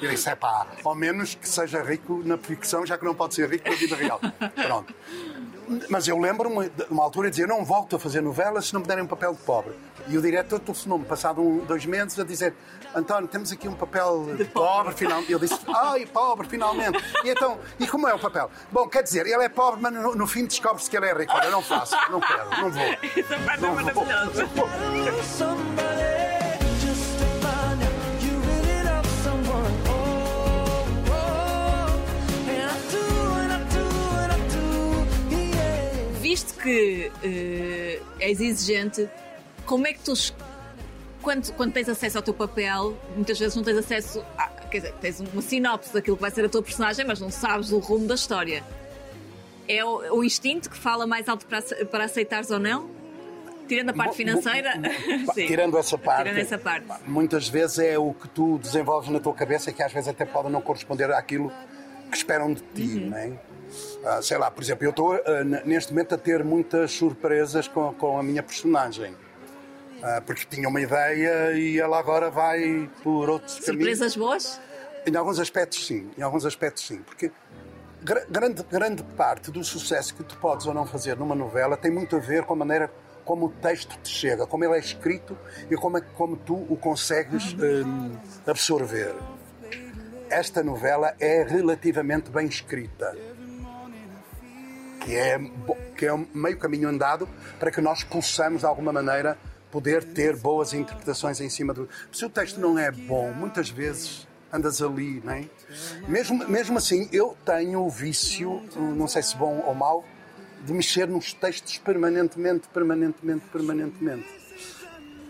Eu 0.01 0.09
disse, 0.09 0.29
é 0.29 0.35
pá, 0.35 0.67
ao 0.83 0.95
menos 0.95 1.35
que 1.35 1.47
seja 1.47 1.81
rico 1.81 2.21
na 2.23 2.37
ficção, 2.37 2.85
já 2.85 2.97
que 2.97 3.05
não 3.05 3.15
pode 3.15 3.35
ser 3.35 3.49
rico 3.49 3.69
na 3.69 3.75
vida 3.75 3.95
real. 3.95 4.19
Pronto. 4.55 4.93
Mas 5.89 6.07
eu 6.07 6.17
lembro-me 6.17 6.69
de 6.69 6.83
uma 6.89 7.03
altura 7.03 7.29
de 7.29 7.35
dizer: 7.37 7.47
não 7.47 7.63
volto 7.63 7.95
a 7.95 7.99
fazer 7.99 8.21
novelas 8.21 8.67
se 8.67 8.73
não 8.73 8.81
me 8.81 8.87
derem 8.87 9.03
um 9.03 9.07
papel 9.07 9.33
de 9.33 9.39
pobre. 9.39 9.73
E 10.07 10.17
o 10.17 10.21
diretor 10.21 10.59
telefonou-me, 10.59 11.05
passado 11.05 11.41
um, 11.41 11.59
dois 11.59 11.85
meses, 11.85 12.17
a 12.19 12.23
dizer: 12.23 12.53
António, 12.95 13.27
temos 13.27 13.51
aqui 13.51 13.67
um 13.67 13.75
papel 13.75 14.25
de, 14.25 14.37
de 14.37 14.45
pobre, 14.45 14.93
finalmente. 14.93 15.31
Eu 15.31 15.39
disse: 15.39 15.59
ai, 15.67 16.05
pobre, 16.05 16.47
finalmente. 16.47 17.03
E 17.23 17.29
então, 17.29 17.57
e 17.79 17.87
como 17.87 18.07
é 18.07 18.13
o 18.13 18.19
papel? 18.19 18.49
Bom, 18.71 18.87
quer 18.87 19.03
dizer, 19.03 19.25
ele 19.25 19.43
é 19.43 19.49
pobre, 19.49 19.81
mas 19.81 19.93
no, 19.93 20.15
no 20.15 20.27
fim 20.27 20.45
descobre-se 20.45 20.89
que 20.89 20.97
ele 20.97 21.07
é 21.07 21.13
rico. 21.13 21.35
Eu 21.37 21.51
não 21.51 21.61
faço, 21.61 21.95
não 22.09 22.19
quero, 22.19 22.49
não 22.49 22.71
vou. 22.71 22.81
Essa 23.15 23.39
parte 23.45 23.61
não 23.61 23.79
é 23.79 23.83
maravilhosa. 23.83 24.49
Visto 36.31 36.57
que 36.61 37.11
uh, 37.13 38.05
és 38.17 38.39
exigente, 38.39 39.09
como 39.65 39.85
é 39.85 39.91
que 39.91 39.99
tu, 39.99 40.13
quando, 41.21 41.51
quando 41.55 41.73
tens 41.73 41.89
acesso 41.89 42.17
ao 42.19 42.23
teu 42.23 42.33
papel, 42.33 42.97
muitas 43.15 43.37
vezes 43.37 43.53
não 43.53 43.63
tens 43.63 43.77
acesso. 43.77 44.23
A, 44.37 44.47
quer 44.47 44.79
dizer, 44.79 44.93
tens 45.01 45.19
uma 45.19 45.41
sinopse 45.41 45.93
daquilo 45.93 46.15
que 46.15 46.21
vai 46.21 46.31
ser 46.31 46.45
a 46.45 46.49
tua 46.49 46.63
personagem, 46.63 47.05
mas 47.05 47.19
não 47.19 47.29
sabes 47.29 47.73
o 47.73 47.79
rumo 47.79 48.07
da 48.07 48.15
história. 48.15 48.63
É 49.67 49.83
o, 49.83 50.19
o 50.19 50.23
instinto 50.23 50.69
que 50.69 50.77
fala 50.77 51.05
mais 51.05 51.27
alto 51.27 51.45
para, 51.45 51.61
para 51.87 52.05
aceitares 52.05 52.49
ou 52.49 52.59
não? 52.59 52.89
Tirando 53.67 53.89
a 53.89 53.93
parte 53.93 54.15
financeira? 54.15 54.71
tirando, 55.35 55.77
essa 55.77 55.97
parte, 55.97 56.29
tirando 56.29 56.37
essa 56.37 56.57
parte. 56.57 56.87
Muitas 57.05 57.49
vezes 57.49 57.79
é 57.79 57.99
o 57.99 58.13
que 58.13 58.29
tu 58.29 58.57
desenvolves 58.57 59.09
na 59.09 59.19
tua 59.19 59.33
cabeça 59.33 59.73
que 59.73 59.83
às 59.83 59.91
vezes 59.91 60.07
até 60.07 60.23
pode 60.23 60.49
não 60.49 60.61
corresponder 60.61 61.11
àquilo 61.11 61.51
que 62.09 62.15
esperam 62.15 62.53
de 62.53 62.61
ti, 62.73 62.99
uhum. 62.99 63.09
não 63.09 63.17
é? 63.17 63.50
Uh, 64.03 64.21
sei 64.21 64.37
lá, 64.37 64.51
por 64.51 64.63
exemplo, 64.63 64.85
eu 64.85 64.89
estou 64.89 65.15
uh, 65.15 65.19
neste 65.65 65.93
momento 65.93 66.15
a 66.15 66.17
ter 66.17 66.43
muitas 66.43 66.91
surpresas 66.91 67.67
com, 67.67 67.93
com 67.93 68.17
a 68.17 68.23
minha 68.23 68.43
personagem. 68.43 69.13
Uh, 69.13 70.21
porque 70.25 70.45
tinha 70.49 70.67
uma 70.67 70.81
ideia 70.81 71.53
e 71.53 71.79
ela 71.79 71.99
agora 71.99 72.29
vai 72.29 72.89
por 73.03 73.29
outros 73.29 73.53
surpresas 73.53 73.65
caminhos. 73.65 73.97
Surpresas 73.97 74.15
boas? 74.15 74.61
Em 75.05 75.15
alguns 75.15 75.39
aspectos, 75.39 75.85
sim. 75.85 76.09
Em 76.17 76.21
alguns 76.21 76.45
aspectos, 76.45 76.85
sim. 76.85 77.01
Porque 77.03 77.31
grande, 78.29 78.63
grande 78.63 79.03
parte 79.03 79.51
do 79.51 79.63
sucesso 79.63 80.15
que 80.15 80.23
tu 80.23 80.35
podes 80.37 80.65
ou 80.65 80.73
não 80.73 80.85
fazer 80.85 81.15
numa 81.15 81.35
novela 81.35 81.77
tem 81.77 81.91
muito 81.91 82.15
a 82.15 82.19
ver 82.19 82.43
com 82.43 82.53
a 82.53 82.55
maneira 82.55 82.91
como 83.23 83.45
o 83.45 83.49
texto 83.49 83.97
te 84.01 84.09
chega, 84.09 84.47
como 84.47 84.65
ele 84.65 84.75
é 84.75 84.79
escrito 84.79 85.37
e 85.69 85.75
como, 85.75 85.99
é, 85.99 86.01
como 86.01 86.35
tu 86.35 86.55
o 86.67 86.75
consegues 86.75 87.53
um, 87.53 88.17
absorver 88.47 89.13
esta 90.31 90.63
novela 90.63 91.13
é 91.19 91.43
relativamente 91.43 92.31
bem 92.31 92.47
escrita. 92.47 93.15
Que 95.01 95.15
é, 95.15 95.39
que 95.97 96.05
é 96.05 96.25
meio 96.33 96.57
caminho 96.57 96.87
andado 96.87 97.27
para 97.59 97.71
que 97.71 97.81
nós 97.81 98.03
possamos, 98.03 98.61
de 98.61 98.65
alguma 98.65 98.93
maneira, 98.93 99.37
poder 99.71 100.03
ter 100.03 100.35
boas 100.35 100.73
interpretações 100.73 101.41
em 101.41 101.49
cima 101.49 101.73
do. 101.73 101.89
Se 102.11 102.23
o 102.25 102.29
texto 102.29 102.59
não 102.59 102.77
é 102.77 102.91
bom, 102.91 103.31
muitas 103.31 103.69
vezes 103.69 104.27
andas 104.53 104.81
ali, 104.81 105.21
não 105.23 105.33
é? 105.33 105.45
Mesmo, 106.07 106.47
mesmo 106.47 106.77
assim, 106.77 107.09
eu 107.11 107.35
tenho 107.45 107.81
o 107.81 107.89
vício, 107.89 108.61
não 108.75 109.07
sei 109.07 109.23
se 109.23 109.35
bom 109.35 109.63
ou 109.65 109.73
mau, 109.73 110.05
de 110.63 110.73
mexer 110.73 111.07
nos 111.07 111.33
textos 111.33 111.77
permanentemente, 111.77 112.67
permanentemente, 112.67 113.45
permanentemente. 113.51 114.27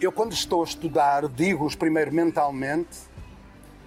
Eu, 0.02 0.12
quando 0.12 0.34
estou 0.34 0.62
a 0.62 0.66
estudar, 0.66 1.28
digo-os 1.30 1.76
primeiro 1.76 2.12
mentalmente 2.12 3.12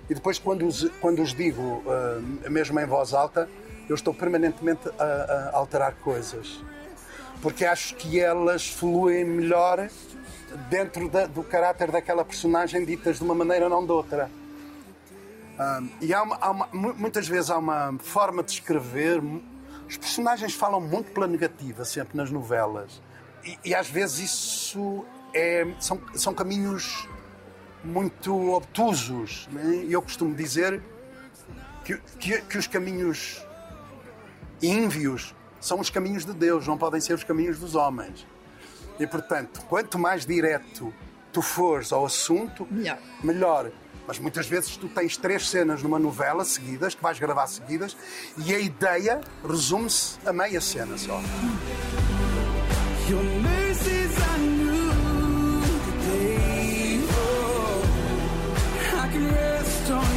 e 0.08 0.14
depois, 0.14 0.38
quando 0.38 0.66
os, 0.66 0.88
quando 1.00 1.22
os 1.22 1.34
digo, 1.34 1.62
uh, 1.62 2.50
mesmo 2.50 2.78
em 2.78 2.86
voz 2.86 3.14
alta, 3.14 3.48
eu 3.88 3.94
estou 3.94 4.14
permanentemente 4.14 4.88
a, 4.98 5.04
a, 5.04 5.56
alterar 5.56 5.94
coisas. 5.96 6.62
Porque 7.42 7.64
acho 7.64 7.94
que 7.96 8.18
elas 8.20 8.68
fluem 8.68 9.24
melhor 9.24 9.88
dentro 10.70 11.08
da, 11.08 11.26
do 11.26 11.42
caráter 11.42 11.90
daquela 11.90 12.24
personagem, 12.24 12.84
ditas 12.84 13.18
de 13.18 13.24
uma 13.24 13.34
maneira, 13.34 13.68
não 13.68 13.84
de 13.84 13.92
outra. 13.92 14.30
Uh, 15.54 15.88
e 16.00 16.12
há, 16.12 16.22
uma, 16.22 16.36
há 16.40 16.50
uma, 16.50 16.68
muitas 16.72 17.28
vezes 17.28 17.50
há 17.50 17.58
uma 17.58 17.96
forma 17.98 18.42
de 18.42 18.52
escrever. 18.52 19.22
Os 19.88 19.96
personagens 19.96 20.54
falam 20.54 20.80
muito 20.80 21.12
pela 21.12 21.26
negativa, 21.26 21.84
sempre 21.84 22.16
nas 22.16 22.30
novelas. 22.30 23.02
E, 23.44 23.58
e 23.64 23.74
às 23.74 23.88
vezes 23.88 24.30
isso 24.30 25.04
é, 25.34 25.66
são, 25.78 26.00
são 26.14 26.32
caminhos 26.34 27.08
muito 27.84 28.52
obtusos. 28.52 29.48
Né? 29.52 29.86
Eu 29.88 30.00
costumo 30.00 30.34
dizer 30.34 30.80
que, 31.84 31.96
que, 32.18 32.40
que 32.42 32.58
os 32.58 32.66
caminhos 32.66 33.44
ínvios 34.66 35.34
são 35.60 35.80
os 35.80 35.90
caminhos 35.90 36.24
de 36.24 36.32
Deus, 36.32 36.66
não 36.66 36.76
podem 36.76 37.00
ser 37.00 37.14
os 37.14 37.24
caminhos 37.24 37.58
dos 37.58 37.74
homens. 37.74 38.26
E 38.98 39.06
portanto, 39.06 39.62
quanto 39.68 39.98
mais 39.98 40.24
direto 40.24 40.92
tu 41.32 41.42
fores 41.42 41.92
ao 41.92 42.06
assunto, 42.06 42.66
Melhor. 42.70 42.98
melhor. 43.22 43.70
Mas 44.06 44.18
muitas 44.18 44.46
vezes 44.46 44.76
tu 44.76 44.88
tens 44.88 45.16
três 45.16 45.48
cenas 45.48 45.82
numa 45.82 45.98
novela 45.98 46.44
seguidas, 46.44 46.94
que 46.94 47.02
vais 47.02 47.18
gravar 47.18 47.46
seguidas, 47.46 47.96
e 48.36 48.54
a 48.54 48.58
ideia 48.58 49.20
resume-se 49.42 50.18
a 50.26 50.32
meia 50.32 50.60
cena 50.60 50.96
só. 50.98 51.20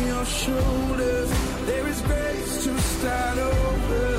Your 0.07 0.25
shoulders. 0.25 1.29
There 1.65 1.87
is 1.87 2.01
grace 2.01 2.63
to 2.63 2.79
start 2.79 3.37
over. 3.37 4.16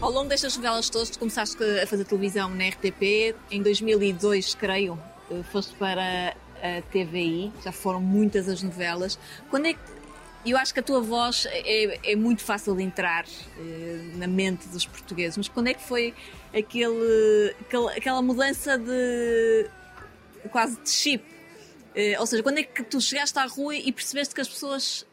Ao 0.00 0.10
longo 0.10 0.28
destas 0.28 0.56
novelas 0.56 0.90
todas, 0.90 1.08
tu 1.08 1.18
começaste 1.20 1.62
a 1.62 1.86
fazer 1.86 2.04
televisão 2.04 2.48
na 2.50 2.68
RTP. 2.68 3.36
Em 3.50 3.62
2002, 3.62 4.54
creio, 4.56 4.98
eh, 5.30 5.42
foste 5.52 5.72
para 5.76 6.34
a 6.60 6.82
TVI. 6.90 7.52
Já 7.62 7.70
foram 7.70 8.00
muitas 8.00 8.48
as 8.48 8.62
novelas. 8.62 9.18
Quando 9.48 9.66
é 9.66 9.74
que. 9.74 9.78
Eu 10.44 10.56
acho 10.56 10.72
que 10.72 10.80
a 10.80 10.82
tua 10.82 11.00
voz 11.00 11.46
é, 11.50 12.12
é 12.12 12.16
muito 12.16 12.42
fácil 12.42 12.74
de 12.74 12.82
entrar 12.82 13.24
eh, 13.58 14.10
na 14.16 14.26
mente 14.26 14.66
dos 14.68 14.86
portugueses, 14.86 15.36
mas 15.36 15.48
quando 15.48 15.68
é 15.68 15.74
que 15.74 15.82
foi 15.82 16.12
aquele, 16.52 17.54
aquela 17.96 18.20
mudança 18.20 18.76
de. 18.76 19.68
quase 20.50 20.76
de 20.80 20.90
chip? 20.90 21.39
Eh, 21.94 22.16
ou 22.18 22.26
seja, 22.26 22.42
quando 22.42 22.58
é 22.58 22.62
que 22.62 22.82
tu 22.84 23.00
chegaste 23.00 23.38
à 23.38 23.44
rua 23.46 23.74
e 23.74 23.90
percebeste 23.92 24.34
que 24.34 24.40
as 24.40 24.48
pessoas 24.48 25.06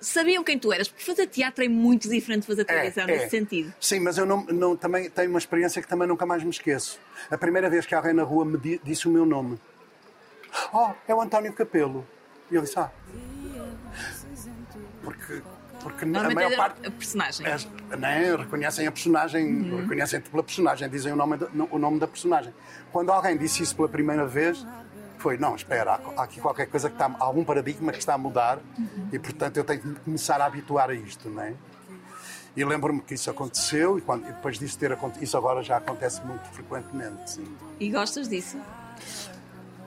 sabiam 0.00 0.44
quem 0.44 0.58
tu 0.58 0.72
eras? 0.72 0.88
Porque 0.88 1.04
fazer 1.04 1.26
teatro 1.26 1.64
é 1.64 1.68
muito 1.68 2.08
diferente 2.08 2.42
de 2.42 2.46
fazer 2.46 2.64
televisão 2.64 3.04
nesse 3.06 3.30
sentido. 3.30 3.74
Sim, 3.80 4.00
mas 4.00 4.16
eu 4.16 4.24
não, 4.24 4.44
não- 4.44 4.76
também 4.76 5.10
tenho 5.10 5.28
uma 5.30 5.38
experiência 5.38 5.82
que 5.82 5.88
também 5.88 6.06
nunca 6.06 6.24
mais 6.24 6.42
me 6.44 6.50
esqueço. 6.50 7.00
A 7.30 7.36
primeira 7.36 7.68
vez 7.68 7.84
que 7.84 7.94
alguém 7.94 8.12
na 8.12 8.22
rua 8.22 8.44
me 8.44 8.56
di- 8.58 8.80
disse 8.84 9.08
o 9.08 9.10
meu 9.10 9.26
nome. 9.26 9.58
Oh, 10.72 10.90
é 11.06 11.14
o 11.14 11.20
António 11.20 11.52
Capelo. 11.52 12.06
E 12.50 12.54
eu 12.54 12.62
disse, 12.62 12.78
ah. 12.78 12.90
Porque, 15.02 15.42
porque 15.82 16.04
a 16.04 16.08
maior 16.30 16.52
é 16.52 16.56
parte. 16.56 16.86
a 16.86 16.90
personagem. 16.90 17.46
É, 17.46 17.96
né, 17.96 18.36
reconhecem 18.36 18.86
a 18.86 18.92
personagem, 18.92 19.62
reconhecem-te 19.80 20.28
pela 20.30 20.42
personagem, 20.42 20.88
dizem 20.88 21.12
o 21.12 21.16
nome, 21.16 21.36
da, 21.36 21.48
o 21.70 21.78
nome 21.78 21.98
da 21.98 22.06
personagem. 22.06 22.52
Quando 22.92 23.10
alguém 23.10 23.36
disse 23.36 23.62
isso 23.62 23.74
pela 23.76 23.88
primeira 23.88 24.26
vez, 24.26 24.64
foi: 25.18 25.36
não, 25.38 25.54
espera, 25.56 26.00
há, 26.16 26.22
aqui 26.22 26.40
qualquer 26.40 26.66
coisa 26.66 26.88
que 26.88 26.94
está. 26.94 27.06
Há 27.06 27.24
algum 27.24 27.44
paradigma 27.44 27.92
que 27.92 27.98
está 27.98 28.14
a 28.14 28.18
mudar 28.18 28.58
e, 29.12 29.18
portanto, 29.18 29.56
eu 29.56 29.64
tenho 29.64 29.80
que 29.80 29.88
me 29.88 29.94
começar 29.96 30.40
a 30.40 30.46
habituar 30.46 30.90
a 30.90 30.94
isto, 30.94 31.28
não 31.28 31.42
é? 31.42 31.54
E 32.56 32.64
lembro-me 32.64 33.00
que 33.00 33.14
isso 33.14 33.30
aconteceu 33.30 33.98
e, 33.98 34.00
quando, 34.00 34.24
e 34.28 34.32
depois 34.32 34.58
disso 34.58 34.76
ter 34.78 34.90
acontecido, 34.92 35.22
isso 35.22 35.36
agora 35.36 35.62
já 35.62 35.76
acontece 35.76 36.20
muito 36.24 36.44
frequentemente, 36.48 37.30
sim. 37.30 37.46
E 37.78 37.90
gostas 37.90 38.28
disso? 38.28 38.56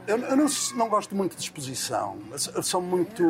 Eu, 0.08 0.18
eu 0.18 0.36
não, 0.36 0.46
não 0.76 0.90
gosto 0.90 1.16
muito 1.16 1.36
de 1.36 1.44
exposição, 1.44 2.18
eu 2.56 2.64
sou- 2.64 2.82
muito. 2.82 3.24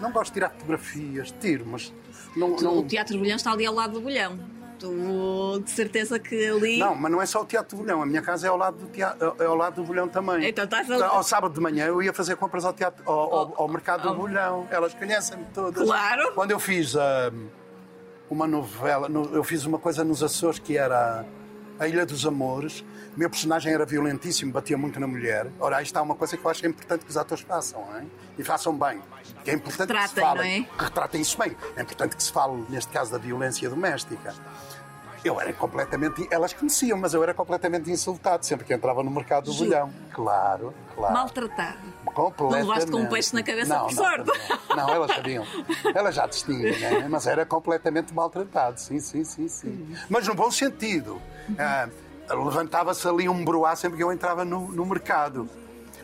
Não 0.00 0.12
gosto 0.12 0.28
de 0.30 0.34
tirar 0.34 0.50
fotografias, 0.50 1.32
tiro, 1.40 1.64
mas. 1.66 1.92
Não, 2.36 2.56
não, 2.56 2.78
O 2.78 2.82
Teatro 2.84 3.18
Bolhão 3.18 3.36
está 3.36 3.50
ali 3.52 3.66
ao 3.66 3.74
lado 3.74 3.94
do 3.94 4.00
Bolhão. 4.00 4.38
Tu, 4.82 5.60
de 5.64 5.70
certeza 5.70 6.18
que 6.18 6.46
ali. 6.46 6.78
Não, 6.78 6.94
mas 6.94 7.12
não 7.12 7.22
é 7.22 7.26
só 7.26 7.40
o 7.42 7.44
Teatro 7.44 7.76
do 7.76 7.82
Bolhão. 7.84 8.02
A 8.02 8.06
minha 8.06 8.20
casa 8.20 8.46
é 8.46 8.50
ao 8.50 8.56
lado 8.56 8.76
do, 8.78 8.86
teatro, 8.88 9.36
é 9.38 9.44
ao 9.44 9.54
lado 9.54 9.76
do 9.76 9.84
Bolhão 9.84 10.08
também. 10.08 10.48
Então 10.48 10.64
estás 10.64 10.90
ali. 10.90 11.02
Ao 11.02 11.22
sábado 11.22 11.54
de 11.54 11.60
manhã 11.60 11.86
eu 11.86 12.02
ia 12.02 12.12
fazer 12.12 12.36
compras 12.36 12.64
ao, 12.64 12.72
teatro, 12.72 13.02
ao, 13.08 13.32
ao- 13.34 13.54
ao 13.62 13.68
mercado 13.68 14.08
do 14.08 14.14
Bolhão. 14.14 14.66
Elas 14.70 14.92
conhecem-me 14.94 15.44
todas. 15.54 15.86
Claro. 15.86 16.32
Quando 16.34 16.50
eu 16.50 16.58
fiz 16.58 16.96
ah, 16.96 17.32
uma 18.28 18.46
novela, 18.46 19.08
no- 19.08 19.32
eu 19.34 19.44
fiz 19.44 19.64
uma 19.64 19.78
coisa 19.78 20.02
nos 20.02 20.22
Açores 20.22 20.58
que 20.58 20.76
era 20.76 21.24
A 21.78 21.86
Ilha 21.86 22.04
dos 22.04 22.26
Amores. 22.26 22.84
O 23.14 23.18
meu 23.18 23.28
personagem 23.28 23.70
era 23.74 23.84
violentíssimo, 23.84 24.50
batia 24.52 24.76
muito 24.78 24.98
na 24.98 25.06
mulher. 25.06 25.46
Ora, 25.60 25.76
aí 25.76 25.82
está 25.84 26.00
uma 26.00 26.14
coisa 26.14 26.34
que 26.34 26.42
eu 26.42 26.50
acho 26.50 26.60
que 26.60 26.66
é 26.66 26.70
importante 26.70 27.04
que 27.04 27.10
os 27.10 27.16
atores 27.18 27.44
façam, 27.44 27.84
é? 27.94 28.04
E 28.38 28.42
façam 28.42 28.74
bem. 28.74 29.02
Que 29.44 29.50
é 29.50 29.54
importante 29.54 29.92
que 29.92 30.08
se 30.08 30.14
Retratem, 30.14 30.24
falem. 30.24 30.60
não 30.62 30.66
é? 30.74 30.78
Que 30.78 30.84
retratem 30.84 31.20
isso 31.20 31.36
bem. 31.38 31.54
É 31.76 31.82
importante 31.82 32.16
que 32.16 32.22
se 32.22 32.32
fale, 32.32 32.64
neste 32.70 32.90
caso, 32.90 33.12
da 33.12 33.18
violência 33.18 33.68
doméstica. 33.68 34.34
Eu 35.24 35.40
era 35.40 35.52
completamente. 35.52 36.26
Elas 36.30 36.52
conheciam, 36.52 36.98
mas 36.98 37.14
eu 37.14 37.22
era 37.22 37.32
completamente 37.32 37.90
insultado 37.90 38.44
sempre 38.44 38.66
que 38.66 38.74
entrava 38.74 39.02
no 39.02 39.10
mercado 39.10 39.44
do 39.44 39.52
Juro. 39.52 39.70
bolhão. 39.70 39.90
Claro, 40.12 40.74
claro. 40.94 41.14
Maltratado. 41.14 41.78
Completamente. 42.06 42.62
Não 42.62 42.68
levaste 42.68 42.90
com 42.90 42.98
um 42.98 43.06
peixe 43.08 43.34
na 43.34 43.42
cabeça, 43.42 43.74
não, 43.74 43.86
por 43.86 43.92
sorte. 43.94 44.30
Não, 44.68 44.76
não, 44.76 44.88
elas 44.90 45.14
sabiam. 45.14 45.44
Elas 45.94 46.14
já 46.14 46.26
distinguem, 46.26 46.78
né? 46.78 47.06
mas 47.08 47.26
era 47.26 47.46
completamente 47.46 48.12
maltratado. 48.12 48.78
Sim, 48.78 49.00
sim, 49.00 49.24
sim, 49.24 49.48
sim. 49.48 49.96
Mas 50.08 50.26
no 50.26 50.34
bom 50.34 50.50
sentido. 50.50 51.20
Ah, 51.58 51.88
Levantava-se 52.30 53.06
ali 53.06 53.28
um 53.28 53.44
broá 53.44 53.74
sempre 53.76 53.98
que 53.98 54.02
eu 54.04 54.12
entrava 54.12 54.44
no, 54.44 54.68
no 54.72 54.86
mercado. 54.86 55.48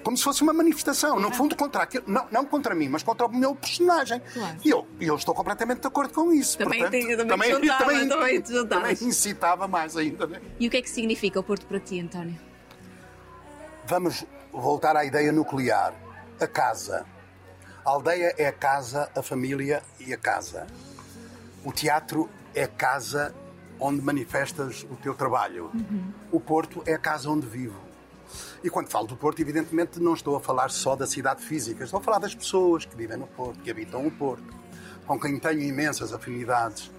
Como 0.02 0.16
se 0.16 0.24
fosse 0.24 0.42
uma 0.42 0.52
manifestação, 0.52 1.18
no 1.20 1.30
fundo, 1.32 1.54
contra 1.56 1.82
aquilo, 1.82 2.04
não, 2.06 2.26
não 2.30 2.44
contra 2.44 2.74
mim, 2.74 2.88
mas 2.88 3.02
contra 3.02 3.26
o 3.26 3.34
meu 3.34 3.54
personagem. 3.54 4.20
Claro. 4.32 4.56
E 4.64 4.70
eu, 4.70 4.86
eu 5.00 5.16
estou 5.16 5.34
completamente 5.34 5.80
de 5.80 5.86
acordo 5.86 6.12
com 6.14 6.32
isso. 6.32 6.56
Também 6.58 6.80
Portanto, 6.80 7.00
te- 7.06 7.16
também 7.26 7.48
te 7.50 7.54
juntava, 7.60 7.84
também 7.84 8.40
te 8.40 8.52
juntavas. 8.52 8.98
também 8.98 9.08
incitava 9.08 9.68
mais 9.68 9.96
ainda. 9.96 10.26
Né? 10.26 10.40
E 10.58 10.66
o 10.66 10.70
que 10.70 10.76
é 10.78 10.82
que 10.82 10.90
significa 10.90 11.38
o 11.40 11.42
Porto 11.42 11.66
para 11.66 11.78
ti, 11.80 12.00
António? 12.00 12.38
Vamos 13.86 14.24
voltar 14.52 14.96
à 14.96 15.04
ideia 15.04 15.32
nuclear. 15.32 15.94
A 16.40 16.46
casa. 16.46 17.04
A 17.84 17.90
aldeia 17.90 18.34
é 18.38 18.46
a 18.46 18.52
casa, 18.52 19.10
a 19.16 19.22
família 19.22 19.82
e 19.98 20.12
a 20.12 20.16
casa. 20.18 20.66
O 21.64 21.72
teatro 21.72 22.28
é 22.54 22.64
a 22.64 22.68
casa 22.68 23.34
onde 23.80 24.00
manifestas 24.02 24.84
o 24.90 24.96
teu 24.96 25.14
trabalho. 25.14 25.70
O 26.30 26.38
Porto 26.38 26.82
é 26.86 26.94
a 26.94 26.98
casa 26.98 27.28
onde 27.30 27.46
vivo. 27.46 27.80
E 28.62 28.68
quando 28.68 28.88
falo 28.88 29.06
do 29.06 29.16
Porto, 29.16 29.40
evidentemente 29.40 30.00
não 30.00 30.14
estou 30.14 30.36
a 30.36 30.40
falar 30.40 30.70
só 30.70 30.96
da 30.96 31.06
cidade 31.06 31.42
física, 31.42 31.84
estou 31.84 32.00
a 32.00 32.02
falar 32.02 32.18
das 32.18 32.34
pessoas 32.34 32.84
que 32.84 32.96
vivem 32.96 33.16
no 33.16 33.26
Porto, 33.26 33.60
que 33.60 33.70
habitam 33.70 34.06
o 34.06 34.10
Porto, 34.10 34.52
com 35.06 35.18
quem 35.18 35.38
tenho 35.38 35.60
imensas 35.60 36.12
afinidades. 36.12 36.90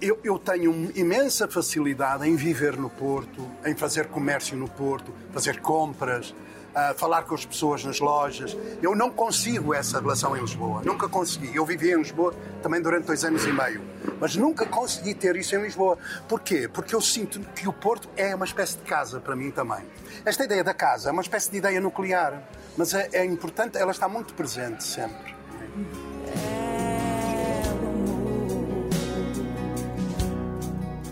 Eu, 0.00 0.20
eu 0.22 0.38
tenho 0.38 0.92
imensa 0.94 1.48
facilidade 1.48 2.28
em 2.28 2.36
viver 2.36 2.76
no 2.76 2.88
Porto, 2.88 3.50
em 3.64 3.74
fazer 3.74 4.06
comércio 4.06 4.56
no 4.56 4.68
Porto, 4.68 5.12
fazer 5.32 5.60
compras, 5.60 6.32
a 6.74 6.94
falar 6.94 7.22
com 7.22 7.34
as 7.34 7.44
pessoas 7.44 7.84
nas 7.84 8.00
lojas. 8.00 8.56
Eu 8.82 8.94
não 8.94 9.10
consigo 9.10 9.74
essa 9.74 10.00
relação 10.00 10.36
em 10.36 10.40
Lisboa. 10.40 10.82
Nunca 10.84 11.08
consegui. 11.08 11.54
Eu 11.54 11.64
vivi 11.64 11.90
em 11.90 11.98
Lisboa 11.98 12.34
também 12.62 12.80
durante 12.80 13.06
dois 13.06 13.24
anos 13.24 13.44
e 13.44 13.52
meio. 13.52 13.82
Mas 14.20 14.36
nunca 14.36 14.66
consegui 14.66 15.14
ter 15.14 15.36
isso 15.36 15.54
em 15.56 15.62
Lisboa. 15.62 15.98
Porquê? 16.28 16.68
Porque 16.68 16.94
eu 16.94 17.00
sinto 17.00 17.40
que 17.54 17.68
o 17.68 17.72
Porto 17.72 18.08
é 18.16 18.34
uma 18.34 18.44
espécie 18.44 18.76
de 18.76 18.84
casa 18.84 19.20
para 19.20 19.34
mim 19.34 19.50
também. 19.50 19.84
Esta 20.24 20.44
ideia 20.44 20.62
da 20.62 20.74
casa 20.74 21.08
é 21.08 21.12
uma 21.12 21.22
espécie 21.22 21.50
de 21.50 21.58
ideia 21.58 21.80
nuclear. 21.80 22.42
Mas 22.76 22.94
é, 22.94 23.08
é 23.12 23.24
importante, 23.24 23.76
ela 23.76 23.90
está 23.90 24.08
muito 24.08 24.34
presente 24.34 24.84
sempre. 24.84 25.34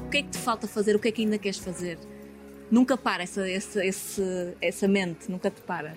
O 0.04 0.11
que 0.11 0.18
é 0.18 0.22
que 0.22 0.30
te 0.30 0.38
falta 0.38 0.68
fazer? 0.68 0.94
O 0.94 0.98
que 0.98 1.09
é 1.09 1.12
que 1.12 1.22
ainda 1.22 1.38
queres 1.38 1.59
fazer? 1.59 1.98
Nunca 2.70 2.96
para 2.96 3.22
essa, 3.22 3.48
essa, 3.48 3.84
esse- 3.84 4.56
essa 4.60 4.88
mente, 4.88 5.30
nunca 5.30 5.50
te 5.50 5.60
para. 5.62 5.96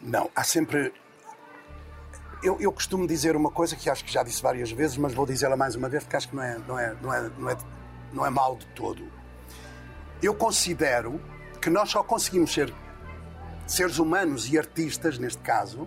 Não, 0.00 0.30
há 0.34 0.42
sempre. 0.44 0.92
Eu, 2.42 2.56
eu 2.60 2.72
costumo 2.72 3.06
dizer 3.06 3.34
uma 3.36 3.50
coisa 3.50 3.74
que 3.76 3.90
acho 3.90 4.04
que 4.04 4.12
já 4.12 4.22
disse 4.22 4.40
várias 4.42 4.70
vezes, 4.70 4.96
mas 4.96 5.12
vou 5.12 5.26
dizê-la 5.26 5.56
mais 5.56 5.74
uma 5.74 5.88
vez 5.88 6.04
porque 6.04 6.16
acho 6.16 6.28
que 6.28 6.36
não 6.36 6.42
é, 6.42 6.58
não 6.66 6.78
é, 6.78 6.94
não 7.02 7.12
é, 7.14 7.30
não 7.38 7.50
é, 7.50 7.56
não 8.12 8.26
é 8.26 8.30
mal 8.30 8.56
de 8.56 8.64
todo. 8.68 9.04
Eu 10.22 10.34
considero 10.34 11.20
que 11.60 11.68
nós 11.68 11.90
só 11.90 12.02
conseguimos 12.02 12.52
ser 12.52 12.72
seres 13.66 13.98
humanos 13.98 14.48
e 14.50 14.56
artistas, 14.56 15.18
neste 15.18 15.42
caso, 15.42 15.86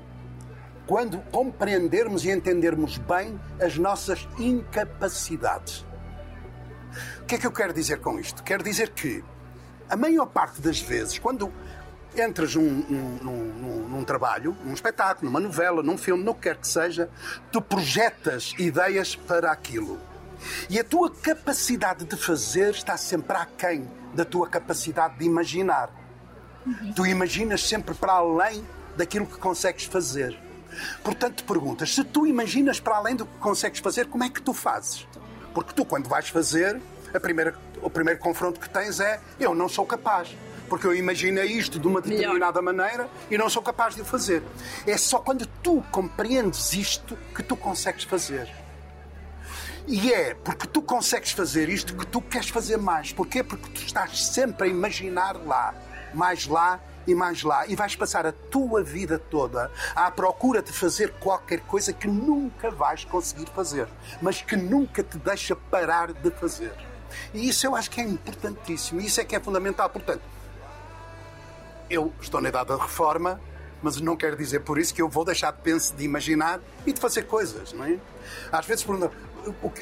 quando 0.86 1.20
compreendermos 1.32 2.26
e 2.26 2.30
entendermos 2.32 2.98
bem 2.98 3.40
as 3.62 3.78
nossas 3.78 4.28
incapacidades. 4.38 5.86
O 7.22 7.26
que 7.26 7.36
é 7.36 7.38
que 7.38 7.48
eu 7.48 7.52
quero 7.52 7.74
dizer 7.74 8.00
com 8.02 8.20
isto? 8.20 8.44
Quero 8.44 8.62
dizer 8.62 8.90
que 8.90 9.24
a 9.92 9.96
maior 9.98 10.26
parte 10.26 10.62
das 10.62 10.80
vezes, 10.80 11.20
quando 11.20 11.52
entras 12.18 12.56
num, 12.56 12.64
num- 12.64 13.18
num- 13.22 13.90
num- 13.90 14.04
trabalho, 14.04 14.56
num 14.66 14.74
espetáculo, 14.74 15.30
numa 15.30 15.40
novela, 15.40 15.84
num 15.84 15.98
filme, 15.98 16.24
no 16.24 16.34
que 16.34 16.42
quer 16.42 16.58
que 16.58 16.68
seja, 16.68 17.10
tu 17.52 17.62
projetas 17.62 18.54
ideias 18.58 19.16
para 19.16 19.52
aquilo. 19.52 20.00
E 20.70 20.80
a 20.80 20.84
tua 20.84 21.10
capacidade 21.12 22.04
de 22.06 22.16
fazer 22.18 22.72
está 22.74 22.98
sempre 22.98 23.38
aquém 23.38 23.88
da 24.14 24.26
tua 24.26 24.48
capacidade 24.48 25.18
de 25.20 25.26
imaginar. 25.26 25.90
Tu 26.96 27.06
imaginas 27.06 27.68
sempre 27.68 27.94
para 27.94 28.14
além 28.14 28.66
daquilo 28.98 29.26
que 29.26 29.38
consegues 29.38 29.86
fazer. 29.86 30.38
Portanto, 31.04 31.36
te 31.38 31.44
perguntas, 31.44 31.94
se 31.94 32.04
tu 32.04 32.26
imaginas 32.26 32.80
para 32.80 32.96
além 32.96 33.16
do 33.16 33.26
que 33.26 33.38
consegues 33.38 33.80
fazer, 33.80 34.08
como 34.08 34.24
é 34.24 34.30
que 34.30 34.42
tu 34.42 34.54
fazes? 34.54 35.08
Porque 35.54 35.74
tu, 35.74 35.86
quando 35.86 36.08
vais 36.10 36.30
fazer, 36.30 36.82
a 37.14 37.20
primeira, 37.20 37.54
o 37.82 37.90
primeiro 37.90 38.20
confronto 38.20 38.60
que 38.60 38.70
tens 38.70 39.00
é: 39.00 39.20
eu 39.40 39.54
não 39.54 39.68
sou 39.70 39.86
capaz. 39.86 40.30
porque 40.70 40.88
eu 40.88 40.96
imaginei 40.96 41.48
isto 41.48 41.78
de 41.78 41.86
uma 41.86 42.00
determinada 42.00 42.62
maneira 42.62 43.10
e 43.30 43.38
não 43.38 43.50
sou 43.50 43.62
capaz 43.62 43.94
de 43.94 44.02
o 44.02 44.06
fazer. 44.06 44.42
É 44.88 44.98
só 44.98 45.20
quando 45.20 45.46
tu 45.62 45.84
compreendes 45.92 46.72
isto 46.74 47.18
que 47.36 47.44
tu 47.44 47.58
consegues 47.58 48.06
fazer. 48.06 48.50
E 49.88 50.14
é 50.14 50.34
porque 50.34 50.68
tu 50.68 50.82
consegues 50.82 51.32
fazer 51.32 51.68
isto 51.68 51.94
que 51.98 52.06
tu 52.06 52.22
queres 52.22 52.48
fazer 52.48 52.78
mais. 52.78 53.12
Porquê? 53.12 53.44
Porque 53.44 53.70
tu 53.70 53.82
estás 53.82 54.28
sempre 54.28 54.68
a 54.68 54.72
imaginar 54.72 55.36
lá, 55.46 55.74
mais 56.14 56.48
lá 56.48 56.80
e 57.06 57.14
mais 57.14 57.44
lá. 57.44 57.68
E 57.68 57.76
vais 57.76 57.96
passar 57.98 58.26
a 58.26 58.32
tua 58.32 58.82
vida 58.82 59.20
toda 59.20 59.70
à 59.94 60.10
procura 60.10 60.62
de 60.62 60.72
fazer 60.72 61.12
qualquer 61.20 61.60
coisa 61.62 61.92
que 61.92 62.08
nunca 62.08 62.72
vais 62.72 63.04
conseguir 63.04 63.48
fazer, 63.48 63.88
mas 64.22 64.42
que 64.42 64.56
nunca 64.56 65.04
te 65.04 65.18
deixa 65.18 65.54
parar 65.54 66.14
de 66.14 66.32
fazer. 66.32 66.72
E 67.34 67.50
isso 67.50 67.66
eu 67.66 67.76
acho 67.76 67.90
que 67.90 68.02
é 68.02 68.04
importantíssimo. 68.04 69.02
Isso 69.02 69.22
é 69.22 69.26
que 69.26 69.36
é 69.36 69.40
fundamental. 69.40 69.90
Portanto, 69.90 70.22
eu 71.90 72.14
estou 72.22 72.42
na 72.42 72.50
idade 72.50 72.70
da 72.70 72.78
reforma, 72.78 73.40
mas 73.82 74.00
não 74.00 74.16
quer 74.16 74.36
dizer 74.36 74.62
por 74.62 74.78
isso 74.80 74.94
que 74.94 75.02
eu 75.02 75.10
vou 75.10 75.26
deixar 75.26 75.52
de 75.52 75.62
pensar, 75.62 75.96
de 75.96 76.04
imaginar 76.04 76.60
e 76.86 76.94
de 76.94 77.00
fazer 77.00 77.24
coisas, 77.24 77.74
não 77.74 77.86
é? 77.86 77.98
Às 78.52 78.66
vezes 78.66 78.84
perguntam, 78.84 79.12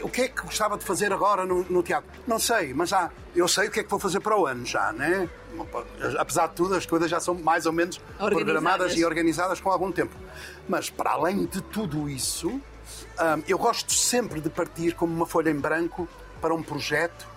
o 0.02 0.10
que, 0.10 0.22
é 0.22 0.28
que 0.30 0.42
gostava 0.42 0.78
de 0.78 0.86
fazer 0.86 1.12
agora 1.12 1.46
no, 1.46 1.64
no 1.64 1.84
teatro? 1.84 2.10
Não 2.26 2.40
sei, 2.40 2.74
mas 2.74 2.90
já, 2.90 3.12
eu 3.36 3.48
sei 3.48 3.68
o 3.68 3.72
que 3.72 3.82
é 3.82 3.84
que 3.84 3.90
vou 3.90 4.00
fazer 4.00 4.20
para 4.22 4.38
o 4.38 4.46
ano 4.46 4.66
já, 4.66 4.94
né? 4.94 5.28
Apesar 6.18 6.48
de 6.48 6.56
tudo, 6.56 6.76
as 6.76 6.86
coisas 6.86 7.10
já 7.10 7.20
são 7.20 7.36
mais 7.36 7.66
ou 7.66 7.74
menos 7.74 8.00
programadas 8.18 8.94
e 8.96 9.04
organizadas 9.04 9.60
com 9.60 9.70
algum 9.70 9.92
tempo. 9.92 10.16
Mas 10.68 10.90
para 10.90 11.12
além 11.12 11.46
de 11.46 11.62
tudo 11.62 12.10
isso, 12.10 12.50
hum, 12.50 12.62
eu 13.48 13.58
gosto 13.58 13.94
sempre 13.94 14.40
de 14.40 14.50
partir 14.50 14.96
como 14.96 15.14
uma 15.14 15.26
folha 15.26 15.50
em 15.50 15.60
branco 15.60 16.08
para 16.40 16.54
um 16.54 16.64
projeto 16.64 17.28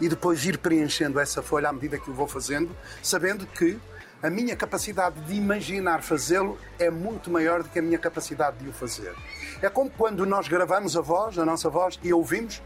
e 0.00 0.08
depois 0.08 0.44
ir 0.44 0.58
preenchendo 0.58 1.18
essa 1.20 1.42
folha 1.42 1.68
à 1.68 1.72
medida 1.72 1.98
que 1.98 2.10
o 2.10 2.14
vou 2.14 2.26
fazendo, 2.26 2.74
sabendo 3.02 3.46
que 3.46 3.78
a 4.22 4.28
minha 4.28 4.54
capacidade 4.54 5.20
de 5.22 5.34
imaginar 5.34 6.02
fazê-lo 6.02 6.58
é 6.78 6.90
muito 6.90 7.30
maior 7.30 7.62
do 7.62 7.68
que 7.68 7.78
a 7.78 7.82
minha 7.82 7.98
capacidade 7.98 8.58
de 8.58 8.68
o 8.68 8.72
fazer. 8.72 9.14
É 9.62 9.68
como 9.68 9.90
quando 9.90 10.26
nós 10.26 10.46
gravamos 10.48 10.96
a 10.96 11.00
voz, 11.00 11.38
a 11.38 11.44
nossa 11.44 11.68
voz, 11.70 11.98
e 12.02 12.12
ouvimos, 12.12 12.62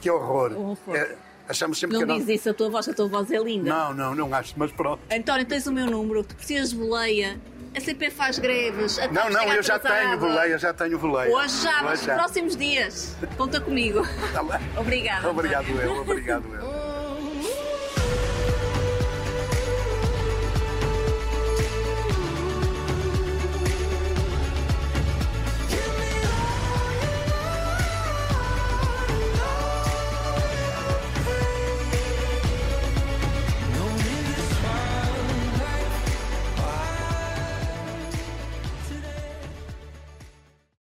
que 0.00 0.10
horror. 0.10 0.52
Horror. 0.52 0.96
É, 0.96 1.16
achamos 1.48 1.78
sempre 1.78 1.96
Não 1.96 2.06
que 2.06 2.12
diz 2.12 2.20
nossa... 2.20 2.32
isso, 2.32 2.50
a 2.50 2.54
tua 2.54 2.70
voz, 2.70 2.88
a 2.88 2.94
tua 2.94 3.08
voz 3.08 3.30
é 3.30 3.38
linda. 3.38 3.70
Não, 3.70 3.94
não, 3.94 4.14
não 4.14 4.34
acho, 4.34 4.54
mas 4.56 4.70
pronto. 4.70 5.00
António, 5.10 5.46
tens 5.46 5.66
o 5.66 5.72
meu 5.72 5.86
número, 5.86 6.22
tu 6.22 6.34
precisas 6.34 6.70
de 6.70 6.76
boleia. 6.76 7.40
A 7.76 7.80
CP 7.80 8.10
faz 8.10 8.38
greves. 8.38 8.98
Não, 9.12 9.30
não, 9.30 9.44
eu 9.52 9.62
já 9.62 9.78
tenho 9.78 10.18
boleia, 10.18 10.58
já 10.58 10.72
tenho 10.72 10.98
boleia. 10.98 11.34
Hoje 11.34 11.62
já, 11.62 11.82
mas 11.82 12.04
nos 12.04 12.14
próximos 12.14 12.56
dias. 12.56 13.16
Conta 13.36 13.60
comigo. 13.60 14.02
Tá. 14.32 14.42
Obrigada. 14.80 15.28
Obrigado 15.28 15.68
eu, 15.80 16.00
obrigado 16.00 16.44
eu. 16.54 16.77